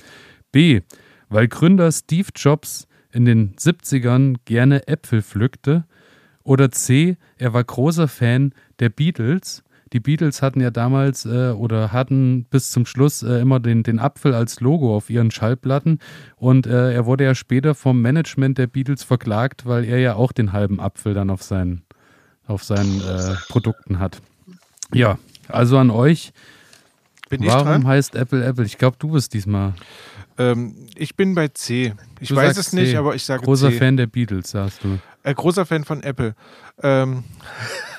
B. 0.52 0.82
Weil 1.34 1.48
Gründer 1.48 1.90
Steve 1.90 2.28
Jobs 2.36 2.86
in 3.10 3.24
den 3.24 3.56
70ern 3.56 4.36
gerne 4.44 4.86
Äpfel 4.86 5.20
pflückte. 5.20 5.82
Oder 6.44 6.70
C. 6.70 7.16
Er 7.38 7.52
war 7.52 7.64
großer 7.64 8.06
Fan 8.06 8.54
der 8.78 8.88
Beatles. 8.88 9.64
Die 9.92 9.98
Beatles 9.98 10.42
hatten 10.42 10.60
ja 10.60 10.70
damals 10.70 11.26
äh, 11.26 11.50
oder 11.50 11.90
hatten 11.90 12.44
bis 12.44 12.70
zum 12.70 12.86
Schluss 12.86 13.24
äh, 13.24 13.40
immer 13.40 13.58
den, 13.58 13.82
den 13.82 13.98
Apfel 13.98 14.32
als 14.32 14.60
Logo 14.60 14.96
auf 14.96 15.10
ihren 15.10 15.32
Schallplatten. 15.32 15.98
Und 16.36 16.68
äh, 16.68 16.92
er 16.92 17.04
wurde 17.04 17.24
ja 17.24 17.34
später 17.34 17.74
vom 17.74 18.00
Management 18.00 18.56
der 18.56 18.68
Beatles 18.68 19.02
verklagt, 19.02 19.66
weil 19.66 19.84
er 19.84 19.98
ja 19.98 20.14
auch 20.14 20.30
den 20.30 20.52
halben 20.52 20.78
Apfel 20.78 21.14
dann 21.14 21.30
auf 21.30 21.42
seinen, 21.42 21.82
auf 22.46 22.62
seinen 22.62 23.00
äh, 23.00 23.34
Produkten 23.48 23.98
hat. 23.98 24.22
Ja, 24.92 25.18
also 25.48 25.78
an 25.78 25.90
euch. 25.90 26.32
Bin 27.28 27.42
ich 27.42 27.48
Warum 27.48 27.88
heißt 27.88 28.14
Apple 28.14 28.44
Apple? 28.44 28.64
Ich 28.64 28.78
glaube, 28.78 28.98
du 29.00 29.10
bist 29.10 29.34
diesmal. 29.34 29.74
Ähm, 30.38 30.86
ich 30.96 31.14
bin 31.16 31.34
bei 31.34 31.48
C. 31.48 31.94
Ich 32.20 32.28
Du 32.30 32.36
weiß 32.36 32.56
es 32.56 32.72
nicht, 32.72 32.90
C. 32.90 32.96
aber 32.96 33.14
ich 33.14 33.24
sage 33.24 33.44
Großer 33.44 33.70
C. 33.70 33.78
Fan 33.78 33.96
der 33.96 34.06
Beatles, 34.06 34.50
sagst 34.50 34.82
du. 34.82 34.98
Äh, 35.22 35.34
großer 35.34 35.64
Fan 35.66 35.84
von 35.84 36.02
Apple. 36.02 36.34
Ähm, 36.82 37.24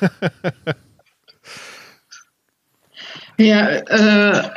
Ja, 3.37 3.67
äh, 3.67 4.49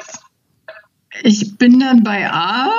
ich 1.23 1.57
bin 1.59 1.81
dann 1.81 2.05
bei 2.05 2.31
A. 2.31 2.71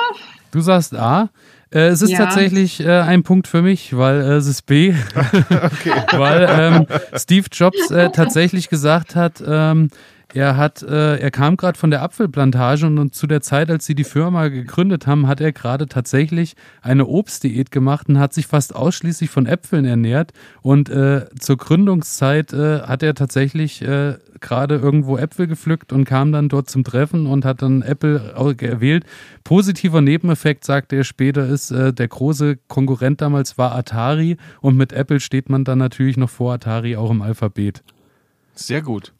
Du 0.50 0.60
sagst 0.60 0.94
A. 0.94 1.28
Äh, 1.72 1.88
es 1.88 2.02
ist 2.02 2.10
Ja. 2.10 2.18
tatsächlich 2.24 2.80
äh, 2.80 3.00
ein 3.00 3.22
Punkt 3.22 3.46
für 3.46 3.62
mich, 3.62 3.96
weil 3.96 4.20
äh, 4.22 4.34
es 4.36 4.46
ist 4.46 4.62
B. 4.66 4.94
weil 6.12 6.48
ähm, 6.50 6.86
Steve 7.16 7.46
Jobs 7.52 7.90
äh, 7.90 8.10
tatsächlich 8.10 8.68
gesagt 8.70 9.14
hat, 9.14 9.42
ähm, 9.46 9.90
er 10.34 10.56
hat, 10.56 10.82
äh, 10.82 11.16
er 11.16 11.30
kam 11.30 11.56
gerade 11.56 11.78
von 11.78 11.90
der 11.90 12.02
Apfelplantage 12.02 12.86
und, 12.86 12.98
und 12.98 13.14
zu 13.14 13.26
der 13.26 13.40
Zeit, 13.40 13.70
als 13.70 13.86
sie 13.86 13.94
die 13.94 14.04
Firma 14.04 14.48
gegründet 14.48 15.06
haben, 15.06 15.26
hat 15.26 15.40
er 15.40 15.52
gerade 15.52 15.86
tatsächlich 15.86 16.54
eine 16.82 17.06
Obstdiät 17.06 17.70
gemacht 17.70 18.08
und 18.08 18.18
hat 18.18 18.32
sich 18.32 18.46
fast 18.46 18.74
ausschließlich 18.74 19.30
von 19.30 19.46
Äpfeln 19.46 19.84
ernährt. 19.84 20.32
Und 20.62 20.88
äh, 20.88 21.26
zur 21.38 21.56
Gründungszeit 21.56 22.52
äh, 22.52 22.80
hat 22.82 23.02
er 23.02 23.14
tatsächlich 23.14 23.82
äh, 23.82 24.18
gerade 24.40 24.76
irgendwo 24.76 25.18
Äpfel 25.18 25.46
gepflückt 25.46 25.92
und 25.92 26.04
kam 26.04 26.32
dann 26.32 26.48
dort 26.48 26.70
zum 26.70 26.84
Treffen 26.84 27.26
und 27.26 27.44
hat 27.44 27.62
dann 27.62 27.82
Apple 27.82 28.54
gewählt. 28.56 29.04
Positiver 29.44 30.00
Nebeneffekt, 30.00 30.64
sagte 30.64 30.96
er 30.96 31.04
später, 31.04 31.46
ist, 31.46 31.70
äh, 31.70 31.92
der 31.92 32.08
große 32.08 32.56
Konkurrent 32.68 33.20
damals 33.20 33.58
war 33.58 33.74
Atari 33.74 34.36
und 34.60 34.76
mit 34.76 34.92
Apple 34.92 35.20
steht 35.20 35.48
man 35.48 35.64
dann 35.64 35.78
natürlich 35.78 36.16
noch 36.16 36.30
vor 36.30 36.54
Atari 36.54 36.96
auch 36.96 37.10
im 37.10 37.22
Alphabet. 37.22 37.82
sehr 38.54 38.82
gut. 38.82 39.12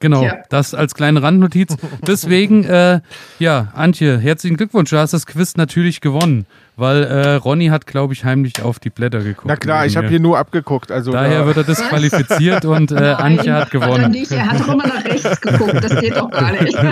Genau, 0.00 0.22
Ja. 0.24 0.38
das 0.50 0.74
als 0.74 0.94
kleine 0.94 1.22
Randnotiz. 1.22 1.76
Deswegen, 2.06 2.64
äh, 2.64 3.00
ja, 3.38 3.68
Antje, 3.74 4.18
herzlichen 4.18 4.56
Glückwunsch. 4.56 4.90
Du 4.90 4.98
hast 4.98 5.12
das 5.12 5.26
Quiz 5.26 5.56
natürlich 5.56 6.00
gewonnen, 6.00 6.46
weil 6.78 7.04
äh, 7.04 7.34
Ronny 7.34 7.66
hat, 7.66 7.86
glaube 7.86 8.12
ich, 8.14 8.24
heimlich 8.24 8.62
auf 8.62 8.78
die 8.78 8.90
Blätter 8.90 9.20
geguckt. 9.20 9.46
Na 9.46 9.56
klar, 9.56 9.84
ich 9.86 9.96
habe 9.96 10.08
hier 10.08 10.20
nur 10.20 10.38
abgeguckt. 10.38 10.90
Also 10.92 11.12
Daher 11.12 11.40
da, 11.40 11.46
wird 11.46 11.56
er 11.58 11.64
disqualifiziert 11.64 12.64
und 12.64 12.92
äh, 12.92 12.96
Antje 13.18 13.52
hat 13.54 13.70
gewonnen. 13.70 14.10
nicht. 14.12 14.30
er 14.32 14.46
hat 14.50 14.60
doch 14.60 14.68
immer 14.74 14.86
nach 14.86 15.04
rechts 15.04 15.40
geguckt. 15.40 15.74
Das 15.82 16.00
geht 16.00 16.16
doch 16.16 16.30
gar 16.30 16.52
nicht. 16.52 16.76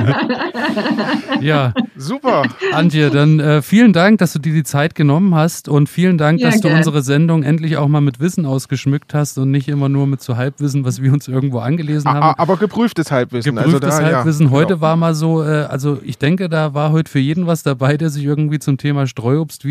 Ja, 1.41 1.73
super. 1.97 2.43
Antje, 2.73 3.11
dann 3.11 3.41
äh, 3.41 3.63
vielen 3.63 3.93
Dank, 3.93 4.19
dass 4.19 4.33
du 4.33 4.39
dir 4.39 4.53
die 4.55 4.63
Zeit 4.65 4.95
genommen 4.95 5.35
hast 5.35 5.69
und 5.69 5.89
vielen 5.89 6.19
Dank, 6.19 6.41
Ja, 6.41 6.49
dass 6.51 6.61
du 6.61 6.69
gern. 6.69 6.79
unsere 6.79 7.03
Sendung 7.03 7.43
endlich 7.43 7.77
auch 7.77 7.89
mal 7.89 8.01
mit 8.01 8.21
Wissen 8.21 8.47
ausgeschmückt 8.47 9.13
hast 9.15 9.39
und 9.39 9.51
nicht 9.51 9.69
immer 9.69 9.89
nur 9.89 10.07
mit 10.07 10.23
so 10.23 10.37
Halbwissen, 10.37 10.85
was 10.85 11.03
wir 11.03 11.13
uns 11.13 11.29
irgendwo 11.29 11.59
angelesen 11.59 12.11
haben. 12.11 12.39
Aber 12.39 12.57
geprüftes 12.57 13.11
Halbwissen. 13.11 13.59
also 13.59 13.73
Geprüftes 13.73 13.99
da, 13.99 14.05
Halbwissen. 14.05 14.47
Ja, 14.47 14.53
Heute 14.53 14.75
genau. 14.75 14.81
war 14.81 14.97
mal 14.97 15.15
so, 15.15 15.43
äh, 15.43 15.63
also 15.69 15.99
ich 16.03 16.19
denke, 16.19 16.49
da 16.49 16.75
war 16.75 16.93
heute 16.93 17.11
für 17.11 17.19
jeden 17.19 17.47
was 17.47 17.63
dabei, 17.63 17.97
der 17.97 18.11
sich 18.11 18.25
irgendwie 18.25 18.59
zum 18.59 18.79
Thema 18.79 19.07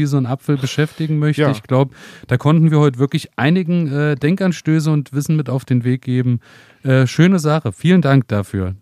Streuobstwiese 0.06 0.18
und 0.18 0.26
Apfel 0.26 0.58
beschäftigen 0.58 1.20
möchte. 1.20 1.42
Ja. 1.44 1.52
Ich 1.52 1.64
glaube, 1.64 1.96
da 2.28 2.38
konnten 2.38 2.72
wir 2.72 2.80
heute 2.80 3.00
wirklich 3.00 3.30
einigen 3.36 3.92
äh, 3.92 4.16
Denkanstöße 4.16 4.92
und 4.92 5.14
Wissen 5.14 5.36
mit 5.36 5.50
auf 5.50 5.66
den 5.66 5.84
Weg 5.84 6.02
geben. 6.04 6.40
Äh, 6.84 7.08
schöne 7.08 7.40
Sache. 7.40 7.72
Vielen 7.72 8.02
Dank 8.02 8.28
dafür. 8.28 8.76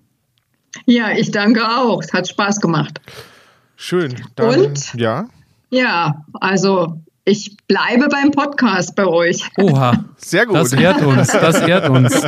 Ja, 0.85 1.11
ich 1.11 1.31
danke 1.31 1.63
auch. 1.63 2.01
Es 2.01 2.13
hat 2.13 2.27
Spaß 2.27 2.59
gemacht. 2.59 2.99
Schön. 3.75 4.15
Dann, 4.35 4.59
Und? 4.59 4.93
Ja, 4.95 5.27
Ja, 5.69 6.25
also 6.33 7.01
ich 7.25 7.55
bleibe 7.67 8.09
beim 8.09 8.31
Podcast 8.31 8.95
bei 8.95 9.05
euch. 9.05 9.41
Oha, 9.57 10.03
sehr 10.17 10.45
gut. 10.45 10.55
das 10.55 10.73
ehrt 10.73 11.01
uns, 11.01 11.27
das 11.27 11.61
ehrt 11.61 11.89
uns. 11.89 12.13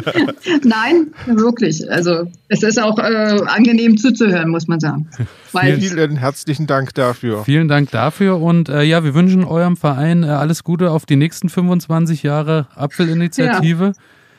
Nein, 0.63 1.13
wirklich. 1.26 1.89
Also 1.91 2.31
es 2.47 2.63
ist 2.63 2.81
auch 2.81 2.97
äh, 2.97 3.41
angenehm 3.45 3.97
zuzuhören, 3.97 4.49
muss 4.49 4.67
man 4.67 4.80
sagen. 4.80 5.09
Weil 5.51 5.80
Vielen 5.81 6.15
herzlichen 6.15 6.65
Dank 6.65 6.93
dafür. 6.93 7.43
Vielen 7.43 7.67
Dank 7.67 7.91
dafür 7.91 8.41
und 8.41 8.69
äh, 8.69 8.84
ja, 8.84 9.03
wir 9.03 9.13
wünschen 9.13 9.43
eurem 9.43 9.76
Verein 9.76 10.23
äh, 10.23 10.27
alles 10.27 10.63
Gute 10.63 10.91
auf 10.91 11.05
die 11.05 11.17
nächsten 11.17 11.49
25 11.49 12.23
Jahre 12.23 12.67
Apfelinitiative. 12.76 13.93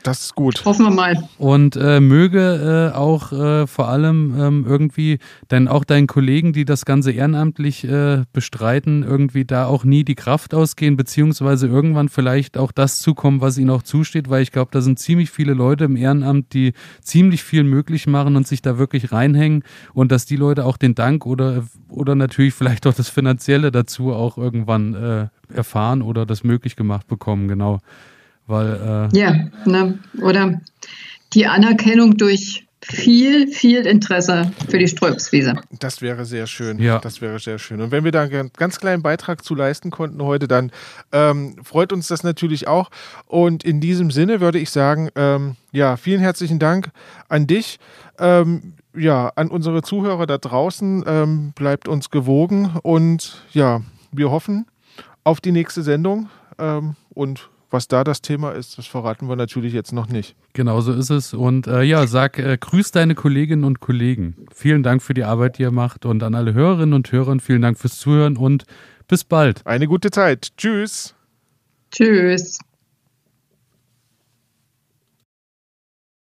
Das 0.06 0.20
ist 0.20 0.34
gut. 0.36 0.64
hoffen 0.64 0.86
wir 0.86 0.92
mal. 0.92 1.28
Und 1.36 1.74
äh, 1.74 1.98
möge 1.98 2.92
äh, 2.92 2.96
auch 2.96 3.32
äh, 3.32 3.66
vor 3.66 3.88
allem 3.88 4.34
ähm, 4.38 4.64
irgendwie, 4.64 5.18
denn 5.50 5.66
auch 5.66 5.82
deinen 5.84 6.06
Kollegen, 6.06 6.52
die 6.52 6.64
das 6.64 6.84
Ganze 6.84 7.10
ehrenamtlich 7.10 7.82
äh, 7.82 8.22
bestreiten, 8.32 9.02
irgendwie 9.02 9.44
da 9.44 9.66
auch 9.66 9.82
nie 9.82 10.04
die 10.04 10.14
Kraft 10.14 10.54
ausgehen, 10.54 10.96
beziehungsweise 10.96 11.66
irgendwann 11.66 12.08
vielleicht 12.08 12.56
auch 12.56 12.70
das 12.70 13.00
zukommen, 13.00 13.40
was 13.40 13.58
ihnen 13.58 13.70
auch 13.70 13.82
zusteht, 13.82 14.30
weil 14.30 14.42
ich 14.42 14.52
glaube, 14.52 14.70
da 14.70 14.80
sind 14.80 15.00
ziemlich 15.00 15.30
viele 15.30 15.54
Leute 15.54 15.84
im 15.84 15.96
Ehrenamt, 15.96 16.52
die 16.52 16.72
ziemlich 17.02 17.42
viel 17.42 17.64
möglich 17.64 18.06
machen 18.06 18.36
und 18.36 18.46
sich 18.46 18.62
da 18.62 18.78
wirklich 18.78 19.10
reinhängen 19.10 19.64
und 19.92 20.12
dass 20.12 20.24
die 20.24 20.36
Leute 20.36 20.66
auch 20.66 20.76
den 20.76 20.94
Dank 20.94 21.26
oder, 21.26 21.64
oder 21.88 22.14
natürlich 22.14 22.54
vielleicht 22.54 22.86
auch 22.86 22.94
das 22.94 23.08
Finanzielle 23.08 23.72
dazu 23.72 24.12
auch 24.12 24.38
irgendwann 24.38 24.94
äh, 24.94 25.28
erfahren 25.52 26.02
oder 26.02 26.26
das 26.26 26.44
möglich 26.44 26.76
gemacht 26.76 27.08
bekommen, 27.08 27.48
genau. 27.48 27.80
Weil 28.46 29.10
äh, 29.12 29.18
Ja, 29.18 29.34
ne? 29.64 29.98
oder 30.20 30.60
die 31.32 31.46
Anerkennung 31.46 32.16
durch 32.16 32.66
viel, 32.82 33.48
viel 33.48 33.84
Interesse 33.86 34.52
für 34.68 34.78
die 34.78 34.86
Ströpswiese. 34.86 35.54
Das 35.80 36.02
wäre 36.02 36.24
sehr 36.24 36.46
schön. 36.46 36.78
Ja. 36.78 36.98
Das 37.00 37.20
wäre 37.20 37.38
sehr 37.40 37.58
schön. 37.58 37.80
Und 37.80 37.90
wenn 37.90 38.04
wir 38.04 38.12
da 38.12 38.22
einen 38.22 38.52
ganz 38.56 38.78
kleinen 38.78 39.02
Beitrag 39.02 39.44
zu 39.44 39.54
leisten 39.54 39.90
konnten 39.90 40.22
heute, 40.22 40.46
dann 40.46 40.70
ähm, 41.10 41.56
freut 41.64 41.92
uns 41.92 42.06
das 42.06 42.22
natürlich 42.22 42.68
auch. 42.68 42.90
Und 43.26 43.64
in 43.64 43.80
diesem 43.80 44.10
Sinne 44.10 44.40
würde 44.40 44.60
ich 44.60 44.70
sagen, 44.70 45.08
ähm, 45.16 45.56
ja, 45.72 45.96
vielen 45.96 46.20
herzlichen 46.20 46.58
Dank 46.58 46.90
an 47.28 47.46
dich. 47.46 47.78
Ähm, 48.18 48.74
ja, 48.94 49.32
an 49.34 49.48
unsere 49.48 49.82
Zuhörer 49.82 50.26
da 50.26 50.38
draußen. 50.38 51.04
Ähm, 51.06 51.52
bleibt 51.56 51.88
uns 51.88 52.10
gewogen 52.10 52.76
und 52.82 53.42
ja, 53.52 53.82
wir 54.12 54.30
hoffen 54.30 54.66
auf 55.24 55.40
die 55.40 55.52
nächste 55.52 55.82
Sendung. 55.82 56.28
Ähm, 56.58 56.94
und 57.10 57.48
was 57.76 57.88
da 57.88 58.04
das 58.04 58.22
Thema 58.22 58.52
ist, 58.52 58.78
das 58.78 58.86
verraten 58.86 59.28
wir 59.28 59.36
natürlich 59.36 59.74
jetzt 59.74 59.92
noch 59.92 60.08
nicht. 60.08 60.34
Genau 60.54 60.80
so 60.80 60.94
ist 60.94 61.10
es. 61.10 61.34
Und 61.34 61.66
äh, 61.66 61.82
ja, 61.82 62.06
sag, 62.06 62.38
äh, 62.38 62.56
grüß 62.58 62.90
deine 62.90 63.14
Kolleginnen 63.14 63.64
und 63.64 63.80
Kollegen. 63.80 64.46
Vielen 64.54 64.82
Dank 64.82 65.02
für 65.02 65.12
die 65.12 65.24
Arbeit, 65.24 65.58
die 65.58 65.62
ihr 65.62 65.70
macht. 65.70 66.06
Und 66.06 66.22
an 66.22 66.34
alle 66.34 66.54
Hörerinnen 66.54 66.94
und 66.94 67.12
Hörer, 67.12 67.38
vielen 67.38 67.60
Dank 67.60 67.78
fürs 67.78 67.98
Zuhören 67.98 68.38
und 68.38 68.64
bis 69.08 69.24
bald. 69.24 69.60
Eine 69.66 69.88
gute 69.88 70.10
Zeit. 70.10 70.56
Tschüss. 70.56 71.14
Tschüss. 71.92 72.58